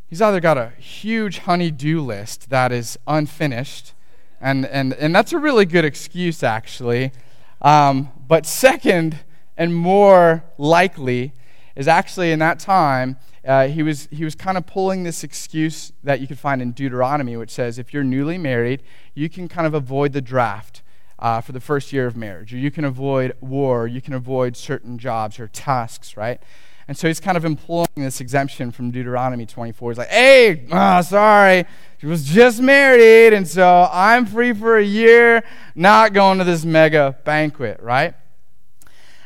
he's 0.06 0.22
either 0.22 0.40
got 0.40 0.56
a 0.56 0.70
huge 0.78 1.38
honey-do 1.38 2.00
list 2.00 2.50
that 2.50 2.72
is 2.72 2.98
unfinished, 3.06 3.92
and, 4.40 4.64
and, 4.66 4.94
and 4.94 5.14
that's 5.14 5.32
a 5.32 5.38
really 5.38 5.66
good 5.66 5.84
excuse, 5.84 6.42
actually. 6.42 7.12
Um, 7.60 8.10
but 8.26 8.46
second, 8.46 9.20
and 9.56 9.74
more 9.74 10.44
likely, 10.58 11.32
is 11.76 11.88
actually 11.88 12.30
in 12.30 12.38
that 12.38 12.58
time, 12.58 13.16
uh, 13.44 13.68
he 13.68 13.82
was, 13.82 14.08
he 14.10 14.24
was 14.24 14.34
kind 14.34 14.56
of 14.56 14.66
pulling 14.66 15.02
this 15.02 15.24
excuse 15.24 15.92
that 16.02 16.20
you 16.20 16.26
could 16.26 16.38
find 16.38 16.62
in 16.62 16.72
Deuteronomy, 16.72 17.36
which 17.36 17.50
says 17.50 17.78
if 17.78 17.92
you're 17.92 18.04
newly 18.04 18.38
married, 18.38 18.82
you 19.14 19.28
can 19.28 19.48
kind 19.48 19.66
of 19.66 19.74
avoid 19.74 20.12
the 20.12 20.20
draft. 20.20 20.82
Uh, 21.16 21.40
for 21.40 21.52
the 21.52 21.60
first 21.60 21.92
year 21.92 22.06
of 22.06 22.16
marriage, 22.16 22.52
or 22.52 22.58
you 22.58 22.70
can 22.70 22.84
avoid 22.84 23.36
war, 23.40 23.86
you 23.86 24.00
can 24.00 24.14
avoid 24.14 24.56
certain 24.56 24.98
jobs 24.98 25.38
or 25.38 25.46
tasks, 25.46 26.16
right? 26.16 26.40
And 26.86 26.96
so 26.96 27.08
he's 27.08 27.20
kind 27.20 27.36
of 27.36 27.44
employing 27.44 27.86
this 27.96 28.20
exemption 28.20 28.70
from 28.70 28.90
Deuteronomy 28.90 29.46
24. 29.46 29.92
He's 29.92 29.98
like, 29.98 30.08
hey, 30.08 30.66
oh, 30.70 31.00
sorry, 31.02 31.64
she 31.98 32.06
was 32.06 32.24
just 32.24 32.60
married, 32.60 33.32
and 33.32 33.48
so 33.48 33.88
I'm 33.90 34.26
free 34.26 34.52
for 34.52 34.76
a 34.76 34.84
year, 34.84 35.44
not 35.74 36.12
going 36.12 36.38
to 36.38 36.44
this 36.44 36.64
mega 36.64 37.16
banquet, 37.24 37.80
right? 37.80 38.14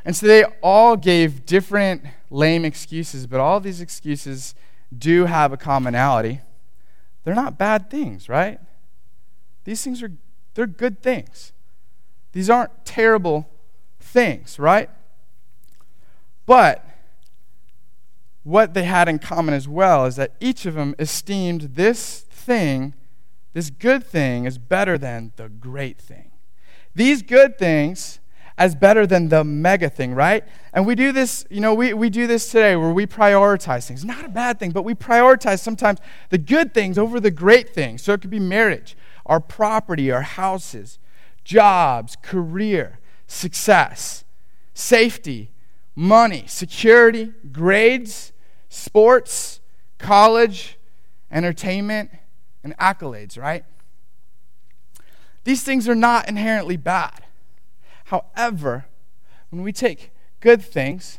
And 0.04 0.14
so 0.14 0.26
they 0.26 0.44
all 0.62 0.96
gave 0.96 1.44
different 1.44 2.04
lame 2.30 2.64
excuses, 2.64 3.26
but 3.26 3.40
all 3.40 3.60
these 3.60 3.80
excuses 3.80 4.54
do 4.96 5.24
have 5.24 5.52
a 5.52 5.56
commonality. 5.56 6.40
They're 7.24 7.34
not 7.34 7.58
bad 7.58 7.90
things, 7.90 8.28
right? 8.28 8.60
These 9.64 9.82
things 9.82 10.02
are 10.02 10.12
they're 10.54 10.66
good 10.66 11.02
things. 11.02 11.52
These 12.32 12.50
aren't 12.50 12.84
terrible 12.84 13.48
things, 13.98 14.58
right? 14.58 14.90
But 16.46 16.84
what 18.42 18.74
they 18.74 18.84
had 18.84 19.08
in 19.08 19.18
common 19.18 19.54
as 19.54 19.68
well 19.68 20.06
is 20.06 20.16
that 20.16 20.32
each 20.40 20.64
of 20.64 20.74
them 20.74 20.94
esteemed 20.98 21.74
this 21.74 22.20
thing, 22.30 22.94
this 23.52 23.70
good 23.70 24.04
thing, 24.04 24.46
as 24.46 24.56
better 24.56 24.96
than 24.96 25.32
the 25.36 25.48
great 25.48 25.98
thing. 25.98 26.30
These 26.94 27.22
good 27.22 27.58
things 27.58 28.20
as 28.56 28.74
better 28.74 29.06
than 29.06 29.28
the 29.28 29.44
mega 29.44 29.88
thing, 29.88 30.14
right? 30.14 30.44
And 30.72 30.84
we 30.84 30.96
do 30.96 31.12
this, 31.12 31.46
you 31.48 31.60
know, 31.60 31.74
we, 31.74 31.94
we 31.94 32.10
do 32.10 32.26
this 32.26 32.50
today 32.50 32.74
where 32.74 32.90
we 32.90 33.06
prioritize 33.06 33.86
things. 33.86 34.04
Not 34.04 34.24
a 34.24 34.28
bad 34.28 34.58
thing, 34.58 34.72
but 34.72 34.82
we 34.82 34.94
prioritize 34.94 35.60
sometimes 35.60 36.00
the 36.30 36.38
good 36.38 36.74
things 36.74 36.98
over 36.98 37.20
the 37.20 37.30
great 37.30 37.68
things. 37.68 38.02
So 38.02 38.14
it 38.14 38.20
could 38.20 38.30
be 38.30 38.40
marriage, 38.40 38.96
our 39.26 39.38
property, 39.38 40.10
our 40.10 40.22
houses, 40.22 40.98
jobs, 41.48 42.14
career, 42.20 42.98
success, 43.26 44.22
safety, 44.74 45.50
money, 45.96 46.44
security, 46.46 47.32
grades, 47.50 48.34
sports, 48.68 49.60
college, 49.96 50.78
entertainment, 51.30 52.10
and 52.62 52.76
accolades, 52.76 53.40
right? 53.40 53.64
These 55.44 55.62
things 55.62 55.88
are 55.88 55.94
not 55.94 56.28
inherently 56.28 56.76
bad. 56.76 57.24
However, 58.04 58.84
when 59.48 59.62
we 59.62 59.72
take 59.72 60.12
good 60.40 60.60
things 60.60 61.18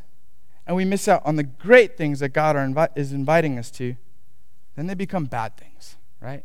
and 0.67 0.75
we 0.75 0.85
miss 0.85 1.07
out 1.07 1.23
on 1.25 1.37
the 1.37 1.43
great 1.43 1.97
things 1.97 2.19
that 2.19 2.29
God 2.29 2.55
invi- 2.55 2.95
is 2.95 3.11
inviting 3.13 3.57
us 3.57 3.71
to, 3.71 3.95
then 4.75 4.85
they 4.85 4.93
become 4.93 5.25
bad 5.25 5.57
things, 5.57 5.95
right? 6.21 6.43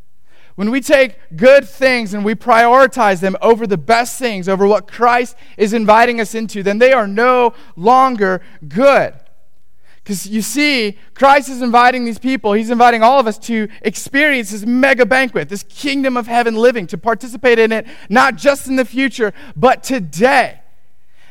When 0.55 0.71
we 0.71 0.81
take 0.81 1.19
good 1.37 1.69
things 1.69 2.15
and 2.15 2.25
we 2.25 2.35
prioritize 2.35 3.21
them 3.21 3.37
over 3.43 3.67
the 3.67 3.77
best 3.77 4.19
things, 4.19 4.49
over 4.49 4.67
what 4.67 4.87
Christ 4.87 5.37
is 5.57 5.73
inviting 5.73 6.21
us 6.21 6.35
into, 6.35 6.63
then 6.63 6.79
they 6.79 6.93
are 6.93 7.09
no 7.09 7.55
longer 7.75 8.41
good. 8.69 9.15
Because 9.97 10.29
you 10.29 10.43
see, 10.43 10.99
Christ 11.15 11.49
is 11.49 11.63
inviting 11.63 12.05
these 12.05 12.19
people, 12.19 12.53
he's 12.53 12.71
inviting 12.71 13.03
all 13.03 13.19
of 13.19 13.27
us 13.27 13.39
to 13.39 13.69
experience 13.83 14.51
this 14.51 14.65
mega 14.65 15.07
banquet, 15.07 15.49
this 15.49 15.65
kingdom 15.65 16.17
of 16.17 16.27
heaven 16.27 16.55
living, 16.55 16.87
to 16.89 16.99
participate 16.99 17.59
in 17.59 17.73
it, 17.73 17.87
not 18.09 18.37
just 18.37 18.69
in 18.69 18.77
the 18.77 18.85
future, 18.85 19.33
but 19.57 19.83
today. 19.83 20.61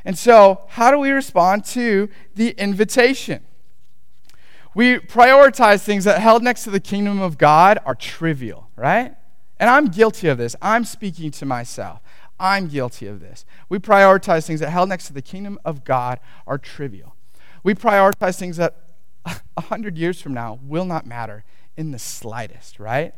And 0.03 0.17
so, 0.17 0.65
how 0.69 0.91
do 0.91 0.97
we 0.97 1.11
respond 1.11 1.65
to 1.65 2.09
the 2.35 2.49
invitation? 2.57 3.43
We 4.75 4.97
prioritize 4.97 5.83
things 5.83 6.03
that 6.05 6.19
held 6.19 6.43
next 6.43 6.63
to 6.63 6.71
the 6.71 6.79
kingdom 6.79 7.21
of 7.21 7.37
God 7.37 7.79
are 7.85 7.95
trivial, 7.95 8.69
right? 8.75 9.15
And 9.59 9.69
I'm 9.69 9.87
guilty 9.87 10.27
of 10.27 10.37
this. 10.37 10.55
I'm 10.61 10.83
speaking 10.83 11.31
to 11.31 11.45
myself. 11.45 12.01
I'm 12.39 12.67
guilty 12.67 13.07
of 13.07 13.19
this. 13.19 13.45
We 13.69 13.79
prioritize 13.79 14.45
things 14.45 14.59
that 14.59 14.71
held 14.71 14.89
next 14.89 15.07
to 15.07 15.13
the 15.13 15.21
kingdom 15.21 15.59
of 15.63 15.83
God 15.83 16.19
are 16.47 16.57
trivial. 16.57 17.15
We 17.63 17.75
prioritize 17.75 18.37
things 18.37 18.57
that 18.57 18.75
a 19.57 19.61
hundred 19.61 19.97
years 19.97 20.21
from 20.21 20.33
now 20.33 20.59
will 20.63 20.85
not 20.85 21.05
matter 21.05 21.43
in 21.77 21.91
the 21.91 21.99
slightest, 21.99 22.79
right? 22.79 23.13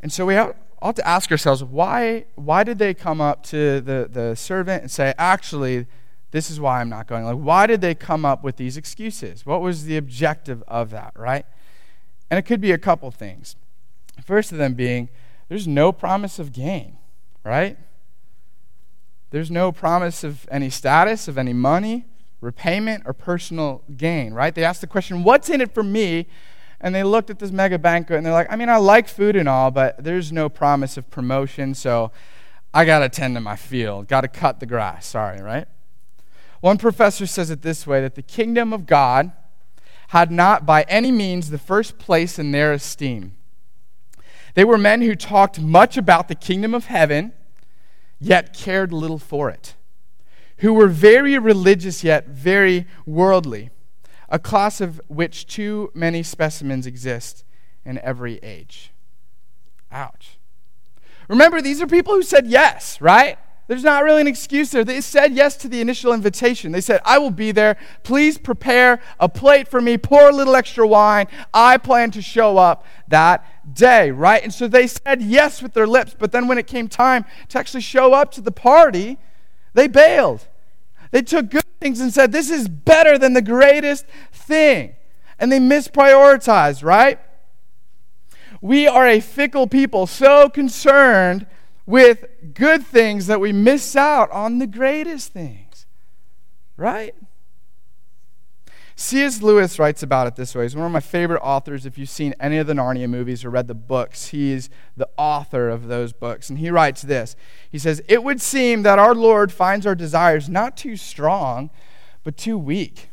And 0.00 0.12
so 0.12 0.24
we 0.24 0.36
ought, 0.36 0.56
ought 0.80 0.96
to 0.96 1.06
ask 1.06 1.30
ourselves 1.30 1.62
why, 1.62 2.26
why 2.36 2.64
did 2.64 2.78
they 2.78 2.94
come 2.94 3.20
up 3.20 3.42
to 3.46 3.80
the, 3.80 4.08
the 4.10 4.34
servant 4.36 4.82
and 4.82 4.90
say, 4.90 5.12
actually, 5.18 5.86
this 6.30 6.50
is 6.50 6.60
why 6.60 6.80
I'm 6.80 6.88
not 6.88 7.06
going? 7.06 7.24
Like, 7.24 7.36
why 7.36 7.66
did 7.66 7.80
they 7.80 7.94
come 7.94 8.24
up 8.24 8.44
with 8.44 8.56
these 8.56 8.76
excuses? 8.76 9.46
What 9.46 9.60
was 9.60 9.84
the 9.84 9.96
objective 9.96 10.62
of 10.68 10.90
that, 10.90 11.12
right? 11.16 11.46
And 12.30 12.38
it 12.38 12.42
could 12.42 12.60
be 12.60 12.72
a 12.72 12.78
couple 12.78 13.10
things. 13.10 13.56
First 14.22 14.52
of 14.52 14.58
them 14.58 14.74
being, 14.74 15.08
there's 15.48 15.66
no 15.66 15.92
promise 15.92 16.38
of 16.38 16.52
gain, 16.52 16.98
right? 17.44 17.78
There's 19.30 19.50
no 19.50 19.72
promise 19.72 20.24
of 20.24 20.46
any 20.50 20.70
status, 20.70 21.28
of 21.28 21.38
any 21.38 21.52
money, 21.52 22.04
repayment, 22.40 23.04
or 23.06 23.12
personal 23.12 23.82
gain, 23.96 24.34
right? 24.34 24.54
They 24.54 24.64
asked 24.64 24.80
the 24.80 24.86
question, 24.86 25.24
what's 25.24 25.48
in 25.48 25.60
it 25.60 25.72
for 25.72 25.82
me? 25.82 26.26
And 26.80 26.94
they 26.94 27.02
looked 27.02 27.30
at 27.30 27.38
this 27.38 27.50
mega 27.50 27.78
banquet 27.78 28.18
and 28.18 28.26
they're 28.26 28.32
like, 28.32 28.52
I 28.52 28.56
mean, 28.56 28.68
I 28.68 28.76
like 28.76 29.08
food 29.08 29.34
and 29.34 29.48
all, 29.48 29.70
but 29.70 30.02
there's 30.02 30.30
no 30.30 30.48
promise 30.48 30.96
of 30.96 31.10
promotion, 31.10 31.74
so 31.74 32.12
I 32.72 32.84
got 32.84 33.00
to 33.00 33.08
tend 33.08 33.34
to 33.34 33.40
my 33.40 33.56
field, 33.56 34.08
got 34.08 34.20
to 34.20 34.28
cut 34.28 34.60
the 34.60 34.66
grass. 34.66 35.06
Sorry, 35.06 35.40
right? 35.42 35.66
One 36.60 36.78
professor 36.78 37.26
says 37.26 37.50
it 37.50 37.62
this 37.62 37.86
way 37.86 38.00
that 38.00 38.14
the 38.14 38.22
kingdom 38.22 38.72
of 38.72 38.86
God 38.86 39.32
had 40.08 40.30
not 40.30 40.64
by 40.64 40.82
any 40.82 41.12
means 41.12 41.50
the 41.50 41.58
first 41.58 41.98
place 41.98 42.38
in 42.38 42.50
their 42.50 42.72
esteem. 42.72 43.36
They 44.54 44.64
were 44.64 44.78
men 44.78 45.02
who 45.02 45.14
talked 45.14 45.60
much 45.60 45.96
about 45.96 46.28
the 46.28 46.34
kingdom 46.34 46.74
of 46.74 46.86
heaven, 46.86 47.32
yet 48.18 48.52
cared 48.52 48.92
little 48.92 49.18
for 49.18 49.50
it, 49.50 49.74
who 50.58 50.72
were 50.72 50.88
very 50.88 51.38
religious, 51.38 52.02
yet 52.02 52.28
very 52.28 52.86
worldly 53.06 53.70
a 54.28 54.38
class 54.38 54.80
of 54.80 55.00
which 55.08 55.46
too 55.46 55.90
many 55.94 56.22
specimens 56.22 56.86
exist 56.86 57.44
in 57.84 57.98
every 58.00 58.36
age. 58.38 58.92
Ouch. 59.90 60.38
Remember, 61.28 61.60
these 61.62 61.80
are 61.80 61.86
people 61.86 62.14
who 62.14 62.22
said 62.22 62.46
yes, 62.46 63.00
right? 63.00 63.38
There's 63.68 63.84
not 63.84 64.02
really 64.02 64.22
an 64.22 64.26
excuse 64.26 64.70
there. 64.70 64.82
They 64.82 65.02
said 65.02 65.34
yes 65.34 65.54
to 65.58 65.68
the 65.68 65.82
initial 65.82 66.14
invitation. 66.14 66.72
They 66.72 66.80
said, 66.80 67.02
I 67.04 67.18
will 67.18 67.30
be 67.30 67.52
there. 67.52 67.76
Please 68.02 68.38
prepare 68.38 68.98
a 69.20 69.28
plate 69.28 69.68
for 69.68 69.82
me, 69.82 69.98
pour 69.98 70.30
a 70.30 70.32
little 70.32 70.56
extra 70.56 70.88
wine. 70.88 71.26
I 71.52 71.76
plan 71.76 72.10
to 72.12 72.22
show 72.22 72.56
up 72.56 72.86
that 73.08 73.44
day, 73.74 74.10
right? 74.10 74.42
And 74.42 74.54
so 74.54 74.68
they 74.68 74.86
said 74.86 75.20
yes 75.20 75.62
with 75.62 75.74
their 75.74 75.86
lips, 75.86 76.16
but 76.18 76.32
then 76.32 76.48
when 76.48 76.56
it 76.56 76.66
came 76.66 76.88
time 76.88 77.26
to 77.50 77.58
actually 77.58 77.82
show 77.82 78.14
up 78.14 78.32
to 78.32 78.40
the 78.40 78.50
party, 78.50 79.18
they 79.74 79.86
bailed. 79.86 80.48
They 81.10 81.20
took 81.20 81.50
good 81.50 81.64
things 81.78 82.00
and 82.00 82.10
said, 82.10 82.32
This 82.32 82.48
is 82.48 82.68
better 82.68 83.18
than 83.18 83.34
the 83.34 83.42
greatest 83.42 84.06
thing. 84.32 84.94
And 85.38 85.52
they 85.52 85.60
misprioritized, 85.60 86.82
right? 86.82 87.20
We 88.62 88.88
are 88.88 89.06
a 89.06 89.20
fickle 89.20 89.66
people, 89.66 90.06
so 90.06 90.48
concerned 90.48 91.46
with 91.88 92.26
good 92.52 92.86
things 92.86 93.28
that 93.28 93.40
we 93.40 93.50
miss 93.50 93.96
out 93.96 94.30
on 94.30 94.58
the 94.58 94.66
greatest 94.66 95.32
things, 95.32 95.86
right? 96.76 97.14
C.S. 98.94 99.40
Lewis 99.40 99.78
writes 99.78 100.02
about 100.02 100.26
it 100.26 100.36
this 100.36 100.54
way. 100.54 100.64
He's 100.64 100.76
one 100.76 100.84
of 100.84 100.92
my 100.92 101.00
favorite 101.00 101.40
authors. 101.40 101.86
If 101.86 101.96
you've 101.96 102.10
seen 102.10 102.34
any 102.38 102.58
of 102.58 102.66
the 102.66 102.74
Narnia 102.74 103.08
movies 103.08 103.42
or 103.42 103.48
read 103.48 103.68
the 103.68 103.74
books, 103.74 104.28
he's 104.28 104.68
the 104.98 105.08
author 105.16 105.70
of 105.70 105.88
those 105.88 106.12
books. 106.12 106.50
And 106.50 106.58
he 106.58 106.70
writes 106.70 107.00
this 107.00 107.36
He 107.70 107.78
says, 107.78 108.02
It 108.06 108.22
would 108.22 108.42
seem 108.42 108.82
that 108.82 108.98
our 108.98 109.14
Lord 109.14 109.50
finds 109.50 109.86
our 109.86 109.94
desires 109.94 110.46
not 110.46 110.76
too 110.76 110.94
strong, 110.94 111.70
but 112.22 112.36
too 112.36 112.58
weak. 112.58 113.08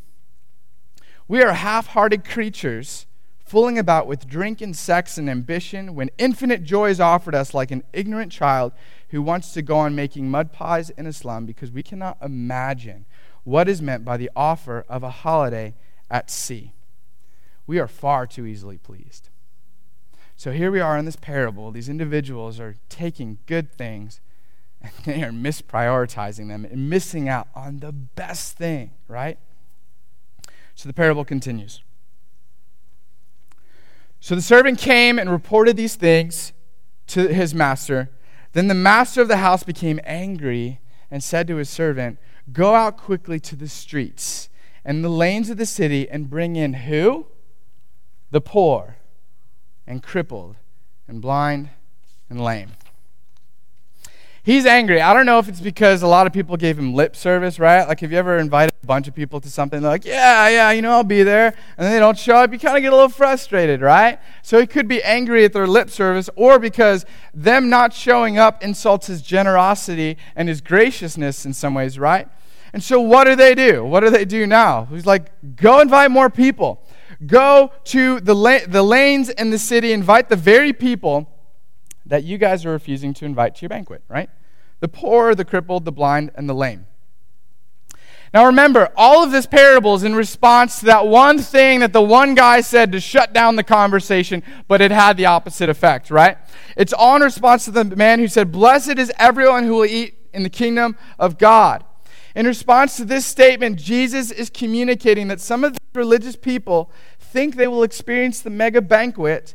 We 1.28 1.42
are 1.42 1.54
half 1.54 1.86
hearted 1.86 2.26
creatures, 2.26 3.06
fooling 3.46 3.78
about 3.78 4.08
with 4.08 4.26
drink 4.26 4.60
and 4.60 4.76
sex 4.76 5.16
and 5.16 5.30
ambition, 5.30 5.94
when 5.94 6.10
infinite 6.18 6.64
joy 6.64 6.90
is 6.90 7.00
offered 7.00 7.34
us 7.34 7.54
like 7.54 7.70
an 7.70 7.84
ignorant 7.92 8.32
child 8.32 8.72
who 9.10 9.22
wants 9.22 9.52
to 9.52 9.62
go 9.62 9.78
on 9.78 9.94
making 9.94 10.28
mud 10.28 10.52
pies 10.52 10.90
in 10.90 11.06
a 11.06 11.12
slum 11.12 11.46
because 11.46 11.70
we 11.70 11.82
cannot 11.82 12.18
imagine 12.20 13.06
what 13.44 13.68
is 13.68 13.80
meant 13.80 14.04
by 14.04 14.16
the 14.16 14.30
offer 14.34 14.84
of 14.88 15.04
a 15.04 15.10
holiday 15.10 15.74
at 16.10 16.28
sea. 16.28 16.72
We 17.68 17.78
are 17.78 17.86
far 17.86 18.26
too 18.26 18.46
easily 18.46 18.78
pleased. 18.78 19.28
So 20.36 20.50
here 20.50 20.70
we 20.70 20.80
are 20.80 20.98
in 20.98 21.04
this 21.04 21.16
parable. 21.16 21.70
These 21.70 21.88
individuals 21.88 22.58
are 22.58 22.76
taking 22.88 23.38
good 23.46 23.72
things 23.72 24.20
and 24.82 24.92
they 25.04 25.22
are 25.22 25.30
misprioritizing 25.30 26.48
them 26.48 26.64
and 26.64 26.90
missing 26.90 27.28
out 27.28 27.46
on 27.54 27.78
the 27.78 27.92
best 27.92 28.56
thing, 28.56 28.90
right? 29.06 29.38
So 30.74 30.88
the 30.88 30.92
parable 30.92 31.24
continues. 31.24 31.80
So 34.26 34.34
the 34.34 34.42
servant 34.42 34.80
came 34.80 35.20
and 35.20 35.30
reported 35.30 35.76
these 35.76 35.94
things 35.94 36.52
to 37.06 37.28
his 37.28 37.54
master. 37.54 38.10
Then 38.54 38.66
the 38.66 38.74
master 38.74 39.22
of 39.22 39.28
the 39.28 39.36
house 39.36 39.62
became 39.62 40.00
angry 40.02 40.80
and 41.12 41.22
said 41.22 41.46
to 41.46 41.58
his 41.58 41.70
servant, 41.70 42.18
Go 42.52 42.74
out 42.74 42.96
quickly 42.96 43.38
to 43.38 43.54
the 43.54 43.68
streets 43.68 44.48
and 44.84 45.04
the 45.04 45.08
lanes 45.08 45.48
of 45.48 45.58
the 45.58 45.64
city 45.64 46.10
and 46.10 46.28
bring 46.28 46.56
in 46.56 46.72
who? 46.72 47.28
The 48.32 48.40
poor 48.40 48.96
and 49.86 50.02
crippled 50.02 50.56
and 51.06 51.22
blind 51.22 51.70
and 52.28 52.42
lame. 52.42 52.72
He's 54.46 54.64
angry. 54.64 55.00
I 55.00 55.12
don't 55.12 55.26
know 55.26 55.40
if 55.40 55.48
it's 55.48 55.60
because 55.60 56.02
a 56.02 56.06
lot 56.06 56.28
of 56.28 56.32
people 56.32 56.56
gave 56.56 56.78
him 56.78 56.94
lip 56.94 57.16
service, 57.16 57.58
right? 57.58 57.84
Like, 57.88 57.98
have 57.98 58.12
you 58.12 58.18
ever 58.18 58.38
invited 58.38 58.72
a 58.80 58.86
bunch 58.86 59.08
of 59.08 59.14
people 59.16 59.40
to 59.40 59.50
something? 59.50 59.80
They're 59.80 59.90
like, 59.90 60.04
yeah, 60.04 60.48
yeah, 60.48 60.70
you 60.70 60.82
know, 60.82 60.92
I'll 60.92 61.02
be 61.02 61.24
there. 61.24 61.48
And 61.48 61.84
then 61.84 61.90
they 61.90 61.98
don't 61.98 62.16
show 62.16 62.36
up. 62.36 62.52
You 62.52 62.60
kind 62.60 62.76
of 62.76 62.82
get 62.84 62.92
a 62.92 62.94
little 62.94 63.08
frustrated, 63.08 63.80
right? 63.80 64.20
So 64.42 64.60
he 64.60 64.68
could 64.68 64.86
be 64.86 65.02
angry 65.02 65.44
at 65.44 65.52
their 65.52 65.66
lip 65.66 65.90
service, 65.90 66.30
or 66.36 66.60
because 66.60 67.04
them 67.34 67.68
not 67.68 67.92
showing 67.92 68.38
up 68.38 68.62
insults 68.62 69.08
his 69.08 69.20
generosity 69.20 70.16
and 70.36 70.48
his 70.48 70.60
graciousness 70.60 71.44
in 71.44 71.52
some 71.52 71.74
ways, 71.74 71.98
right? 71.98 72.28
And 72.72 72.84
so, 72.84 73.00
what 73.00 73.24
do 73.24 73.34
they 73.34 73.56
do? 73.56 73.84
What 73.84 74.00
do 74.04 74.10
they 74.10 74.24
do 74.24 74.46
now? 74.46 74.84
He's 74.84 75.06
like, 75.06 75.32
go 75.56 75.80
invite 75.80 76.12
more 76.12 76.30
people. 76.30 76.84
Go 77.26 77.72
to 77.86 78.20
the, 78.20 78.34
la- 78.34 78.64
the 78.64 78.84
lanes 78.84 79.28
in 79.28 79.50
the 79.50 79.58
city, 79.58 79.92
invite 79.92 80.28
the 80.28 80.36
very 80.36 80.72
people 80.72 81.32
that 82.06 82.24
you 82.24 82.38
guys 82.38 82.64
are 82.64 82.70
refusing 82.70 83.12
to 83.14 83.24
invite 83.24 83.56
to 83.56 83.62
your 83.62 83.68
banquet, 83.68 84.02
right? 84.08 84.30
The 84.80 84.88
poor, 84.88 85.34
the 85.34 85.44
crippled, 85.44 85.84
the 85.84 85.92
blind, 85.92 86.30
and 86.34 86.48
the 86.48 86.54
lame. 86.54 86.86
Now 88.34 88.46
remember, 88.46 88.90
all 88.96 89.22
of 89.22 89.30
this 89.30 89.46
parable 89.46 89.94
is 89.94 90.04
in 90.04 90.14
response 90.14 90.80
to 90.80 90.86
that 90.86 91.06
one 91.06 91.38
thing 91.38 91.80
that 91.80 91.92
the 91.92 92.02
one 92.02 92.34
guy 92.34 92.60
said 92.60 92.92
to 92.92 93.00
shut 93.00 93.32
down 93.32 93.56
the 93.56 93.62
conversation, 93.62 94.42
but 94.68 94.80
it 94.80 94.90
had 94.90 95.16
the 95.16 95.26
opposite 95.26 95.68
effect, 95.68 96.10
right? 96.10 96.36
It's 96.76 96.92
all 96.92 97.16
in 97.16 97.22
response 97.22 97.64
to 97.64 97.70
the 97.70 97.84
man 97.84 98.18
who 98.18 98.28
said, 98.28 98.52
Blessed 98.52 98.98
is 98.98 99.12
everyone 99.18 99.64
who 99.64 99.76
will 99.76 99.86
eat 99.86 100.16
in 100.32 100.42
the 100.42 100.50
kingdom 100.50 100.96
of 101.18 101.38
God. 101.38 101.84
In 102.34 102.46
response 102.46 102.96
to 102.98 103.06
this 103.06 103.24
statement, 103.24 103.78
Jesus 103.78 104.30
is 104.30 104.50
communicating 104.50 105.28
that 105.28 105.40
some 105.40 105.64
of 105.64 105.72
the 105.72 105.80
religious 105.94 106.36
people 106.36 106.90
think 107.18 107.56
they 107.56 107.66
will 107.66 107.82
experience 107.82 108.40
the 108.40 108.50
mega 108.50 108.82
banquet, 108.82 109.54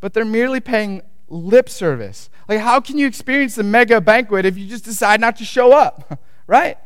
but 0.00 0.14
they're 0.14 0.24
merely 0.24 0.60
paying 0.60 1.02
lip 1.32 1.68
service. 1.68 2.28
Like, 2.48 2.60
how 2.60 2.80
can 2.80 2.98
you 2.98 3.06
experience 3.06 3.54
the 3.54 3.62
mega 3.62 4.00
banquet 4.00 4.44
if 4.44 4.58
you 4.58 4.68
just 4.68 4.84
decide 4.84 5.20
not 5.20 5.36
to 5.36 5.44
show 5.44 5.72
up, 5.72 6.20
right? 6.46 6.76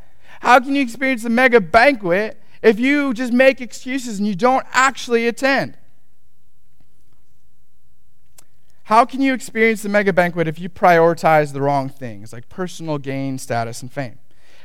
How 0.41 0.61
can 0.61 0.75
you 0.75 0.83
experience 0.83 1.23
the 1.25 1.31
mega 1.31 1.61
banquet 1.61 2.41
if 2.63 2.79
you 2.79 3.13
just 3.13 3.33
make 3.33 3.61
excuses 3.61 4.19
and 4.19 4.27
you 4.27 4.35
don't 4.35 4.65
actually 4.73 5.27
attend? 5.27 5.77
How 8.85 9.05
can 9.05 9.21
you 9.21 9.35
experience 9.35 9.83
the 9.83 9.89
mega 9.89 10.13
banquet 10.13 10.47
if 10.47 10.61
you 10.61 10.69
prioritize 10.69 11.53
the 11.53 11.61
wrong 11.61 11.89
things, 11.89 12.33
like 12.33 12.49
personal 12.49 12.99
gain, 12.99 13.39
status, 13.39 13.83
and 13.83 13.93
fame? 13.93 14.21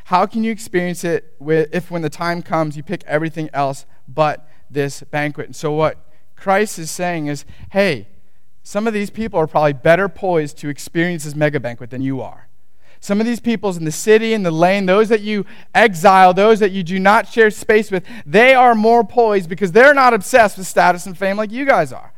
How 0.06 0.28
can 0.28 0.44
you 0.44 0.52
experience 0.52 1.04
it 1.04 1.36
if, 1.42 1.90
when 1.90 2.04
the 2.04 2.10
time 2.10 2.44
comes, 2.44 2.78
you 2.78 2.84
pick 2.84 3.04
everything 3.06 3.50
else 3.52 3.88
but 4.08 4.48
this 4.70 5.02
banquet? 5.02 5.48
And 5.48 5.56
so, 5.56 5.72
what 5.72 6.06
Christ 6.36 6.78
is 6.78 6.92
saying 6.92 7.28
is 7.28 7.46
hey, 7.72 8.08
some 8.64 8.88
of 8.88 8.94
these 8.94 9.10
people 9.10 9.40
are 9.40 9.48
probably 9.48 9.74
better 9.74 10.08
poised 10.08 10.58
to 10.60 10.70
experience 10.70 11.24
this 11.24 11.36
mega 11.36 11.60
banquet 11.60 11.90
than 11.90 12.02
you 12.02 12.22
are. 12.22 12.48
Some 13.00 13.20
of 13.20 13.26
these 13.26 13.40
peoples 13.40 13.78
in 13.78 13.86
the 13.86 13.92
city, 13.92 14.34
in 14.34 14.44
the 14.44 14.52
lane, 14.52 14.86
those 14.86 15.10
that 15.10 15.22
you 15.22 15.46
exile, 15.74 16.36
those 16.36 16.60
that 16.60 16.72
you 16.72 16.84
do 16.84 17.00
not 17.00 17.28
share 17.28 17.50
space 17.50 17.90
with, 17.90 18.06
they 18.28 18.54
are 18.54 18.76
more 18.76 19.04
poised 19.04 19.50
because 19.50 19.72
they're 19.72 19.96
not 19.96 20.14
obsessed 20.14 20.60
with 20.60 20.68
status 20.68 21.08
and 21.08 21.18
fame 21.18 21.36
like 21.36 21.52
you 21.52 21.66
guys 21.66 21.92
are. 21.92 22.14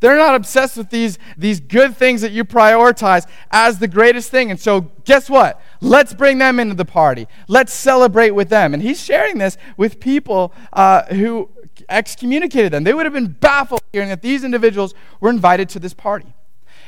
They're 0.00 0.16
not 0.16 0.36
obsessed 0.36 0.76
with 0.76 0.90
these, 0.90 1.18
these 1.36 1.58
good 1.58 1.96
things 1.96 2.20
that 2.20 2.30
you 2.30 2.44
prioritize 2.44 3.26
as 3.50 3.80
the 3.80 3.88
greatest 3.88 4.30
thing. 4.30 4.52
And 4.52 4.60
so, 4.60 4.92
guess 5.04 5.28
what? 5.28 5.60
Let's 5.80 6.14
bring 6.14 6.38
them 6.38 6.60
into 6.60 6.76
the 6.76 6.84
party. 6.84 7.26
Let's 7.48 7.72
celebrate 7.72 8.30
with 8.30 8.48
them. 8.48 8.74
And 8.74 8.82
he's 8.82 9.02
sharing 9.02 9.38
this 9.38 9.56
with 9.76 9.98
people 9.98 10.54
uh, 10.72 11.02
who 11.06 11.50
excommunicated 11.88 12.72
them. 12.72 12.84
They 12.84 12.94
would 12.94 13.06
have 13.06 13.12
been 13.12 13.28
baffled 13.28 13.82
hearing 13.92 14.08
that 14.08 14.22
these 14.22 14.44
individuals 14.44 14.94
were 15.20 15.30
invited 15.30 15.68
to 15.70 15.78
this 15.78 15.94
party. 15.94 16.34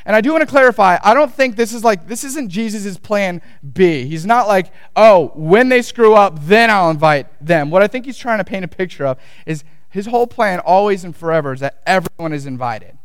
And 0.04 0.16
I 0.16 0.20
do 0.20 0.32
want 0.32 0.42
to 0.42 0.46
clarify, 0.46 0.98
I 1.02 1.12
don't 1.12 1.32
think 1.32 1.56
this 1.56 1.74
is 1.74 1.84
like, 1.84 2.06
this 2.06 2.24
isn't 2.24 2.48
Jesus' 2.48 2.96
plan 2.96 3.42
B. 3.72 4.04
He's 4.04 4.24
not 4.24 4.48
like, 4.48 4.72
oh, 4.96 5.32
when 5.34 5.68
they 5.68 5.82
screw 5.82 6.14
up, 6.14 6.38
then 6.46 6.70
I'll 6.70 6.90
invite 6.90 7.26
them. 7.44 7.70
What 7.70 7.82
I 7.82 7.86
think 7.86 8.06
he's 8.06 8.16
trying 8.16 8.38
to 8.38 8.44
paint 8.44 8.64
a 8.64 8.68
picture 8.68 9.06
of 9.06 9.18
is 9.44 9.62
his 9.90 10.06
whole 10.06 10.26
plan, 10.26 10.60
always 10.60 11.04
and 11.04 11.14
forever, 11.14 11.52
is 11.52 11.60
that 11.60 11.82
everyone 11.86 12.32
is 12.32 12.46
invited. 12.46 12.96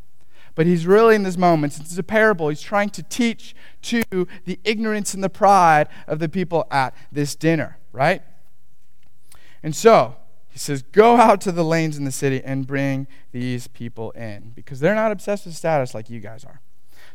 But 0.53 0.67
he's 0.67 0.87
really 0.87 1.15
in 1.15 1.23
this 1.23 1.37
moment, 1.37 1.73
since 1.73 1.89
it's 1.89 1.97
a 1.97 2.03
parable, 2.03 2.47
he's 2.47 2.61
trying 2.61 2.89
to 2.91 3.03
teach 3.03 3.55
to 3.83 4.03
the 4.45 4.57
ignorance 4.63 5.13
and 5.13 5.21
the 5.23 5.29
pride 5.29 5.89
of 6.07 6.19
the 6.19 6.29
people 6.29 6.65
at 6.71 6.95
this 7.11 7.35
dinner, 7.35 7.77
right? 7.91 8.21
And 9.61 9.75
so, 9.75 10.15
he 10.55 10.59
says, 10.59 10.83
Go 10.83 11.17
out 11.17 11.41
to 11.41 11.51
the 11.51 11.65
lanes 11.65 11.97
in 11.97 12.05
the 12.05 12.13
city 12.13 12.41
and 12.41 12.65
bring 12.65 13.07
these 13.33 13.67
people 13.67 14.11
in, 14.11 14.53
because 14.55 14.79
they're 14.79 14.95
not 14.95 15.11
obsessed 15.11 15.45
with 15.45 15.53
status 15.53 15.93
like 15.93 16.09
you 16.09 16.21
guys 16.21 16.45
are. 16.45 16.61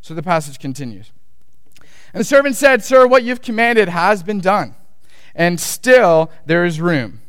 So 0.02 0.12
the 0.12 0.22
passage 0.22 0.58
continues. 0.58 1.10
And 2.12 2.20
the 2.20 2.24
servant 2.24 2.56
said, 2.56 2.84
Sir, 2.84 3.06
what 3.06 3.22
you've 3.22 3.40
commanded 3.40 3.88
has 3.88 4.22
been 4.22 4.40
done, 4.40 4.74
and 5.34 5.58
still 5.58 6.30
there 6.44 6.66
is 6.66 6.82
room. 6.82 7.22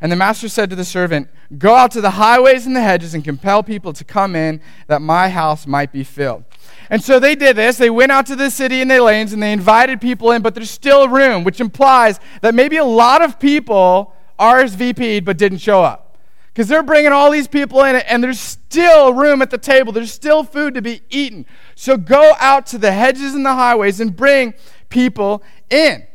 And 0.00 0.12
the 0.12 0.16
master 0.16 0.48
said 0.48 0.70
to 0.70 0.76
the 0.76 0.84
servant, 0.84 1.28
Go 1.58 1.74
out 1.74 1.90
to 1.90 2.00
the 2.00 2.10
highways 2.10 2.64
and 2.64 2.76
the 2.76 2.80
hedges 2.80 3.12
and 3.12 3.24
compel 3.24 3.64
people 3.64 3.92
to 3.94 4.04
come 4.04 4.36
in 4.36 4.60
that 4.86 5.02
my 5.02 5.28
house 5.28 5.66
might 5.66 5.90
be 5.90 6.04
filled. 6.04 6.44
And 6.88 7.02
so 7.02 7.18
they 7.18 7.34
did 7.34 7.56
this. 7.56 7.78
They 7.78 7.90
went 7.90 8.12
out 8.12 8.26
to 8.26 8.36
the 8.36 8.52
city 8.52 8.80
and 8.80 8.88
the 8.88 9.02
lanes 9.02 9.32
and 9.32 9.42
they 9.42 9.52
invited 9.52 10.00
people 10.00 10.30
in, 10.30 10.40
but 10.40 10.54
there's 10.54 10.70
still 10.70 11.08
room, 11.08 11.42
which 11.42 11.60
implies 11.60 12.20
that 12.42 12.54
maybe 12.54 12.76
a 12.76 12.84
lot 12.84 13.22
of 13.22 13.40
people 13.40 14.14
RSVP'd 14.38 15.24
but 15.24 15.38
didn't 15.38 15.58
show 15.58 15.82
up. 15.82 16.16
Because 16.52 16.68
they're 16.68 16.82
bringing 16.82 17.12
all 17.12 17.30
these 17.30 17.46
people 17.46 17.84
in 17.84 17.96
and 17.96 18.22
there's 18.22 18.40
still 18.40 19.14
room 19.14 19.42
at 19.42 19.50
the 19.50 19.58
table. 19.58 19.92
There's 19.92 20.12
still 20.12 20.42
food 20.42 20.74
to 20.74 20.82
be 20.82 21.02
eaten. 21.08 21.46
So 21.76 21.96
go 21.96 22.34
out 22.40 22.66
to 22.66 22.78
the 22.78 22.90
hedges 22.90 23.34
and 23.34 23.46
the 23.46 23.54
highways 23.54 24.00
and 24.00 24.16
bring 24.16 24.54
people 24.88 25.42
in. 25.70 26.06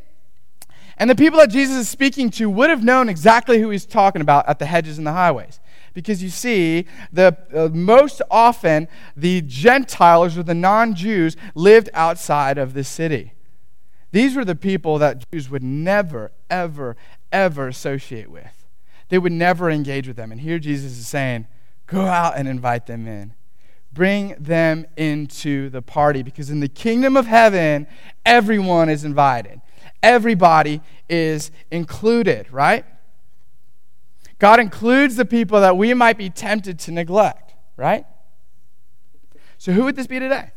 And 0.98 1.10
the 1.10 1.16
people 1.16 1.40
that 1.40 1.50
Jesus 1.50 1.78
is 1.78 1.90
speaking 1.90 2.30
to 2.32 2.50
would 2.50 2.70
have 2.70 2.84
known 2.84 3.10
exactly 3.10 3.60
who 3.60 3.70
he's 3.70 3.86
talking 3.86 4.22
about 4.22 4.48
at 4.48 4.60
the 4.60 4.66
hedges 4.66 4.98
and 4.98 5.08
the 5.08 5.14
highways. 5.14 5.60
Because 5.94 6.24
you 6.24 6.30
see, 6.30 6.88
the, 7.12 7.38
uh, 7.54 7.70
most 7.74 8.22
often 8.32 8.88
the 9.16 9.42
Gentiles 9.42 10.38
or 10.38 10.44
the 10.44 10.54
non 10.54 10.96
Jews 10.96 11.38
lived 11.56 11.90
outside 11.94 12.58
of 12.58 12.74
the 12.74 12.84
city. 12.84 13.34
These 14.12 14.36
were 14.36 14.46
the 14.46 14.56
people 14.56 15.00
that 15.00 15.24
Jews 15.32 15.50
would 15.50 15.64
never, 15.64 16.32
ever, 16.50 16.96
ever 17.34 17.68
associate 17.68 18.32
with. 18.32 18.66
They 19.10 19.18
would 19.18 19.34
never 19.34 19.70
engage 19.70 20.08
with 20.08 20.16
them. 20.16 20.32
And 20.32 20.40
here 20.40 20.60
Jesus 20.60 20.98
is 20.98 21.08
saying, 21.08 21.48
go 21.88 22.06
out 22.06 22.38
and 22.38 22.48
invite 22.48 22.86
them 22.86 23.08
in. 23.08 23.34
Bring 23.92 24.36
them 24.40 24.88
into 24.96 25.70
the 25.70 25.82
party 25.82 26.24
because 26.24 26.50
in 26.50 26.62
the 26.62 26.70
kingdom 26.70 27.18
of 27.18 27.28
heaven, 27.28 27.88
everyone 28.26 28.90
is 28.90 29.04
invited 29.04 29.60
everybody 30.04 30.82
is 31.10 31.50
included, 31.72 32.52
right? 32.52 32.86
God 34.38 34.60
includes 34.60 35.16
the 35.16 35.26
people 35.26 35.62
that 35.62 35.78
we 35.78 35.94
might 35.94 36.18
be 36.18 36.30
tempted 36.30 36.78
to 36.80 36.92
neglect, 36.92 37.54
right? 37.78 38.06
So 39.58 39.72
who 39.72 39.86
would 39.86 39.96
this 39.96 40.08
be 40.08 40.20
today? 40.20 40.52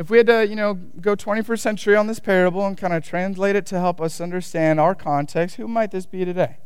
If 0.00 0.08
we 0.08 0.16
had 0.16 0.28
to, 0.28 0.48
you 0.48 0.56
know, 0.56 0.72
go 0.72 1.14
21st 1.14 1.58
century 1.58 1.94
on 1.94 2.06
this 2.06 2.20
parable 2.20 2.66
and 2.66 2.74
kind 2.74 2.94
of 2.94 3.04
translate 3.04 3.54
it 3.54 3.66
to 3.66 3.78
help 3.78 4.00
us 4.00 4.18
understand 4.18 4.80
our 4.80 4.94
context, 4.94 5.56
who 5.56 5.68
might 5.68 5.90
this 5.90 6.06
be 6.06 6.24
today? 6.24 6.56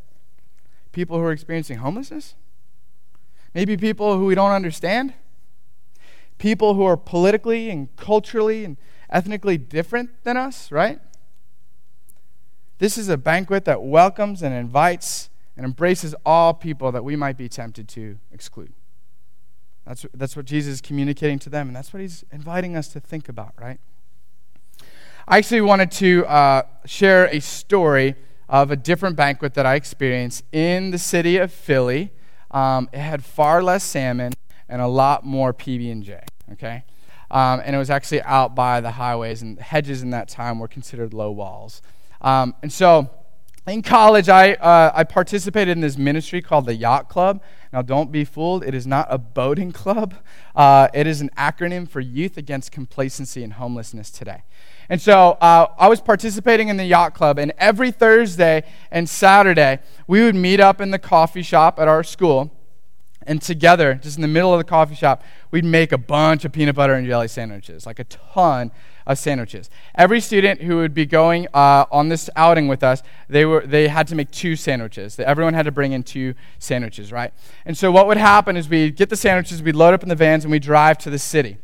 People 0.93 1.19
who 1.19 1.25
are 1.25 1.33
experiencing 1.33 1.79
homelessness? 1.79 2.37
Maybe 3.53 3.77
people 3.77 4.17
who 4.17 4.27
we 4.27 4.37
don't 4.37 4.53
understand? 4.53 5.15
People 6.39 6.75
who 6.75 6.85
are 6.85 6.97
politically 6.97 7.71
and 7.71 7.95
culturally 7.97 8.65
and 8.65 8.77
ethnically 9.11 9.59
different 9.59 10.11
than 10.23 10.37
us, 10.37 10.71
right? 10.71 11.01
This 12.79 12.97
is 12.97 13.09
a 13.09 13.17
banquet 13.17 13.65
that 13.65 13.83
welcomes 13.83 14.45
and 14.45 14.55
invites 14.55 15.29
and 15.57 15.67
embraces 15.67 16.15
all 16.25 16.55
people 16.55 16.93
that 16.93 17.03
we 17.03 17.17
might 17.17 17.37
be 17.37 17.49
tempted 17.49 17.89
to 17.89 18.17
exclude. 18.31 18.75
That's, 19.87 20.07
that's 20.15 20.37
what 20.37 20.47
Jesus 20.47 20.75
is 20.75 20.81
communicating 20.81 21.39
to 21.41 21.51
them, 21.51 21.69
and 21.69 21.77
that's 21.77 21.93
what 21.93 22.01
he's 22.01 22.25
inviting 22.33 22.77
us 22.77 22.89
to 22.89 23.01
think 23.01 23.29
about, 23.29 23.53
right? 23.61 23.79
I 25.29 25.39
actually 25.39 25.61
wanted 25.61 25.91
to 25.93 26.27
uh, 26.27 26.63
share 26.87 27.27
a 27.29 27.41
story 27.41 28.15
of 28.49 28.71
a 28.71 28.77
different 28.77 29.17
banquet 29.17 29.55
that 29.55 29.67
I 29.67 29.75
experienced 29.75 30.45
in 30.53 30.91
the 30.91 30.99
city 30.99 31.39
of 31.39 31.53
Philly. 31.53 32.13
Um, 32.51 32.89
it 32.93 33.01
had 33.01 33.25
far 33.25 33.63
less 33.63 33.85
salmon 33.85 34.33
and 34.69 34.81
a 34.81 34.87
lot 34.87 35.25
more 35.25 35.53
PB&J, 35.53 36.21
okay? 36.53 36.85
Um, 37.31 37.61
and 37.65 37.75
it 37.75 37.79
was 37.79 37.91
actually 37.91 38.23
out 38.23 38.55
by 38.55 38.81
the 38.81 38.93
highways, 38.93 39.43
and 39.43 39.59
hedges 39.59 40.03
in 40.03 40.11
that 40.11 40.29
time 40.29 40.59
were 40.59 40.69
considered 40.69 41.13
low 41.13 41.31
walls. 41.31 41.83
Um, 42.21 42.55
and 42.63 42.73
so 42.73 43.11
in 43.67 43.81
college, 43.81 44.29
I, 44.29 44.55
uh, 44.55 44.93
I 44.95 45.05
participated 45.05 45.77
in 45.77 45.81
this 45.81 45.97
ministry 45.97 46.43
called 46.43 46.67
the 46.67 46.75
Yacht 46.75 47.09
Club. 47.09 47.43
Now, 47.73 47.81
don't 47.81 48.13
be 48.13 48.25
fooled, 48.25 48.63
it 48.63 48.75
is 48.75 48.87
not 48.87 49.07
a 49.09 49.17
boating 49.17 49.73
club, 49.85 50.15
uh, 50.55 50.89
it 50.93 51.07
is 51.07 51.21
an 51.21 51.31
acronym 51.37 51.89
for 51.89 52.01
Youth 52.01 52.37
Against 52.37 52.73
Complacency 52.73 53.43
and 53.43 53.55
Homelessness 53.55 54.11
Today. 54.11 54.43
And 54.91 55.01
so 55.01 55.33
uh, 55.41 55.69
I 55.79 55.89
was 55.89 56.03
participating 56.03 56.69
in 56.69 56.77
the 56.77 56.85
yacht 56.85 57.15
club, 57.15 57.39
and 57.39 57.53
every 57.57 57.91
Thursday 57.91 58.65
and 58.91 59.09
Saturday, 59.09 59.79
we 60.07 60.23
would 60.23 60.35
meet 60.35 60.61
up 60.61 60.81
in 60.81 60.91
the 60.91 60.99
coffee 60.99 61.43
shop 61.43 61.79
at 61.81 61.89
our 61.89 62.05
school. 62.05 62.53
And 63.27 63.41
together, 63.41 63.95
just 63.95 64.19
in 64.19 64.23
the 64.23 64.29
middle 64.29 64.53
of 64.53 64.59
the 64.59 64.65
coffee 64.65 64.95
shop, 64.95 65.23
we'd 65.51 65.65
make 65.65 65.93
a 65.93 65.99
bunch 65.99 66.45
of 66.45 66.53
peanut 66.53 66.75
butter 66.75 66.93
and 66.93 67.07
jelly 67.07 67.29
sandwiches, 67.29 67.87
like 67.87 67.99
a 67.99 68.05
ton 68.05 68.71
of 69.07 69.19
sandwiches. 69.19 69.71
Every 69.95 70.21
student 70.21 70.63
who 70.63 70.77
would 70.77 70.95
be 70.95 71.07
going 71.07 71.47
uh, 71.53 71.85
on 71.91 72.09
this 72.09 72.31
outing 72.37 72.69
with 72.69 72.83
us, 72.83 73.03
they, 73.29 73.45
were, 73.45 73.67
they 73.67 73.89
had 73.89 74.09
to 74.09 74.15
make 74.15 74.31
two 74.31 74.57
sandwiches. 74.57 75.19
Everyone 75.19 75.55
had 75.55 75.65
to 75.65 75.73
bring 75.73 75.93
in 75.93 76.03
two 76.03 76.35
sandwiches, 76.59 77.13
right? 77.13 77.33
And 77.67 77.77
so 77.77 77.93
what 77.93 78.07
would 78.07 78.17
happen 78.17 78.57
is 78.57 78.69
we'd 78.69 78.97
get 78.97 79.11
the 79.11 79.17
sandwiches, 79.17 79.63
we'd 79.63 79.77
load 79.77 79.95
up 79.95 80.03
in 80.03 80.09
the 80.09 80.15
vans, 80.15 80.45
and 80.45 80.51
we'd 80.51 80.63
drive 80.63 80.99
to 80.99 81.11
the 81.11 81.19
city. 81.19 81.59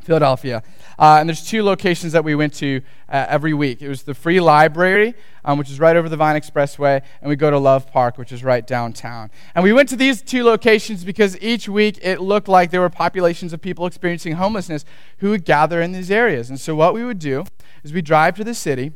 Philadelphia. 0.00 0.62
Uh, 0.98 1.18
and 1.20 1.28
there's 1.28 1.46
two 1.46 1.62
locations 1.62 2.12
that 2.12 2.24
we 2.24 2.34
went 2.34 2.52
to 2.54 2.82
uh, 3.08 3.26
every 3.28 3.54
week. 3.54 3.80
It 3.82 3.88
was 3.88 4.02
the 4.02 4.14
Free 4.14 4.40
Library, 4.40 5.14
um, 5.44 5.58
which 5.58 5.70
is 5.70 5.78
right 5.78 5.94
over 5.94 6.08
the 6.08 6.16
Vine 6.16 6.40
Expressway, 6.40 7.02
and 7.20 7.28
we 7.28 7.36
go 7.36 7.50
to 7.50 7.58
Love 7.58 7.90
Park, 7.90 8.18
which 8.18 8.32
is 8.32 8.42
right 8.42 8.66
downtown. 8.66 9.30
And 9.54 9.62
we 9.62 9.72
went 9.72 9.88
to 9.90 9.96
these 9.96 10.22
two 10.22 10.42
locations 10.42 11.04
because 11.04 11.40
each 11.40 11.68
week 11.68 11.98
it 12.02 12.20
looked 12.20 12.48
like 12.48 12.70
there 12.70 12.80
were 12.80 12.90
populations 12.90 13.52
of 13.52 13.60
people 13.60 13.86
experiencing 13.86 14.32
homelessness 14.34 14.84
who 15.18 15.30
would 15.30 15.44
gather 15.44 15.80
in 15.80 15.92
these 15.92 16.10
areas. 16.10 16.50
And 16.50 16.58
so 16.58 16.74
what 16.74 16.94
we 16.94 17.04
would 17.04 17.20
do 17.20 17.44
is 17.84 17.92
we'd 17.92 18.04
drive 18.04 18.36
to 18.36 18.44
the 18.44 18.54
city, 18.54 18.92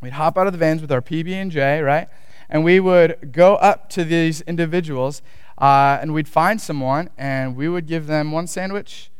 we'd 0.00 0.12
hop 0.12 0.36
out 0.36 0.46
of 0.46 0.52
the 0.52 0.58
vans 0.58 0.82
with 0.82 0.92
our 0.92 1.00
PB&J, 1.00 1.80
right? 1.80 2.08
And 2.50 2.62
we 2.62 2.78
would 2.80 3.32
go 3.32 3.56
up 3.56 3.88
to 3.90 4.04
these 4.04 4.42
individuals, 4.42 5.22
uh, 5.56 5.98
and 6.02 6.12
we'd 6.12 6.28
find 6.28 6.60
someone, 6.60 7.08
and 7.16 7.56
we 7.56 7.68
would 7.68 7.86
give 7.86 8.06
them 8.06 8.32
one 8.32 8.46
sandwich 8.46 9.10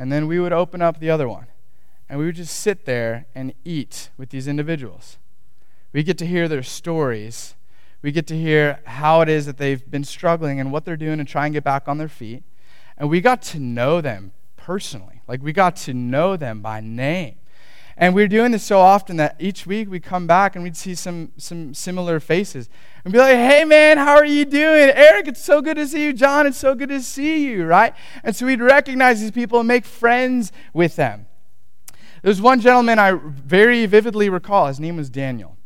and 0.00 0.10
then 0.10 0.26
we 0.26 0.40
would 0.40 0.52
open 0.52 0.80
up 0.80 0.98
the 0.98 1.10
other 1.10 1.28
one. 1.28 1.46
And 2.10 2.18
we 2.18 2.26
would 2.26 2.34
just 2.34 2.58
sit 2.58 2.86
there 2.86 3.26
and 3.36 3.54
eat 3.64 4.10
with 4.18 4.30
these 4.30 4.48
individuals. 4.48 5.16
We 5.92 6.02
get 6.02 6.18
to 6.18 6.26
hear 6.26 6.48
their 6.48 6.64
stories. 6.64 7.54
We 8.02 8.10
get 8.10 8.26
to 8.26 8.36
hear 8.36 8.80
how 8.84 9.20
it 9.20 9.28
is 9.28 9.46
that 9.46 9.58
they've 9.58 9.88
been 9.88 10.02
struggling 10.02 10.58
and 10.58 10.72
what 10.72 10.84
they're 10.84 10.96
doing 10.96 11.18
to 11.18 11.24
try 11.24 11.46
and 11.46 11.54
get 11.54 11.62
back 11.62 11.86
on 11.86 11.98
their 11.98 12.08
feet. 12.08 12.42
And 12.98 13.08
we 13.08 13.20
got 13.20 13.42
to 13.42 13.60
know 13.60 14.00
them 14.00 14.32
personally. 14.56 15.22
Like 15.28 15.40
we 15.40 15.52
got 15.52 15.76
to 15.76 15.94
know 15.94 16.36
them 16.36 16.62
by 16.62 16.80
name. 16.80 17.36
And 17.96 18.12
we 18.12 18.24
are 18.24 18.28
doing 18.28 18.50
this 18.50 18.64
so 18.64 18.80
often 18.80 19.16
that 19.18 19.36
each 19.38 19.64
week 19.64 19.88
we 19.88 20.00
come 20.00 20.26
back 20.26 20.56
and 20.56 20.64
we'd 20.64 20.76
see 20.76 20.96
some, 20.96 21.30
some 21.36 21.74
similar 21.74 22.18
faces 22.18 22.68
and 23.04 23.12
be 23.12 23.20
like, 23.20 23.36
hey 23.36 23.64
man, 23.64 23.98
how 23.98 24.16
are 24.16 24.24
you 24.24 24.44
doing? 24.44 24.90
Eric, 24.90 25.28
it's 25.28 25.44
so 25.44 25.62
good 25.62 25.76
to 25.76 25.86
see 25.86 26.06
you. 26.06 26.12
John, 26.12 26.48
it's 26.48 26.58
so 26.58 26.74
good 26.74 26.88
to 26.88 27.02
see 27.02 27.46
you, 27.46 27.66
right? 27.66 27.94
And 28.24 28.34
so 28.34 28.46
we'd 28.46 28.60
recognize 28.60 29.20
these 29.20 29.30
people 29.30 29.60
and 29.60 29.68
make 29.68 29.84
friends 29.84 30.50
with 30.72 30.96
them. 30.96 31.26
There's 32.22 32.40
one 32.40 32.60
gentleman 32.60 32.98
I 32.98 33.12
very 33.12 33.86
vividly 33.86 34.28
recall. 34.28 34.66
His 34.66 34.80
name 34.80 34.96
was 34.96 35.08
Daniel. 35.08 35.56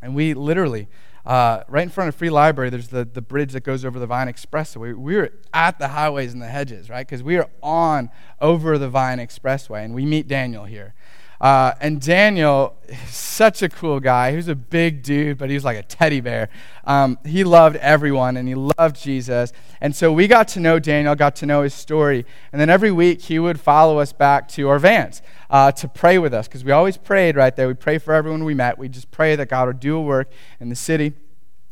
And 0.00 0.14
we 0.14 0.34
literally, 0.34 0.88
uh, 1.24 1.62
right 1.68 1.82
in 1.82 1.88
front 1.88 2.08
of 2.08 2.14
Free 2.14 2.30
Library, 2.30 2.70
there's 2.70 2.88
the, 2.88 3.04
the 3.04 3.22
bridge 3.22 3.52
that 3.52 3.62
goes 3.62 3.84
over 3.84 3.98
the 3.98 4.06
Vine 4.06 4.26
Expressway. 4.26 4.80
We, 4.80 4.94
we 4.94 5.16
were 5.16 5.30
at 5.52 5.78
the 5.78 5.88
highways 5.88 6.32
and 6.32 6.42
the 6.42 6.48
hedges, 6.48 6.90
right? 6.90 7.06
Because 7.06 7.22
we 7.22 7.36
are 7.36 7.48
on 7.62 8.10
over 8.40 8.78
the 8.78 8.88
Vine 8.88 9.18
Expressway, 9.18 9.84
and 9.84 9.94
we 9.94 10.04
meet 10.04 10.26
Daniel 10.26 10.64
here. 10.64 10.94
Uh, 11.42 11.74
and 11.80 12.00
Daniel, 12.00 12.76
such 13.08 13.62
a 13.62 13.68
cool 13.68 13.98
guy. 13.98 14.30
He 14.30 14.36
was 14.36 14.46
a 14.46 14.54
big 14.54 15.02
dude, 15.02 15.38
but 15.38 15.48
he 15.48 15.54
was 15.54 15.64
like 15.64 15.76
a 15.76 15.82
teddy 15.82 16.20
bear. 16.20 16.48
Um, 16.84 17.18
he 17.26 17.42
loved 17.42 17.74
everyone 17.76 18.36
and 18.36 18.46
he 18.46 18.54
loved 18.54 19.02
Jesus. 19.02 19.52
And 19.80 19.94
so 19.96 20.12
we 20.12 20.28
got 20.28 20.46
to 20.48 20.60
know 20.60 20.78
Daniel, 20.78 21.16
got 21.16 21.34
to 21.36 21.46
know 21.46 21.62
his 21.62 21.74
story. 21.74 22.24
And 22.52 22.60
then 22.60 22.70
every 22.70 22.92
week 22.92 23.22
he 23.22 23.40
would 23.40 23.58
follow 23.58 23.98
us 23.98 24.12
back 24.12 24.46
to 24.50 24.68
our 24.68 24.78
vans 24.78 25.20
uh, 25.50 25.72
to 25.72 25.88
pray 25.88 26.16
with 26.16 26.32
us 26.32 26.46
because 26.46 26.62
we 26.62 26.70
always 26.70 26.96
prayed 26.96 27.34
right 27.34 27.56
there. 27.56 27.66
We 27.66 27.74
pray 27.74 27.98
for 27.98 28.14
everyone 28.14 28.44
we 28.44 28.54
met. 28.54 28.78
We 28.78 28.88
just 28.88 29.10
pray 29.10 29.34
that 29.34 29.48
God 29.48 29.66
would 29.66 29.80
do 29.80 29.96
a 29.96 30.00
work 30.00 30.30
in 30.60 30.68
the 30.68 30.76
city 30.76 31.12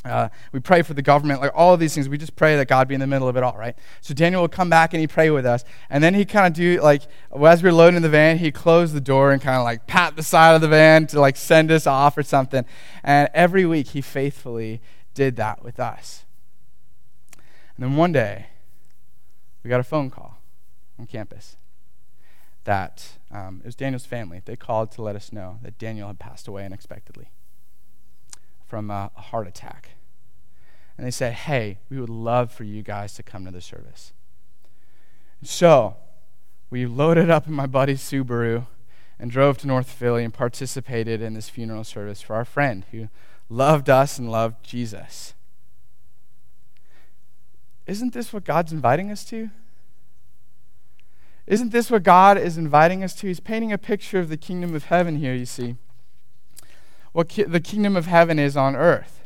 Uh, 0.03 0.31
we 0.53 0.61
pray 0.61 0.81
for 0.81 0.95
the 0.95 1.03
government, 1.03 1.43
like 1.43 1.53
all 1.55 1.75
of 1.75 1.81
these 1.81 1.95
things. 1.95 2.09
We 2.09 2.17
just 2.17 2.35
pray 2.35 2.57
that 2.57 2.69
God 2.69 2.89
be 2.89 2.95
in 2.95 3.01
the 3.01 3.07
middle 3.07 3.29
of 3.29 3.37
it 3.37 3.43
all, 3.43 3.57
right? 3.57 3.77
So 4.01 4.15
Daniel 4.15 4.41
would 4.43 4.51
come 4.51 4.71
back 4.71 4.95
and 4.95 5.01
he'd 5.01 5.11
pray 5.11 5.31
with 5.31 5.45
us. 5.45 5.63
And 5.91 6.03
then 6.03 6.15
he'd 6.15 6.29
kind 6.31 6.47
of 6.47 6.55
do, 6.55 6.81
like, 6.81 7.03
as 7.39 7.63
we 7.63 7.69
were 7.69 7.75
loading 7.75 8.01
the 8.01 8.09
van, 8.09 8.39
he'd 8.39 8.55
close 8.55 8.93
the 8.93 9.01
door 9.01 9.31
and 9.31 9.43
kind 9.43 9.59
of 9.59 9.65
like 9.65 9.87
pat 9.87 10.17
the 10.17 10.23
side 10.23 10.55
of 10.55 10.63
the 10.63 10.69
van 10.69 11.07
to 11.09 11.21
like 11.21 11.37
send 11.37 11.71
us 11.71 11.87
off 11.87 12.17
or 12.17 12.23
something. 12.23 12.65
And 13.05 13.29
every 13.35 13.67
week 13.67 13.89
he 13.89 14.01
faithfully 14.01 14.81
did 15.13 15.37
that 15.37 15.63
with 15.63 15.79
us. 15.79 16.25
And 17.77 17.85
then 17.85 17.97
one 17.97 18.13
day, 18.13 18.47
we 19.63 19.69
got 19.69 19.81
a 19.81 19.85
phone 19.85 20.09
call 20.09 20.39
on 20.99 21.07
campus 21.07 21.59
that 22.65 23.19
um, 23.31 23.61
it 23.63 23.67
was 23.67 23.75
Daniel's 23.75 24.07
family. 24.07 24.41
They 24.43 24.57
called 24.57 24.93
to 24.93 25.03
let 25.03 25.15
us 25.15 25.31
know 25.31 25.59
that 25.61 25.79
Daniel 25.79 26.07
had 26.07 26.19
passed 26.19 26.49
away 26.49 26.65
unexpectedly 26.65 27.31
from 28.71 28.89
a, 28.89 29.11
heart 29.17 29.49
attack. 29.49 29.91
And 30.97 31.05
they 31.05 31.11
said, 31.11 31.33
Hey, 31.33 31.79
we 31.91 32.01
would 32.01 32.09
love 32.09 32.53
for 32.53 32.63
you 32.63 32.83
guys 32.83 33.15
to 33.15 33.23
come 33.23 33.45
to 33.45 33.51
the 33.51 33.61
service. 33.61 34.13
So 35.43 35.97
we 36.71 36.87
loaded 36.87 37.29
up 37.29 37.49
in 37.49 37.53
my 37.53 37.67
buddy's 37.67 38.01
Subaru 38.01 38.67
and 39.19 39.31
drove 39.31 39.59
to 39.59 39.67
North 39.67 39.91
Philly 39.91 40.23
and 40.23 40.33
participated 40.33 41.21
in 41.21 41.35
this 41.35 41.49
funeral 41.49 41.83
service 41.83 42.23
for 42.23 42.37
our 42.37 42.45
friend 42.45 42.85
who 42.93 43.09
loved 43.49 43.91
us 43.91 44.19
and 44.19 44.31
loved 44.31 44.65
Jesus. 44.65 45.35
Isn't 47.87 48.15
this 48.15 48.33
what 48.33 48.45
God's 48.45 48.73
inviting 48.73 49.11
us 49.11 49.25
to? 49.27 49.51
Isn't 51.47 51.73
this 51.73 51.91
what 51.91 52.05
God 52.05 52.39
is 52.39 52.57
inviting 52.57 53.03
us 53.03 53.17
to? 53.17 53.27
He's 53.27 53.41
painting 53.41 53.73
a 53.73 53.79
picture 53.79 54.21
of 54.21 54.29
the 54.29 54.37
kingdom 54.37 54.77
of 54.77 54.85
heaven 54.85 55.17
here, 55.17 55.35
you 55.35 55.47
see 55.47 55.77
what 57.13 57.29
ki- 57.29 57.45
the 57.45 57.61
kingdom 57.61 57.97
of 57.97 58.07
heaven 58.07 58.39
is 58.39 58.57
on 58.57 58.77
earth. 58.77 59.21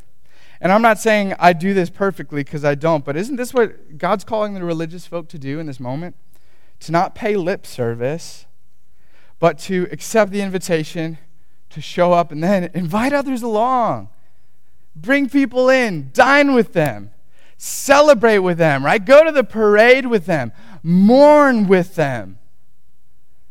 And 0.61 0.73
I'm 0.73 0.83
not 0.83 0.99
saying 0.99 1.35
I 1.39 1.53
do 1.53 1.75
this 1.75 1.91
perfectly 1.91 2.43
because 2.43 2.65
I 2.65 2.75
don't, 2.75 3.05
but 3.05 3.17
isn't 3.17 3.37
this 3.37 3.53
what 3.53 3.99
God's 3.99 4.25
calling 4.25 4.55
the 4.55 4.65
religious 4.65 5.07
folk 5.07 5.29
to 5.29 5.39
do 5.39 5.59
in 5.59 5.67
this 5.67 5.81
moment? 5.81 6.17
To 6.81 6.93
not 6.93 7.15
pay 7.15 7.37
lip 7.37 7.67
service, 7.67 8.47
but 9.39 9.59
to 9.61 9.87
accept 9.93 10.31
the 10.31 10.41
invitation, 10.41 11.19
to 11.71 11.81
show 11.81 12.13
up, 12.13 12.33
and 12.33 12.43
then 12.43 12.71
invite 12.73 13.13
others 13.13 13.43
along. 13.43 14.09
Bring 14.97 15.29
people 15.29 15.69
in, 15.69 16.11
dine 16.15 16.55
with 16.55 16.73
them, 16.73 17.11
celebrate 17.59 18.39
with 18.39 18.59
them, 18.59 18.85
right? 18.85 19.05
Go 19.05 19.25
to 19.25 19.33
the 19.33 19.45
parade 19.45 20.07
with 20.07 20.25
them, 20.25 20.53
mourn 20.83 21.67
with 21.67 21.97
them, 21.97 22.39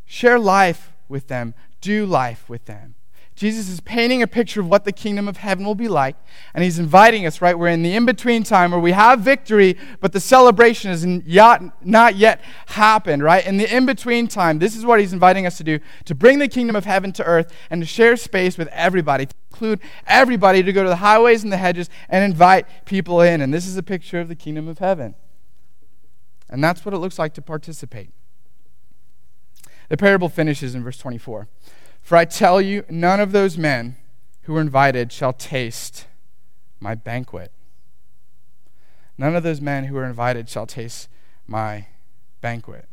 share 0.06 0.40
life 0.40 0.94
with 1.10 1.28
them, 1.28 1.54
do 1.82 2.06
life 2.06 2.50
with 2.50 2.66
them. 2.66 2.96
Jesus 3.36 3.68
is 3.68 3.80
painting 3.80 4.22
a 4.22 4.28
picture 4.28 4.62
of 4.62 4.70
what 4.70 4.86
the 4.86 4.92
kingdom 4.92 5.28
of 5.28 5.38
heaven 5.38 5.66
will 5.66 5.74
be 5.74 5.88
like, 5.88 6.16
and 6.54 6.64
he's 6.64 6.78
inviting 6.78 7.26
us, 7.26 7.42
right? 7.42 7.58
We're 7.58 7.70
in 7.70 7.82
the 7.82 7.96
in 7.96 8.06
between 8.06 8.44
time 8.44 8.72
where 8.72 8.80
we 8.80 8.92
have 8.92 9.22
victory, 9.22 9.76
but 10.02 10.12
the 10.14 10.20
celebration 10.20 10.92
has 10.92 11.04
not 11.06 12.16
yet 12.16 12.42
happened, 12.68 13.24
right? 13.24 13.46
In 13.46 13.58
the 13.58 13.76
in 13.76 13.88
between 13.88 14.28
time, 14.28 14.60
this 14.60 14.76
is 14.76 14.86
what 14.86 15.00
he's 15.00 15.14
inviting 15.14 15.48
us 15.48 15.58
to 15.58 15.64
do 15.64 15.80
to 16.06 16.14
bring 16.14 16.38
the 16.38 16.48
kingdom 16.48 16.76
of 16.76 16.86
heaven 16.86 17.12
to 17.14 17.24
earth 17.24 17.52
and 17.72 17.82
to 17.82 17.88
share 17.88 18.16
space 18.18 18.56
with 18.56 18.68
everybody, 18.68 19.26
to 19.26 19.36
include 19.50 19.80
everybody, 20.06 20.62
to 20.62 20.72
go 20.72 20.84
to 20.84 20.90
the 20.90 20.98
highways 20.98 21.42
and 21.42 21.52
the 21.52 21.58
hedges 21.58 21.90
and 22.10 22.24
invite 22.24 22.86
people 22.86 23.20
in. 23.20 23.42
And 23.42 23.52
this 23.52 23.66
is 23.66 23.78
a 23.78 23.84
picture 23.84 24.20
of 24.20 24.28
the 24.28 24.36
kingdom 24.36 24.68
of 24.68 24.78
heaven. 24.78 25.16
And 26.50 26.64
that's 26.64 26.86
what 26.86 26.94
it 26.94 27.00
looks 27.00 27.18
like 27.18 27.34
to 27.34 27.42
participate. 27.42 28.12
The 29.90 29.98
parable 29.98 30.30
finishes 30.30 30.76
in 30.76 30.84
verse 30.84 31.00
24. 31.00 31.48
For 32.04 32.18
I 32.18 32.26
tell 32.26 32.62
you, 32.62 32.84
none 32.90 33.22
of 33.22 33.32
those 33.32 33.58
men 33.58 33.96
who 34.42 34.54
were 34.54 34.62
invited 34.62 35.12
shall 35.12 35.34
taste 35.34 36.06
my 36.80 36.96
banquet. 36.96 37.52
None 39.18 39.36
of 39.36 39.44
those 39.44 39.62
men 39.62 39.86
who 39.86 39.96
were 39.96 40.06
invited 40.06 40.50
shall 40.50 40.68
taste 40.68 41.08
my 41.48 41.88
banquet. 42.42 42.90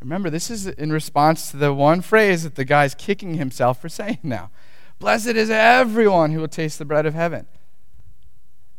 Remember, 0.00 0.28
this 0.28 0.50
is 0.50 0.66
in 0.66 0.92
response 0.92 1.50
to 1.50 1.56
the 1.56 1.72
one 1.72 2.02
phrase 2.02 2.42
that 2.42 2.54
the 2.54 2.64
guy's 2.64 2.94
kicking 2.94 3.34
himself 3.34 3.80
for 3.80 3.88
saying 3.88 4.18
now. 4.22 4.50
Blessed 4.98 5.28
is 5.28 5.48
everyone 5.48 6.32
who 6.32 6.40
will 6.40 6.48
taste 6.48 6.78
the 6.78 6.84
bread 6.84 7.06
of 7.06 7.14
heaven. 7.14 7.46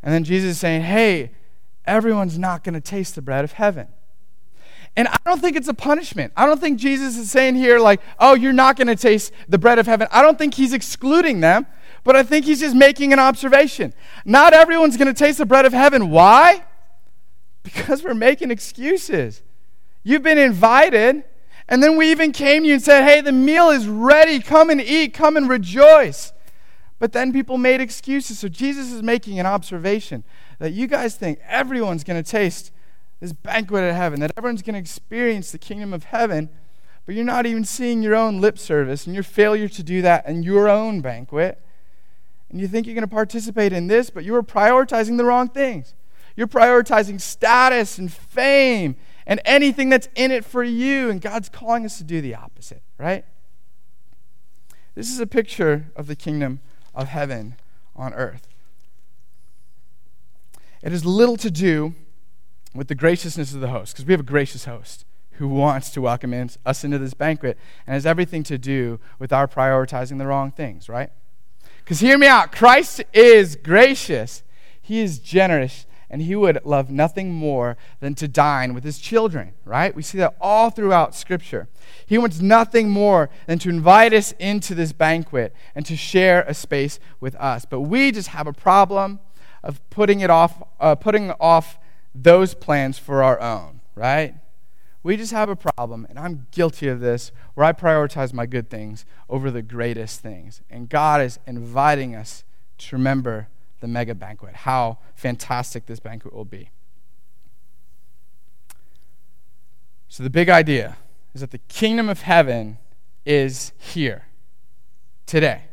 And 0.03 0.13
then 0.13 0.23
Jesus 0.23 0.51
is 0.51 0.59
saying, 0.59 0.81
hey, 0.81 1.31
everyone's 1.85 2.37
not 2.37 2.63
going 2.63 2.73
to 2.75 2.81
taste 2.81 3.15
the 3.15 3.21
bread 3.21 3.43
of 3.43 3.53
heaven. 3.53 3.87
And 4.95 5.07
I 5.07 5.17
don't 5.23 5.39
think 5.39 5.55
it's 5.55 5.69
a 5.69 5.73
punishment. 5.73 6.33
I 6.35 6.45
don't 6.45 6.59
think 6.59 6.77
Jesus 6.77 7.17
is 7.17 7.31
saying 7.31 7.55
here, 7.55 7.79
like, 7.79 8.01
oh, 8.19 8.35
you're 8.35 8.51
not 8.51 8.75
going 8.75 8.87
to 8.87 8.95
taste 8.95 9.31
the 9.47 9.57
bread 9.57 9.79
of 9.79 9.87
heaven. 9.87 10.07
I 10.11 10.21
don't 10.21 10.37
think 10.37 10.53
he's 10.53 10.73
excluding 10.73 11.39
them, 11.39 11.65
but 12.03 12.15
I 12.15 12.23
think 12.23 12.45
he's 12.45 12.59
just 12.59 12.75
making 12.75 13.13
an 13.13 13.19
observation. 13.19 13.93
Not 14.25 14.53
everyone's 14.53 14.97
going 14.97 15.07
to 15.07 15.13
taste 15.13 15.37
the 15.37 15.45
bread 15.45 15.65
of 15.65 15.71
heaven. 15.71 16.09
Why? 16.09 16.65
Because 17.63 18.03
we're 18.03 18.13
making 18.13 18.51
excuses. 18.51 19.41
You've 20.03 20.23
been 20.23 20.37
invited, 20.37 21.23
and 21.69 21.81
then 21.81 21.95
we 21.95 22.11
even 22.11 22.33
came 22.33 22.63
to 22.63 22.67
you 22.67 22.73
and 22.73 22.83
said, 22.83 23.05
hey, 23.05 23.21
the 23.21 23.31
meal 23.31 23.69
is 23.69 23.87
ready. 23.87 24.41
Come 24.41 24.69
and 24.69 24.81
eat, 24.81 25.13
come 25.13 25.37
and 25.37 25.47
rejoice. 25.47 26.33
But 26.99 27.13
then 27.13 27.31
people 27.31 27.57
made 27.57 27.79
excuses. 27.79 28.39
So 28.39 28.49
Jesus 28.49 28.91
is 28.91 29.01
making 29.01 29.39
an 29.39 29.45
observation 29.45 30.25
that 30.59 30.71
you 30.71 30.85
guys 30.85 31.15
think 31.15 31.39
everyone's 31.47 32.03
going 32.03 32.21
to 32.21 32.29
taste 32.29 32.71
this 33.21 33.31
banquet 33.31 33.83
of 33.83 33.95
heaven, 33.95 34.19
that 34.19 34.33
everyone's 34.35 34.63
going 34.63 34.73
to 34.73 34.79
experience 34.79 35.51
the 35.51 35.59
kingdom 35.59 35.93
of 35.93 36.05
heaven, 36.05 36.49
but 37.05 37.15
you're 37.15 37.23
not 37.23 37.45
even 37.45 37.63
seeing 37.63 38.01
your 38.01 38.15
own 38.15 38.41
lip 38.41 38.57
service 38.57 39.05
and 39.05 39.13
your 39.13 39.23
failure 39.23 39.69
to 39.69 39.83
do 39.83 40.01
that 40.01 40.25
in 40.25 40.43
your 40.43 40.67
own 40.67 41.01
banquet. 41.01 41.63
And 42.49 42.59
you 42.59 42.67
think 42.67 42.85
you're 42.85 42.95
going 42.95 43.07
to 43.07 43.15
participate 43.15 43.71
in 43.71 43.87
this, 43.87 44.09
but 44.09 44.25
you 44.25 44.35
are 44.35 44.43
prioritizing 44.43 45.17
the 45.17 45.23
wrong 45.23 45.47
things. 45.47 45.93
You're 46.35 46.47
prioritizing 46.47 47.21
status 47.21 47.97
and 47.97 48.11
fame 48.11 48.95
and 49.27 49.39
anything 49.45 49.89
that's 49.89 50.09
in 50.15 50.31
it 50.31 50.43
for 50.43 50.63
you, 50.63 51.09
and 51.09 51.21
God's 51.21 51.47
calling 51.47 51.85
us 51.85 51.99
to 51.99 52.03
do 52.03 52.21
the 52.21 52.33
opposite, 52.33 52.81
right? 52.97 53.23
This 54.95 55.11
is 55.11 55.19
a 55.19 55.27
picture 55.27 55.91
of 55.95 56.07
the 56.07 56.15
kingdom 56.15 56.59
of 56.95 57.07
heaven 57.07 57.55
on 57.95 58.13
earth. 58.15 58.47
It 60.81 60.91
has 60.91 61.05
little 61.05 61.37
to 61.37 61.51
do 61.51 61.93
with 62.73 62.87
the 62.87 62.95
graciousness 62.95 63.53
of 63.53 63.61
the 63.61 63.69
host, 63.69 63.93
because 63.93 64.05
we 64.05 64.13
have 64.13 64.21
a 64.21 64.23
gracious 64.23 64.65
host 64.65 65.05
who 65.33 65.47
wants 65.47 65.89
to 65.89 66.01
welcome 66.01 66.33
in, 66.33 66.49
us 66.65 66.83
into 66.83 66.97
this 66.97 67.13
banquet 67.13 67.57
and 67.87 67.93
has 67.93 68.05
everything 68.05 68.43
to 68.43 68.57
do 68.57 68.99
with 69.17 69.33
our 69.33 69.47
prioritizing 69.47 70.17
the 70.17 70.27
wrong 70.27 70.51
things, 70.51 70.87
right? 70.87 71.09
Because 71.83 71.99
hear 71.99 72.17
me 72.17 72.27
out 72.27 72.51
Christ 72.51 73.01
is 73.11 73.55
gracious, 73.55 74.43
He 74.81 74.99
is 74.99 75.19
generous, 75.19 75.85
and 76.09 76.21
He 76.21 76.35
would 76.35 76.59
love 76.63 76.91
nothing 76.91 77.33
more 77.33 77.75
than 78.01 78.13
to 78.15 78.27
dine 78.27 78.73
with 78.73 78.83
His 78.83 78.99
children, 78.99 79.53
right? 79.65 79.95
We 79.95 80.03
see 80.03 80.17
that 80.19 80.35
all 80.39 80.69
throughout 80.69 81.15
Scripture. 81.15 81.67
He 82.05 82.17
wants 82.17 82.39
nothing 82.39 82.89
more 82.89 83.29
than 83.47 83.57
to 83.59 83.69
invite 83.69 84.13
us 84.13 84.33
into 84.33 84.75
this 84.75 84.91
banquet 84.91 85.55
and 85.73 85.85
to 85.85 85.95
share 85.95 86.43
a 86.43 86.53
space 86.53 86.99
with 87.19 87.35
us. 87.35 87.65
But 87.65 87.81
we 87.81 88.11
just 88.11 88.29
have 88.29 88.45
a 88.45 88.53
problem 88.53 89.19
of 89.63 89.81
putting 89.89 90.19
it 90.19 90.29
off, 90.29 90.61
uh, 90.79 90.95
putting 90.95 91.31
off 91.31 91.79
those 92.13 92.53
plans 92.53 92.97
for 92.97 93.23
our 93.23 93.39
own, 93.39 93.81
right? 93.95 94.35
We 95.03 95.17
just 95.17 95.31
have 95.31 95.49
a 95.49 95.55
problem, 95.55 96.05
and 96.09 96.19
I'm 96.19 96.47
guilty 96.51 96.87
of 96.87 96.99
this, 96.99 97.31
where 97.55 97.65
I 97.65 97.73
prioritize 97.73 98.33
my 98.33 98.45
good 98.45 98.69
things 98.69 99.05
over 99.29 99.49
the 99.49 99.63
greatest 99.63 100.21
things. 100.21 100.61
And 100.69 100.89
God 100.89 101.21
is 101.21 101.39
inviting 101.47 102.15
us 102.15 102.43
to 102.79 102.95
remember 102.95 103.47
the 103.79 103.87
mega 103.87 104.13
banquet, 104.13 104.55
how 104.57 104.99
fantastic 105.15 105.87
this 105.87 105.99
banquet 105.99 106.33
will 106.33 106.45
be. 106.45 106.69
So, 110.07 110.23
the 110.23 110.29
big 110.29 110.49
idea 110.49 110.97
is 111.33 111.41
that 111.41 111.51
the 111.51 111.57
kingdom 111.57 112.09
of 112.09 112.21
heaven 112.21 112.77
is 113.25 113.71
here 113.77 114.25
today. 115.25 115.63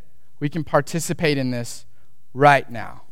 We 0.41 0.49
can 0.49 0.64
participate 0.64 1.36
in 1.36 1.51
this 1.51 1.84
right 2.32 2.70
now. 2.70 3.03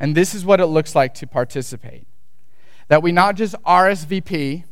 And 0.00 0.16
this 0.16 0.34
is 0.34 0.44
what 0.44 0.60
it 0.60 0.66
looks 0.66 0.94
like 0.94 1.12
to 1.14 1.26
participate 1.26 2.06
that 2.88 3.02
we 3.02 3.12
not 3.12 3.36
just 3.36 3.54
RSVP, 3.64 4.64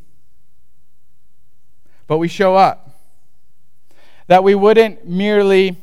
but 2.07 2.17
we 2.17 2.27
show 2.27 2.55
up. 2.55 2.83
That 4.27 4.43
we 4.43 4.55
wouldn't 4.55 5.07
merely 5.07 5.77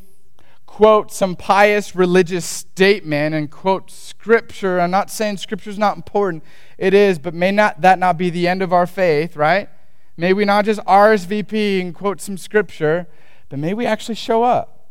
quote 0.66 1.12
some 1.12 1.37
pious 1.37 1.95
religious 1.95 2.45
statement 2.45 3.35
and 3.35 3.51
quote 3.51 3.91
scripture. 3.91 4.80
I'm 4.80 4.91
not 4.91 5.11
saying 5.11 5.37
scripture 5.37 5.70
is 5.70 5.78
not 5.78 5.97
important. 5.97 6.43
It 6.76 6.93
is, 6.93 7.18
but 7.18 7.32
may 7.32 7.53
not 7.53 7.80
that 7.82 7.99
not 7.99 8.18
be 8.18 8.28
the 8.28 8.49
end 8.49 8.61
of 8.61 8.72
our 8.72 8.87
faith, 8.87 9.37
right? 9.37 9.68
May 10.16 10.32
we 10.32 10.45
not 10.45 10.64
just 10.64 10.80
RSVP 10.80 11.80
and 11.80 11.95
quote 11.95 12.20
some 12.20 12.37
scripture, 12.37 13.07
but 13.49 13.59
may 13.59 13.72
we 13.72 13.87
actually 13.87 14.16
show 14.16 14.43
up. 14.43 14.89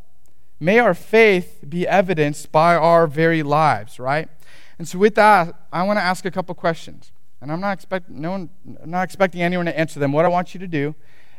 May 0.59 0.79
our 0.79 0.93
faith 0.93 1.59
be 1.67 1.85
evidenced 1.85 2.51
by 2.51 2.75
our 2.75 3.05
very 3.05 3.43
lives, 3.43 3.99
right? 3.99 4.29
And 4.79 4.87
so 4.87 4.97
with 4.97 5.15
that, 5.15 5.53
I 5.73 5.83
want 5.83 5.97
to 5.97 6.03
ask 6.03 6.23
a 6.23 6.31
couple 6.31 6.55
questions. 6.55 7.11
And 7.43 7.51
I'm 7.51 7.59
not, 7.59 7.73
expect, 7.73 8.09
no 8.09 8.31
one, 8.31 8.49
not 8.85 9.03
expecting 9.03 9.41
anyone 9.41 9.67
to 9.67 9.77
answer 9.77 9.99
them. 9.99 10.11
What 10.11 10.25
I 10.25 10.29
want 10.29 10.55
you 10.55 10.59
to 10.61 10.67
do 10.67 10.95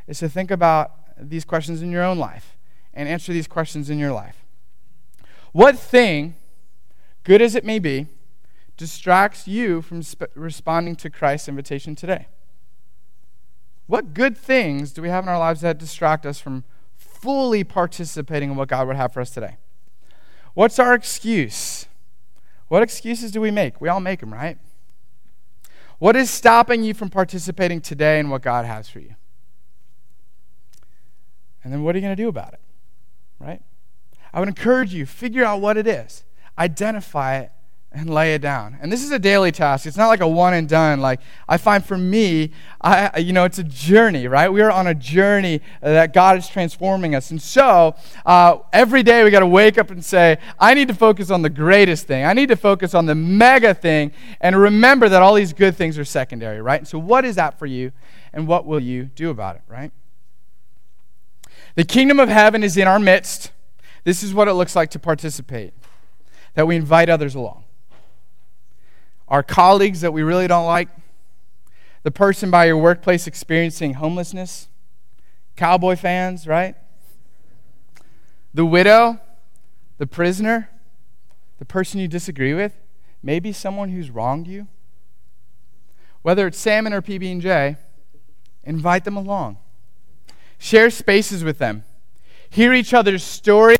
is 0.07 0.21
to 0.21 0.29
think 0.29 0.53
about 0.53 0.93
these 1.19 1.45
questions 1.45 1.83
in 1.83 1.91
your 1.91 2.05
own 2.05 2.19
life 2.19 2.57
and 2.93 3.09
answer 3.09 3.33
these 3.33 3.49
questions 3.49 3.91
in 3.91 3.99
your 3.99 4.13
life. 4.13 4.45
What 5.53 5.79
thing 5.79 6.35
good 7.25 7.41
as 7.41 7.55
it 7.55 7.65
may 7.65 7.79
be, 7.79 8.07
distracts 8.77 9.49
you 9.49 9.83
from 9.83 10.03
sp- 10.05 10.31
responding 10.35 10.95
to 10.97 11.11
Christ's 11.11 11.49
invitation 11.49 11.95
today? 11.95 12.27
What 13.87 14.15
good 14.15 14.37
things 14.37 14.93
do 14.93 15.03
we 15.03 15.09
have 15.09 15.25
in 15.25 15.29
our 15.29 15.39
lives 15.39 15.63
that 15.63 15.79
distract 15.79 16.25
us 16.25 16.39
from 16.39 16.65
fully 16.97 17.65
participating 17.65 18.51
in 18.51 18.57
what 18.57 18.69
God 18.69 18.87
would 18.87 18.97
have 18.97 19.13
for 19.13 19.21
us 19.21 19.31
today? 19.31 19.57
What's 20.53 20.79
our 20.79 20.95
excuse? 20.95 21.87
What 22.69 22.83
excuses 22.83 23.31
do 23.31 23.41
we 23.41 23.51
make? 23.51 23.81
We 23.81 23.89
all 23.89 24.01
make 24.01 24.21
them, 24.21 24.33
right? 24.33 24.59
What 25.99 26.17
is 26.17 26.31
stopping 26.31 26.83
you 26.83 26.95
from 26.95 27.11
participating 27.11 27.81
today 27.81 28.19
in 28.19 28.29
what 28.29 28.43
God 28.43 28.65
has 28.65 28.89
for 28.89 28.99
you? 28.99 29.15
And 31.63 31.73
then 31.73 31.83
what 31.83 31.95
are 31.95 31.99
you 31.99 32.03
going 32.03 32.17
to 32.17 32.23
do 32.23 32.29
about 32.29 32.53
it? 32.53 32.61
Right? 33.39 33.63
I 34.33 34.41
would 34.41 34.49
encourage 34.49 34.93
you, 34.93 35.07
figure 35.07 35.45
out 35.45 35.61
what 35.61 35.77
it 35.77 35.87
is, 35.87 36.25
identify 36.59 37.37
it, 37.39 37.53
and 37.95 38.11
lay 38.11 38.35
it 38.35 38.43
down. 38.43 38.77
And 38.81 38.91
this 38.91 39.05
is 39.05 39.13
a 39.13 39.21
daily 39.21 39.53
task. 39.53 39.87
It's 39.87 39.97
not 39.97 40.09
like 40.09 40.21
a 40.21 40.27
one 40.27 40.53
and 40.53 40.69
done. 40.69 41.01
Like 41.01 41.21
I 41.49 41.57
find 41.57 41.85
for 41.85 41.97
me, 41.97 42.51
I 42.81 43.19
you 43.19 43.33
know, 43.33 43.45
it's 43.45 43.59
a 43.59 43.65
journey, 43.65 44.27
right? 44.27 44.53
We 44.53 44.63
are 44.63 44.71
on 44.71 44.89
a 44.89 44.95
journey 44.95 45.61
that 45.81 46.13
God 46.13 46.37
is 46.37 46.49
transforming 46.49 47.15
us. 47.15 47.31
And 47.31 47.41
so 47.41 47.95
uh, 48.27 48.59
every 48.73 49.05
day 49.05 49.23
we 49.23 49.31
got 49.31 49.41
to 49.41 49.47
wake 49.47 49.79
up 49.79 49.91
and 49.91 50.05
say, 50.05 50.39
I 50.59 50.75
need 50.75 50.89
to 50.89 50.95
focus 50.95 51.31
on 51.31 51.43
the 51.43 51.51
greatest 51.51 52.09
thing. 52.09 52.25
I 52.25 52.33
need 52.33 52.49
to 52.49 52.57
focus 52.57 52.95
on 52.95 53.07
the 53.07 53.15
mega 53.15 53.73
thing, 53.73 54.13
and 54.41 54.57
remember 54.57 55.09
that 55.09 55.23
all 55.23 55.35
these 55.35 55.53
good 55.53 55.77
things 55.77 55.97
are 55.97 56.05
secondary, 56.05 56.61
right? 56.61 56.87
So 56.89 56.99
what 56.99 57.25
is 57.25 57.37
that 57.37 57.59
for 57.59 57.67
you, 57.67 57.93
and 58.33 58.49
what 58.49 58.67
will 58.67 58.81
you 58.81 59.05
do 59.05 59.31
about 59.31 59.55
it, 59.57 59.63
right? 59.69 59.93
The 61.77 61.85
kingdom 61.85 62.19
of 62.19 62.29
heaven 62.29 62.65
is 62.65 62.77
in 62.77 62.89
our 62.89 62.99
midst. 62.99 63.53
This 64.03 64.23
is 64.23 64.35
what 64.35 64.49
it 64.49 64.55
looks 64.55 64.75
like 64.75 64.91
to 64.91 64.99
participate. 64.99 65.75
That 66.55 66.67
we 66.67 66.77
invite 66.77 67.09
others 67.09 67.35
along 67.35 67.64
our 69.29 69.43
colleagues 69.43 70.01
that 70.03 70.13
we 70.13 70.23
really 70.23 70.47
don't 70.47 70.67
like, 70.67 70.89
the 72.03 72.11
person 72.11 72.51
by 72.51 72.67
your 72.67 72.77
workplace 72.77 73.27
experiencing 73.27 73.95
homelessness, 73.95 74.69
cowboy 75.57 75.97
fans, 75.97 76.47
right? 76.47 76.77
The 78.53 78.65
widow, 78.65 79.21
the 79.99 80.07
prisoner, 80.07 80.69
the 81.59 81.65
person 81.65 82.01
you 82.01 82.09
disagree 82.09 82.53
with, 82.53 82.75
maybe 83.23 83.53
someone 83.53 83.89
who's 83.89 84.11
wronged 84.11 84.47
you. 84.47 84.69
Whether 86.23 86.47
it's 86.47 86.59
salmon 86.59 86.93
or 86.93 87.03
PB&J, 87.03 87.77
invite 88.65 89.05
them 89.05 89.17
along. 89.17 89.59
Share 90.59 90.91
spaces 90.91 91.43
with 91.43 91.59
them. 91.59 91.85
Hear 92.49 92.73
each 92.73 92.95
other's 92.95 93.23
stories. 93.23 93.79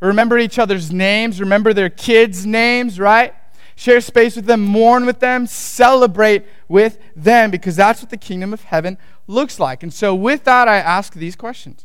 Remember 0.00 0.38
each 0.38 0.58
other's 0.58 0.92
names. 0.92 1.40
Remember 1.40 1.72
their 1.72 1.88
kids' 1.88 2.44
names, 2.44 3.00
right? 3.00 3.34
Share 3.76 4.00
space 4.00 4.36
with 4.36 4.46
them, 4.46 4.60
mourn 4.60 5.06
with 5.06 5.20
them, 5.20 5.46
celebrate 5.46 6.44
with 6.68 6.98
them, 7.14 7.50
because 7.50 7.76
that's 7.76 8.00
what 8.00 8.10
the 8.10 8.16
kingdom 8.16 8.52
of 8.52 8.62
heaven 8.64 8.98
looks 9.26 9.58
like. 9.58 9.82
And 9.82 9.92
so, 9.92 10.14
with 10.14 10.44
that, 10.44 10.68
I 10.68 10.76
ask 10.76 11.14
these 11.14 11.36
questions 11.36 11.84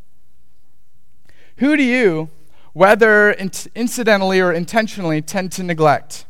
Who 1.58 1.76
do 1.76 1.84
you, 1.84 2.30
whether 2.74 3.32
incidentally 3.32 4.40
or 4.40 4.52
intentionally, 4.52 5.22
tend 5.22 5.52
to 5.54 5.64
neglect? 5.64 6.26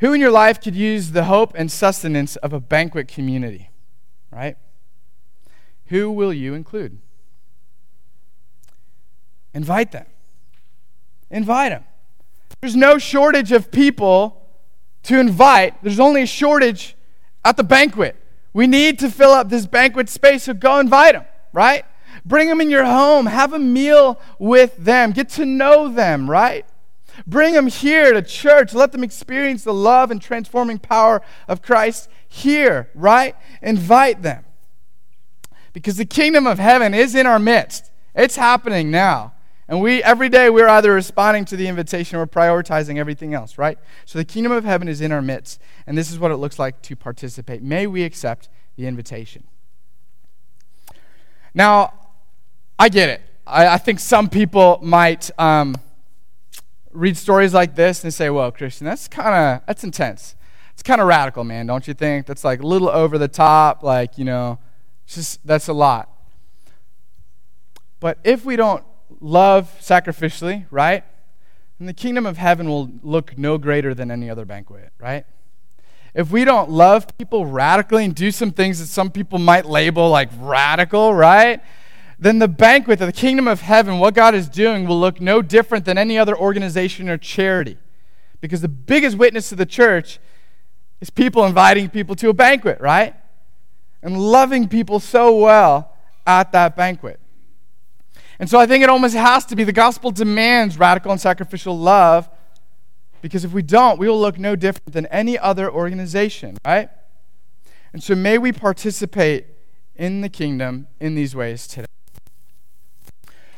Who 0.00 0.12
in 0.12 0.20
your 0.20 0.30
life 0.30 0.60
could 0.60 0.74
use 0.74 1.12
the 1.12 1.24
hope 1.24 1.52
and 1.54 1.70
sustenance 1.70 2.36
of 2.36 2.52
a 2.52 2.60
banquet 2.60 3.08
community? 3.08 3.70
Right? 4.30 4.56
Who 5.86 6.10
will 6.10 6.32
you 6.32 6.54
include? 6.54 6.98
Invite 9.54 9.92
them. 9.92 10.06
Invite 11.30 11.70
them. 11.70 11.84
There's 12.64 12.74
no 12.74 12.96
shortage 12.96 13.52
of 13.52 13.70
people 13.70 14.40
to 15.02 15.20
invite, 15.20 15.82
there's 15.82 16.00
only 16.00 16.22
a 16.22 16.26
shortage 16.26 16.96
at 17.44 17.58
the 17.58 17.62
banquet. 17.62 18.16
We 18.54 18.66
need 18.66 18.98
to 19.00 19.10
fill 19.10 19.32
up 19.32 19.50
this 19.50 19.66
banquet 19.66 20.08
space, 20.08 20.44
so 20.44 20.54
go 20.54 20.78
invite 20.78 21.12
them, 21.12 21.26
right? 21.52 21.84
Bring 22.24 22.48
them 22.48 22.62
in 22.62 22.70
your 22.70 22.86
home, 22.86 23.26
have 23.26 23.52
a 23.52 23.58
meal 23.58 24.18
with 24.38 24.78
them, 24.78 25.12
get 25.12 25.28
to 25.30 25.44
know 25.44 25.90
them, 25.90 26.30
right? 26.30 26.64
Bring 27.26 27.52
them 27.52 27.66
here 27.66 28.14
to 28.14 28.22
church, 28.22 28.72
let 28.72 28.92
them 28.92 29.04
experience 29.04 29.62
the 29.62 29.74
love 29.74 30.10
and 30.10 30.22
transforming 30.22 30.78
power 30.78 31.20
of 31.46 31.60
Christ 31.60 32.08
here, 32.26 32.88
right? 32.94 33.36
Invite 33.60 34.22
them. 34.22 34.42
Because 35.74 35.98
the 35.98 36.06
kingdom 36.06 36.46
of 36.46 36.58
heaven 36.58 36.94
is 36.94 37.14
in 37.14 37.26
our 37.26 37.38
midst. 37.38 37.90
It's 38.14 38.36
happening 38.36 38.90
now. 38.90 39.33
And 39.66 39.80
we, 39.80 40.02
every 40.02 40.28
day, 40.28 40.50
we're 40.50 40.68
either 40.68 40.92
responding 40.92 41.46
to 41.46 41.56
the 41.56 41.68
invitation 41.68 42.18
or 42.18 42.26
prioritizing 42.26 42.98
everything 42.98 43.32
else, 43.32 43.56
right? 43.56 43.78
So 44.04 44.18
the 44.18 44.24
kingdom 44.24 44.52
of 44.52 44.64
heaven 44.64 44.88
is 44.88 45.00
in 45.00 45.10
our 45.10 45.22
midst, 45.22 45.60
and 45.86 45.96
this 45.96 46.10
is 46.10 46.18
what 46.18 46.30
it 46.30 46.36
looks 46.36 46.58
like 46.58 46.82
to 46.82 46.96
participate. 46.96 47.62
May 47.62 47.86
we 47.86 48.02
accept 48.02 48.50
the 48.76 48.86
invitation. 48.86 49.44
Now, 51.54 51.94
I 52.78 52.88
get 52.88 53.08
it. 53.08 53.22
I, 53.46 53.68
I 53.68 53.78
think 53.78 54.00
some 54.00 54.28
people 54.28 54.80
might 54.82 55.30
um, 55.38 55.76
read 56.92 57.16
stories 57.16 57.54
like 57.54 57.74
this 57.74 58.04
and 58.04 58.12
say, 58.12 58.28
well, 58.28 58.50
Christian, 58.52 58.84
that's 58.84 59.08
kind 59.08 59.28
of, 59.34 59.66
that's 59.66 59.82
intense. 59.82 60.34
It's 60.74 60.82
kind 60.82 61.00
of 61.00 61.06
radical, 61.06 61.44
man, 61.44 61.66
don't 61.66 61.86
you 61.86 61.94
think? 61.94 62.26
That's 62.26 62.44
like 62.44 62.60
a 62.60 62.66
little 62.66 62.88
over 62.88 63.16
the 63.16 63.28
top, 63.28 63.82
like, 63.82 64.18
you 64.18 64.24
know, 64.24 64.58
just, 65.06 65.46
that's 65.46 65.68
a 65.68 65.72
lot. 65.72 66.10
But 68.00 68.18
if 68.24 68.44
we 68.44 68.56
don't 68.56 68.84
love 69.20 69.74
sacrificially, 69.80 70.66
right? 70.70 71.04
And 71.78 71.88
the 71.88 71.94
kingdom 71.94 72.26
of 72.26 72.38
heaven 72.38 72.68
will 72.68 72.90
look 73.02 73.36
no 73.36 73.58
greater 73.58 73.94
than 73.94 74.10
any 74.10 74.30
other 74.30 74.44
banquet, 74.44 74.92
right? 74.98 75.26
If 76.14 76.30
we 76.30 76.44
don't 76.44 76.70
love 76.70 77.06
people 77.18 77.44
radically 77.46 78.04
and 78.04 78.14
do 78.14 78.30
some 78.30 78.52
things 78.52 78.78
that 78.78 78.86
some 78.86 79.10
people 79.10 79.38
might 79.38 79.66
label 79.66 80.08
like 80.08 80.30
radical, 80.38 81.12
right? 81.12 81.60
Then 82.18 82.38
the 82.38 82.48
banquet 82.48 83.00
of 83.00 83.06
the 83.08 83.12
kingdom 83.12 83.48
of 83.48 83.60
heaven, 83.60 83.98
what 83.98 84.14
God 84.14 84.34
is 84.34 84.48
doing, 84.48 84.86
will 84.86 85.00
look 85.00 85.20
no 85.20 85.42
different 85.42 85.84
than 85.84 85.98
any 85.98 86.16
other 86.16 86.36
organization 86.36 87.08
or 87.08 87.18
charity. 87.18 87.76
Because 88.40 88.60
the 88.60 88.68
biggest 88.68 89.18
witness 89.18 89.48
to 89.48 89.56
the 89.56 89.66
church 89.66 90.20
is 91.00 91.10
people 91.10 91.44
inviting 91.44 91.90
people 91.90 92.14
to 92.16 92.28
a 92.28 92.32
banquet, 92.32 92.80
right? 92.80 93.14
And 94.02 94.16
loving 94.16 94.68
people 94.68 95.00
so 95.00 95.36
well 95.36 95.96
at 96.26 96.52
that 96.52 96.76
banquet. 96.76 97.18
And 98.38 98.50
so 98.50 98.58
I 98.58 98.66
think 98.66 98.82
it 98.82 98.90
almost 98.90 99.14
has 99.14 99.44
to 99.46 99.56
be 99.56 99.64
the 99.64 99.72
gospel 99.72 100.10
demands 100.10 100.78
radical 100.78 101.12
and 101.12 101.20
sacrificial 101.20 101.78
love 101.78 102.28
because 103.22 103.44
if 103.44 103.52
we 103.52 103.62
don't, 103.62 103.98
we 103.98 104.08
will 104.08 104.20
look 104.20 104.38
no 104.38 104.54
different 104.54 104.92
than 104.92 105.06
any 105.06 105.38
other 105.38 105.70
organization, 105.70 106.58
right? 106.64 106.90
And 107.92 108.02
so 108.02 108.14
may 108.14 108.38
we 108.38 108.52
participate 108.52 109.46
in 109.96 110.20
the 110.20 110.28
kingdom 110.28 110.88
in 111.00 111.14
these 111.14 111.34
ways 111.34 111.66
today. 111.66 111.86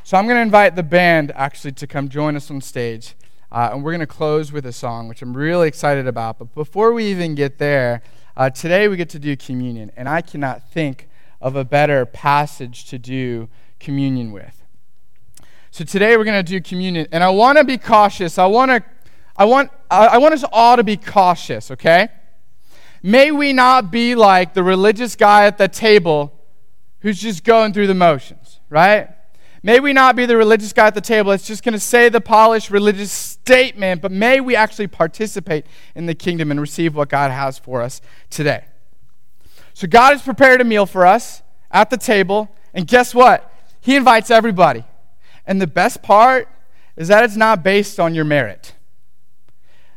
So 0.04 0.16
I'm 0.16 0.26
going 0.26 0.36
to 0.36 0.42
invite 0.42 0.76
the 0.76 0.84
band 0.84 1.32
actually 1.34 1.72
to 1.72 1.86
come 1.86 2.08
join 2.08 2.36
us 2.36 2.50
on 2.50 2.60
stage. 2.60 3.16
Uh, 3.50 3.70
and 3.72 3.82
we're 3.82 3.92
going 3.92 4.00
to 4.00 4.06
close 4.06 4.52
with 4.52 4.66
a 4.66 4.72
song, 4.72 5.08
which 5.08 5.22
I'm 5.22 5.36
really 5.36 5.66
excited 5.66 6.06
about. 6.06 6.38
But 6.38 6.54
before 6.54 6.92
we 6.92 7.06
even 7.06 7.34
get 7.34 7.58
there, 7.58 8.02
uh, 8.36 8.50
today 8.50 8.86
we 8.86 8.96
get 8.96 9.08
to 9.10 9.18
do 9.18 9.36
communion. 9.36 9.90
And 9.96 10.08
I 10.08 10.20
cannot 10.20 10.70
think 10.70 11.08
of 11.40 11.56
a 11.56 11.64
better 11.64 12.06
passage 12.06 12.84
to 12.90 12.98
do 12.98 13.48
communion 13.80 14.30
with. 14.30 14.62
So 15.70 15.84
today 15.84 16.16
we're 16.16 16.24
going 16.24 16.44
to 16.44 16.50
do 16.50 16.60
communion, 16.60 17.06
and 17.12 17.22
I 17.22 17.30
want 17.30 17.58
to 17.58 17.64
be 17.64 17.78
cautious. 17.78 18.38
I 18.38 18.46
want 18.46 18.70
to, 18.70 18.84
I 19.36 19.44
want, 19.44 19.70
I 19.90 20.18
want 20.18 20.34
us 20.34 20.44
all 20.52 20.76
to 20.76 20.84
be 20.84 20.96
cautious. 20.96 21.70
Okay? 21.70 22.08
May 23.02 23.30
we 23.30 23.52
not 23.52 23.90
be 23.90 24.14
like 24.14 24.54
the 24.54 24.62
religious 24.62 25.16
guy 25.16 25.46
at 25.46 25.58
the 25.58 25.68
table 25.68 26.32
who's 27.00 27.20
just 27.20 27.44
going 27.44 27.72
through 27.72 27.86
the 27.86 27.94
motions, 27.94 28.60
right? 28.68 29.10
May 29.62 29.80
we 29.80 29.92
not 29.92 30.16
be 30.16 30.26
the 30.26 30.36
religious 30.36 30.72
guy 30.72 30.86
at 30.86 30.94
the 30.94 31.00
table 31.00 31.30
that's 31.30 31.46
just 31.46 31.64
going 31.64 31.72
to 31.72 31.80
say 31.80 32.08
the 32.08 32.20
polished 32.20 32.70
religious 32.70 33.10
statement, 33.10 34.00
but 34.00 34.12
may 34.12 34.40
we 34.40 34.54
actually 34.54 34.86
participate 34.86 35.66
in 35.94 36.06
the 36.06 36.14
kingdom 36.14 36.50
and 36.50 36.60
receive 36.60 36.94
what 36.94 37.08
God 37.08 37.30
has 37.30 37.58
for 37.58 37.82
us 37.82 38.00
today. 38.30 38.64
So, 39.74 39.86
God 39.86 40.12
has 40.12 40.22
prepared 40.22 40.60
a 40.60 40.64
meal 40.64 40.86
for 40.86 41.04
us 41.04 41.42
at 41.70 41.90
the 41.90 41.96
table, 41.96 42.48
and 42.72 42.86
guess 42.86 43.14
what? 43.14 43.52
He 43.80 43.94
invites 43.94 44.30
everybody. 44.30 44.84
And 45.46 45.60
the 45.60 45.66
best 45.66 46.02
part 46.02 46.48
is 46.96 47.08
that 47.08 47.24
it's 47.24 47.36
not 47.36 47.62
based 47.62 48.00
on 48.00 48.14
your 48.14 48.24
merit. 48.24 48.74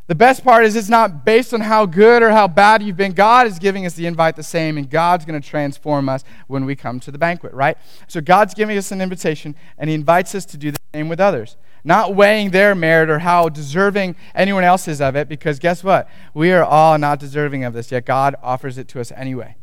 The 0.07 0.15
best 0.15 0.43
part 0.43 0.65
is 0.65 0.75
it's 0.75 0.89
not 0.89 1.23
based 1.23 1.53
on 1.53 1.61
how 1.61 1.85
good 1.85 2.23
or 2.23 2.31
how 2.31 2.47
bad 2.47 2.81
you've 2.81 2.97
been. 2.97 3.11
God 3.11 3.45
is 3.45 3.59
giving 3.59 3.85
us 3.85 3.93
the 3.93 4.07
invite 4.07 4.35
the 4.35 4.41
same, 4.41 4.75
and 4.75 4.89
God's 4.89 5.23
going 5.23 5.39
to 5.39 5.47
transform 5.47 6.09
us 6.09 6.23
when 6.47 6.65
we 6.65 6.75
come 6.75 6.99
to 7.01 7.11
the 7.11 7.19
banquet, 7.19 7.53
right? 7.53 7.77
So 8.07 8.19
God's 8.19 8.55
giving 8.55 8.75
us 8.75 8.91
an 8.91 9.01
invitation, 9.01 9.53
and 9.77 9.87
He 9.87 9.93
invites 9.93 10.33
us 10.33 10.45
to 10.47 10.57
do 10.57 10.71
the 10.71 10.79
same 10.95 11.09
with 11.09 11.19
others. 11.19 11.57
Not 11.83 12.15
weighing 12.15 12.49
their 12.49 12.73
merit 12.73 13.11
or 13.11 13.19
how 13.19 13.49
deserving 13.49 14.15
anyone 14.33 14.63
else 14.63 14.87
is 14.87 14.99
of 14.99 15.15
it, 15.15 15.29
because 15.29 15.59
guess 15.59 15.83
what? 15.83 16.09
We 16.33 16.51
are 16.53 16.63
all 16.63 16.97
not 16.97 17.19
deserving 17.19 17.63
of 17.63 17.73
this, 17.73 17.91
yet 17.91 18.05
God 18.05 18.35
offers 18.41 18.79
it 18.79 18.87
to 18.87 18.99
us 18.99 19.11
anyway. 19.15 19.57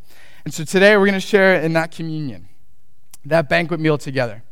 And 0.45 0.55
so 0.55 0.63
today 0.63 0.97
we're 0.97 1.07
going 1.07 1.15
to 1.15 1.21
share 1.21 1.61
in 1.61 1.73
that 1.73 1.91
communion, 1.91 2.49
that 3.25 3.49
banquet 3.49 3.81
meal 3.81 3.99
together. 3.99 4.45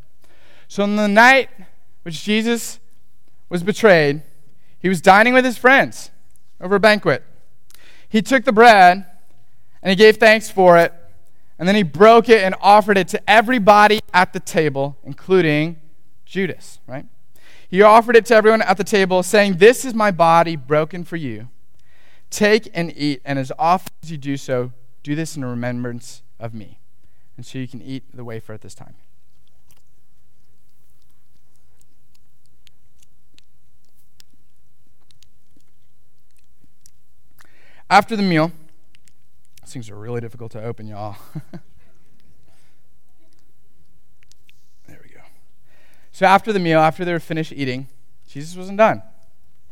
So, 0.74 0.82
on 0.82 0.96
the 0.96 1.06
night 1.06 1.50
which 2.02 2.24
Jesus 2.24 2.80
was 3.48 3.62
betrayed, 3.62 4.22
He 4.80 4.88
was 4.88 5.00
dining 5.00 5.32
with 5.32 5.44
his 5.44 5.56
friends 5.56 6.10
over 6.60 6.74
a 6.74 6.80
banquet. 6.80 7.22
He 8.08 8.20
took 8.20 8.44
the 8.44 8.50
bread 8.50 9.06
and 9.80 9.90
he 9.90 9.94
gave 9.94 10.16
thanks 10.16 10.50
for 10.50 10.76
it, 10.76 10.92
and 11.60 11.68
then 11.68 11.76
he 11.76 11.84
broke 11.84 12.28
it 12.28 12.42
and 12.42 12.56
offered 12.60 12.98
it 12.98 13.06
to 13.06 13.30
everybody 13.30 14.00
at 14.12 14.32
the 14.32 14.40
table, 14.40 14.98
including 15.04 15.76
Judas, 16.26 16.80
right? 16.88 17.06
He 17.70 17.80
offered 17.80 18.16
it 18.16 18.26
to 18.26 18.34
everyone 18.34 18.60
at 18.60 18.76
the 18.76 18.82
table, 18.82 19.22
saying, 19.22 19.58
This 19.58 19.84
is 19.84 19.94
my 19.94 20.10
body 20.10 20.56
broken 20.56 21.04
for 21.04 21.14
you. 21.14 21.50
Take 22.30 22.68
and 22.74 22.92
eat, 22.96 23.22
and 23.24 23.38
as 23.38 23.52
often 23.60 23.92
as 24.02 24.10
you 24.10 24.18
do 24.18 24.36
so, 24.36 24.72
do 25.04 25.14
this 25.14 25.36
in 25.36 25.44
remembrance 25.44 26.22
of 26.40 26.52
me. 26.52 26.80
And 27.36 27.46
so 27.46 27.58
you 27.60 27.68
can 27.68 27.80
eat 27.80 28.02
the 28.12 28.24
wafer 28.24 28.52
at 28.52 28.62
this 28.62 28.74
time. 28.74 28.96
After 37.90 38.16
the 38.16 38.22
meal, 38.22 38.50
these 39.60 39.72
things 39.72 39.90
are 39.90 39.96
really 39.96 40.20
difficult 40.20 40.52
to 40.52 40.62
open, 40.62 40.86
y'all. 40.86 41.16
there 44.88 45.00
we 45.02 45.10
go. 45.10 45.20
So 46.12 46.26
after 46.26 46.52
the 46.52 46.58
meal, 46.58 46.80
after 46.80 47.04
they 47.04 47.12
were 47.12 47.20
finished 47.20 47.52
eating, 47.52 47.88
Jesus 48.26 48.56
wasn't 48.56 48.78
done. 48.78 49.02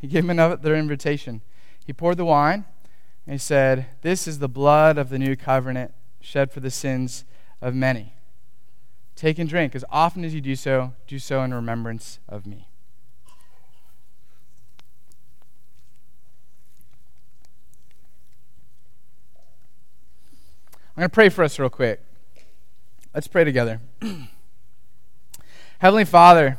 He 0.00 0.06
gave 0.06 0.22
them 0.24 0.30
another 0.30 0.74
invitation. 0.74 1.42
He 1.86 1.92
poured 1.92 2.16
the 2.16 2.24
wine 2.24 2.64
and 3.26 3.34
he 3.34 3.38
said, 3.38 3.86
This 4.02 4.26
is 4.26 4.38
the 4.40 4.48
blood 4.48 4.98
of 4.98 5.08
the 5.08 5.18
new 5.18 5.36
covenant 5.36 5.92
shed 6.20 6.52
for 6.52 6.60
the 6.60 6.70
sins 6.70 7.24
of 7.60 7.74
many. 7.74 8.12
Take 9.14 9.38
and 9.38 9.48
drink. 9.48 9.74
As 9.74 9.84
often 9.90 10.24
as 10.24 10.34
you 10.34 10.40
do 10.40 10.56
so, 10.56 10.94
do 11.06 11.18
so 11.18 11.42
in 11.42 11.54
remembrance 11.54 12.18
of 12.28 12.46
me. 12.46 12.68
I'm 20.94 21.00
going 21.00 21.08
to 21.08 21.14
pray 21.14 21.30
for 21.30 21.42
us 21.42 21.58
real 21.58 21.70
quick. 21.70 22.02
Let's 23.14 23.26
pray 23.26 23.44
together. 23.44 23.80
Heavenly 25.78 26.04
Father, 26.04 26.58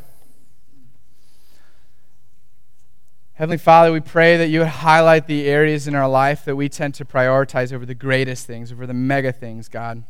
Heavenly 3.34 3.57
Father, 3.57 3.91
we 3.91 3.99
pray 3.99 4.38
that 4.38 4.47
you 4.47 4.59
would 4.59 4.67
highlight 4.69 5.27
the 5.27 5.47
areas 5.47 5.88
in 5.88 5.93
our 5.93 6.09
life 6.09 6.45
that 6.45 6.55
we 6.55 6.67
tend 6.67 6.95
to 6.95 7.05
prioritize 7.05 7.71
over 7.71 7.86
the 7.86 7.93
greatest 7.93 8.47
things, 8.47 8.71
over 8.71 8.88
the 8.88 8.93
mega 8.93 9.31
things, 9.31 9.69
God. 9.69 10.03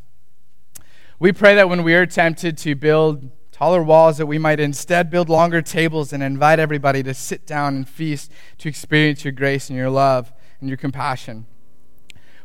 We 1.19 1.33
pray 1.33 1.55
that 1.55 1.67
when 1.67 1.83
we 1.83 1.93
are 1.93 2.05
tempted 2.05 2.57
to 2.59 2.75
build 2.75 3.29
taller 3.51 3.83
walls, 3.83 4.19
that 4.19 4.25
we 4.25 4.37
might 4.37 4.59
instead 4.59 5.09
build 5.09 5.27
longer 5.27 5.61
tables 5.61 6.13
and 6.13 6.23
invite 6.23 6.59
everybody 6.59 7.03
to 7.03 7.13
sit 7.13 7.45
down 7.45 7.75
and 7.75 7.89
feast 7.89 8.31
to 8.59 8.69
experience 8.69 9.25
your 9.25 9.33
grace 9.33 9.69
and 9.69 9.77
your 9.77 9.89
love 9.89 10.31
and 10.61 10.69
your 10.69 10.77
compassion. 10.77 11.45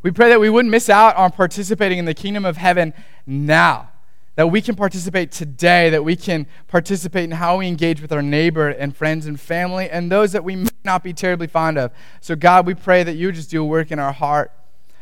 We 0.02 0.10
pray 0.10 0.28
that 0.28 0.40
we 0.40 0.48
wouldn't 0.48 0.70
miss 0.70 0.88
out 0.88 1.16
on 1.16 1.32
participating 1.32 1.98
in 1.98 2.04
the 2.04 2.14
kingdom 2.14 2.44
of 2.44 2.56
heaven 2.56 2.94
now. 3.26 3.90
That 4.36 4.48
we 4.48 4.62
can 4.62 4.76
participate 4.76 5.32
today, 5.32 5.90
that 5.90 6.04
we 6.04 6.14
can 6.14 6.46
participate 6.68 7.24
in 7.24 7.32
how 7.32 7.58
we 7.58 7.66
engage 7.66 8.00
with 8.00 8.12
our 8.12 8.22
neighbor 8.22 8.68
and 8.68 8.96
friends 8.96 9.26
and 9.26 9.40
family 9.40 9.90
and 9.90 10.12
those 10.12 10.30
that 10.30 10.44
we 10.44 10.54
may 10.54 10.70
not 10.84 11.02
be 11.02 11.12
terribly 11.12 11.48
fond 11.48 11.76
of. 11.76 11.90
So, 12.20 12.36
God, 12.36 12.64
we 12.64 12.74
pray 12.74 13.02
that 13.02 13.16
you 13.16 13.32
just 13.32 13.50
do 13.50 13.62
a 13.62 13.66
work 13.66 13.90
in 13.90 13.98
our 13.98 14.12
heart, 14.12 14.52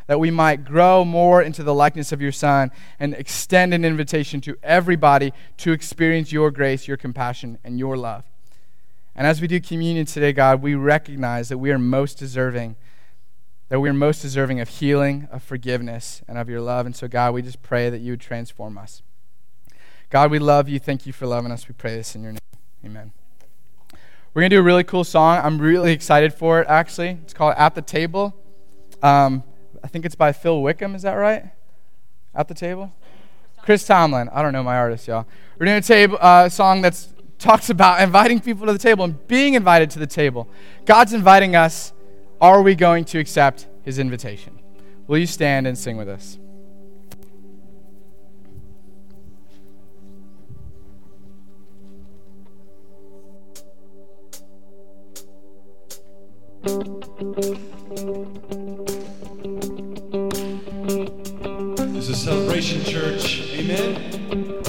that 0.07 0.19
we 0.19 0.31
might 0.31 0.65
grow 0.65 1.05
more 1.05 1.43
into 1.43 1.61
the 1.61 1.75
likeness 1.75 2.11
of 2.11 2.19
your 2.19 2.31
Son 2.31 2.71
and 2.99 3.13
extend 3.13 3.75
an 3.75 3.85
invitation 3.85 4.41
to 4.41 4.57
everybody 4.63 5.31
to 5.57 5.71
experience 5.71 6.31
your 6.31 6.49
grace, 6.49 6.87
your 6.87 6.97
compassion, 6.97 7.59
and 7.63 7.77
your 7.77 7.95
love. 7.95 8.23
And 9.15 9.27
as 9.27 9.39
we 9.39 9.47
do 9.47 9.59
communion 9.59 10.07
today, 10.07 10.33
God, 10.33 10.63
we 10.63 10.73
recognize 10.73 11.49
that 11.49 11.59
we 11.59 11.69
are 11.69 11.77
most 11.77 12.17
deserving 12.17 12.75
that 13.69 13.79
we're 13.79 13.93
most 13.93 14.21
deserving 14.21 14.59
of 14.59 14.69
healing, 14.69 15.27
of 15.31 15.43
forgiveness, 15.43 16.21
and 16.27 16.37
of 16.37 16.49
your 16.49 16.61
love. 16.61 16.85
And 16.85 16.95
so, 16.95 17.07
God, 17.07 17.33
we 17.33 17.41
just 17.41 17.61
pray 17.61 17.89
that 17.89 17.99
you 17.99 18.13
would 18.13 18.21
transform 18.21 18.77
us. 18.77 19.01
God, 20.09 20.31
we 20.31 20.39
love 20.39 20.69
you. 20.69 20.79
Thank 20.79 21.05
you 21.05 21.11
for 21.11 21.27
loving 21.27 21.51
us. 21.51 21.67
We 21.67 21.73
pray 21.73 21.95
this 21.95 22.15
in 22.15 22.23
your 22.23 22.31
name. 22.31 22.39
Amen. 22.85 23.11
We're 24.33 24.41
going 24.41 24.51
to 24.51 24.55
do 24.55 24.59
a 24.59 24.63
really 24.63 24.83
cool 24.83 25.03
song. 25.03 25.39
I'm 25.43 25.59
really 25.59 25.91
excited 25.91 26.33
for 26.33 26.61
it, 26.61 26.67
actually. 26.69 27.19
It's 27.23 27.33
called 27.33 27.55
At 27.57 27.75
the 27.75 27.81
Table. 27.81 28.35
Um, 29.01 29.43
I 29.83 29.87
think 29.87 30.05
it's 30.05 30.15
by 30.15 30.31
Phil 30.31 30.61
Wickham. 30.61 30.95
Is 30.95 31.01
that 31.01 31.13
right? 31.13 31.51
At 32.33 32.47
the 32.47 32.53
Table? 32.53 32.93
Chris 33.63 33.85
Tomlin. 33.85 34.29
I 34.29 34.41
don't 34.41 34.53
know 34.53 34.63
my 34.63 34.77
artist, 34.77 35.07
y'all. 35.07 35.25
We're 35.59 35.65
doing 35.65 35.77
a 35.77 35.81
table, 35.81 36.17
uh, 36.21 36.47
song 36.47 36.81
that 36.83 37.05
talks 37.37 37.69
about 37.69 38.01
inviting 38.03 38.39
people 38.39 38.65
to 38.67 38.71
the 38.71 38.79
table 38.79 39.03
and 39.03 39.27
being 39.27 39.55
invited 39.55 39.89
to 39.91 39.99
the 39.99 40.07
table. 40.07 40.47
God's 40.85 41.13
inviting 41.13 41.55
us 41.55 41.91
are 42.39 42.61
we 42.61 42.75
going 42.75 43.05
to 43.05 43.19
accept 43.19 43.67
his 43.83 43.99
invitation? 43.99 44.59
Will 45.07 45.17
you 45.17 45.25
stand 45.25 45.65
and 45.67 45.77
sing 45.77 45.97
with 45.97 46.09
us? 46.09 46.37
This 61.93 62.09
is 62.09 62.21
Celebration 62.21 62.83
Church. 62.83 63.49
Amen. 63.53 64.66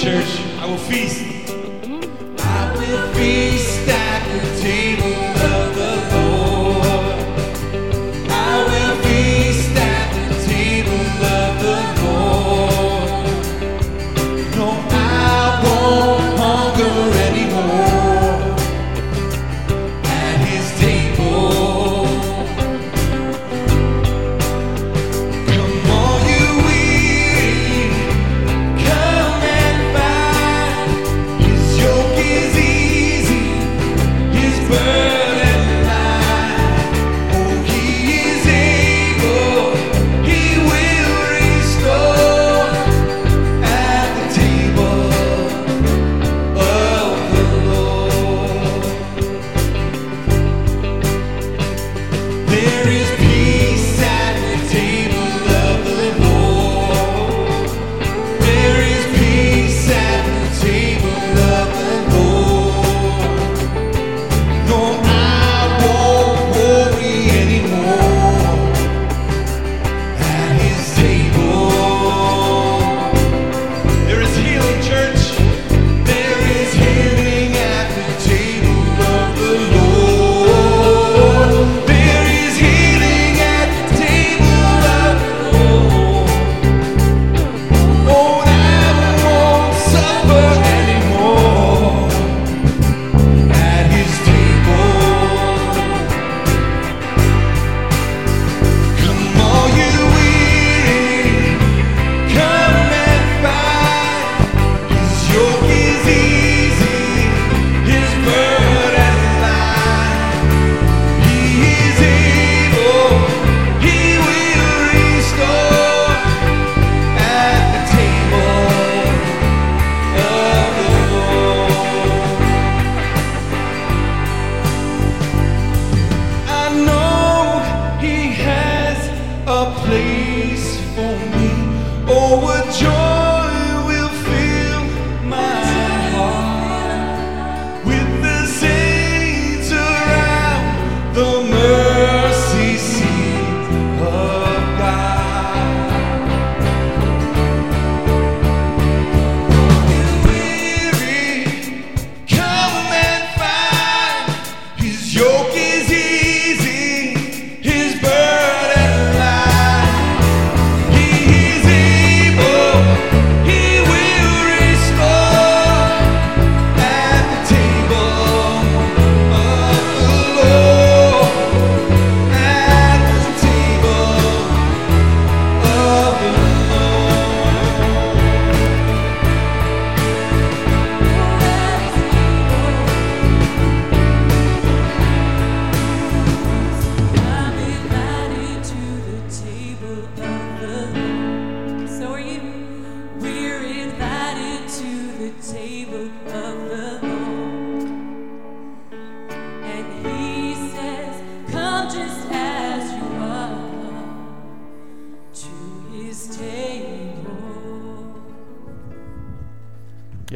Church. 0.00 0.39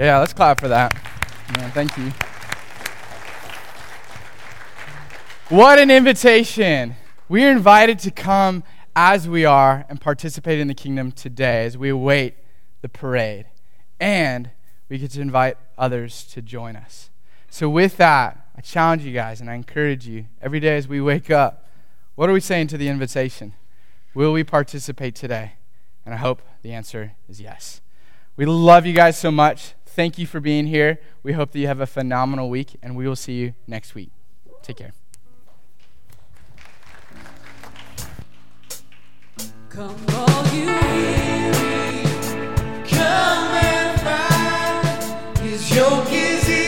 Yeah, 0.05 0.19
let's 0.19 0.35
clap 0.35 0.61
for 0.61 0.69
that. 0.69 0.93
Yeah, 1.57 1.71
thank 1.71 1.97
you. 1.97 2.13
What 5.49 5.79
an 5.79 5.91
invitation. 5.91 6.97
We 7.31 7.43
are 7.47 7.51
invited 7.51 8.01
to 8.01 8.11
come 8.11 8.65
as 8.95 9.27
we 9.27 9.47
are 9.47 9.87
and 9.89 9.99
participate 9.99 10.59
in 10.59 10.69
the 10.69 10.75
kingdom 10.75 11.11
today 11.11 11.65
as 11.65 11.79
we 11.79 11.89
await 11.89 12.35
the 12.83 12.91
parade. 12.91 13.47
And 13.99 14.51
we 14.91 14.99
get 14.99 15.13
to 15.13 15.23
invite 15.23 15.57
others 15.79 16.25
to 16.33 16.43
join 16.43 16.77
us. 16.77 17.09
So, 17.49 17.71
with 17.71 17.97
that, 17.97 18.47
I 18.55 18.61
challenge 18.61 19.05
you 19.05 19.13
guys 19.15 19.41
and 19.41 19.49
I 19.49 19.55
encourage 19.55 20.07
you 20.07 20.27
every 20.43 20.61
day 20.61 20.77
as 20.77 20.87
we 20.87 21.01
wake 21.01 21.31
up, 21.31 21.67
what 22.15 22.29
are 22.29 22.35
we 22.35 22.41
saying 22.41 22.67
to 22.67 22.77
the 22.77 22.91
invitation? 22.91 23.55
Will 24.13 24.35
we 24.35 24.45
participate 24.45 25.15
today? 25.15 25.55
And 26.05 26.13
I 26.13 26.19
hope 26.19 26.43
the 26.61 26.75
answer 26.75 27.13
is 27.27 27.41
yes. 27.41 27.81
We 28.37 28.45
love 28.45 28.85
you 28.85 28.93
guys 28.93 29.17
so 29.17 29.31
much 29.31 29.73
thank 29.95 30.19
you 30.19 30.27
for 30.27 30.41
being 30.41 30.67
here. 30.67 31.01
We 31.23 31.33
hope 31.33 31.53
that 31.53 31.59
you 31.59 31.67
have 31.69 31.81
a 31.81 31.87
phenomenal 31.87 32.51
week, 32.51 32.77
and 32.83 32.97
we 32.97 33.07
will 33.07 33.17
see 33.17 33.35
you 33.35 33.55
next 33.67 33.95
week. 33.95 34.11
Take 34.63 34.77
care. 34.77 34.93
Come 39.69 39.97
all 40.11 40.47
you 40.55 40.67
weary, 40.67 42.05
come 42.89 43.55
and 43.55 44.01
find 44.01 45.39
his 45.39 45.75
yoke 45.75 46.13
is 46.13 46.49
easy. 46.49 46.64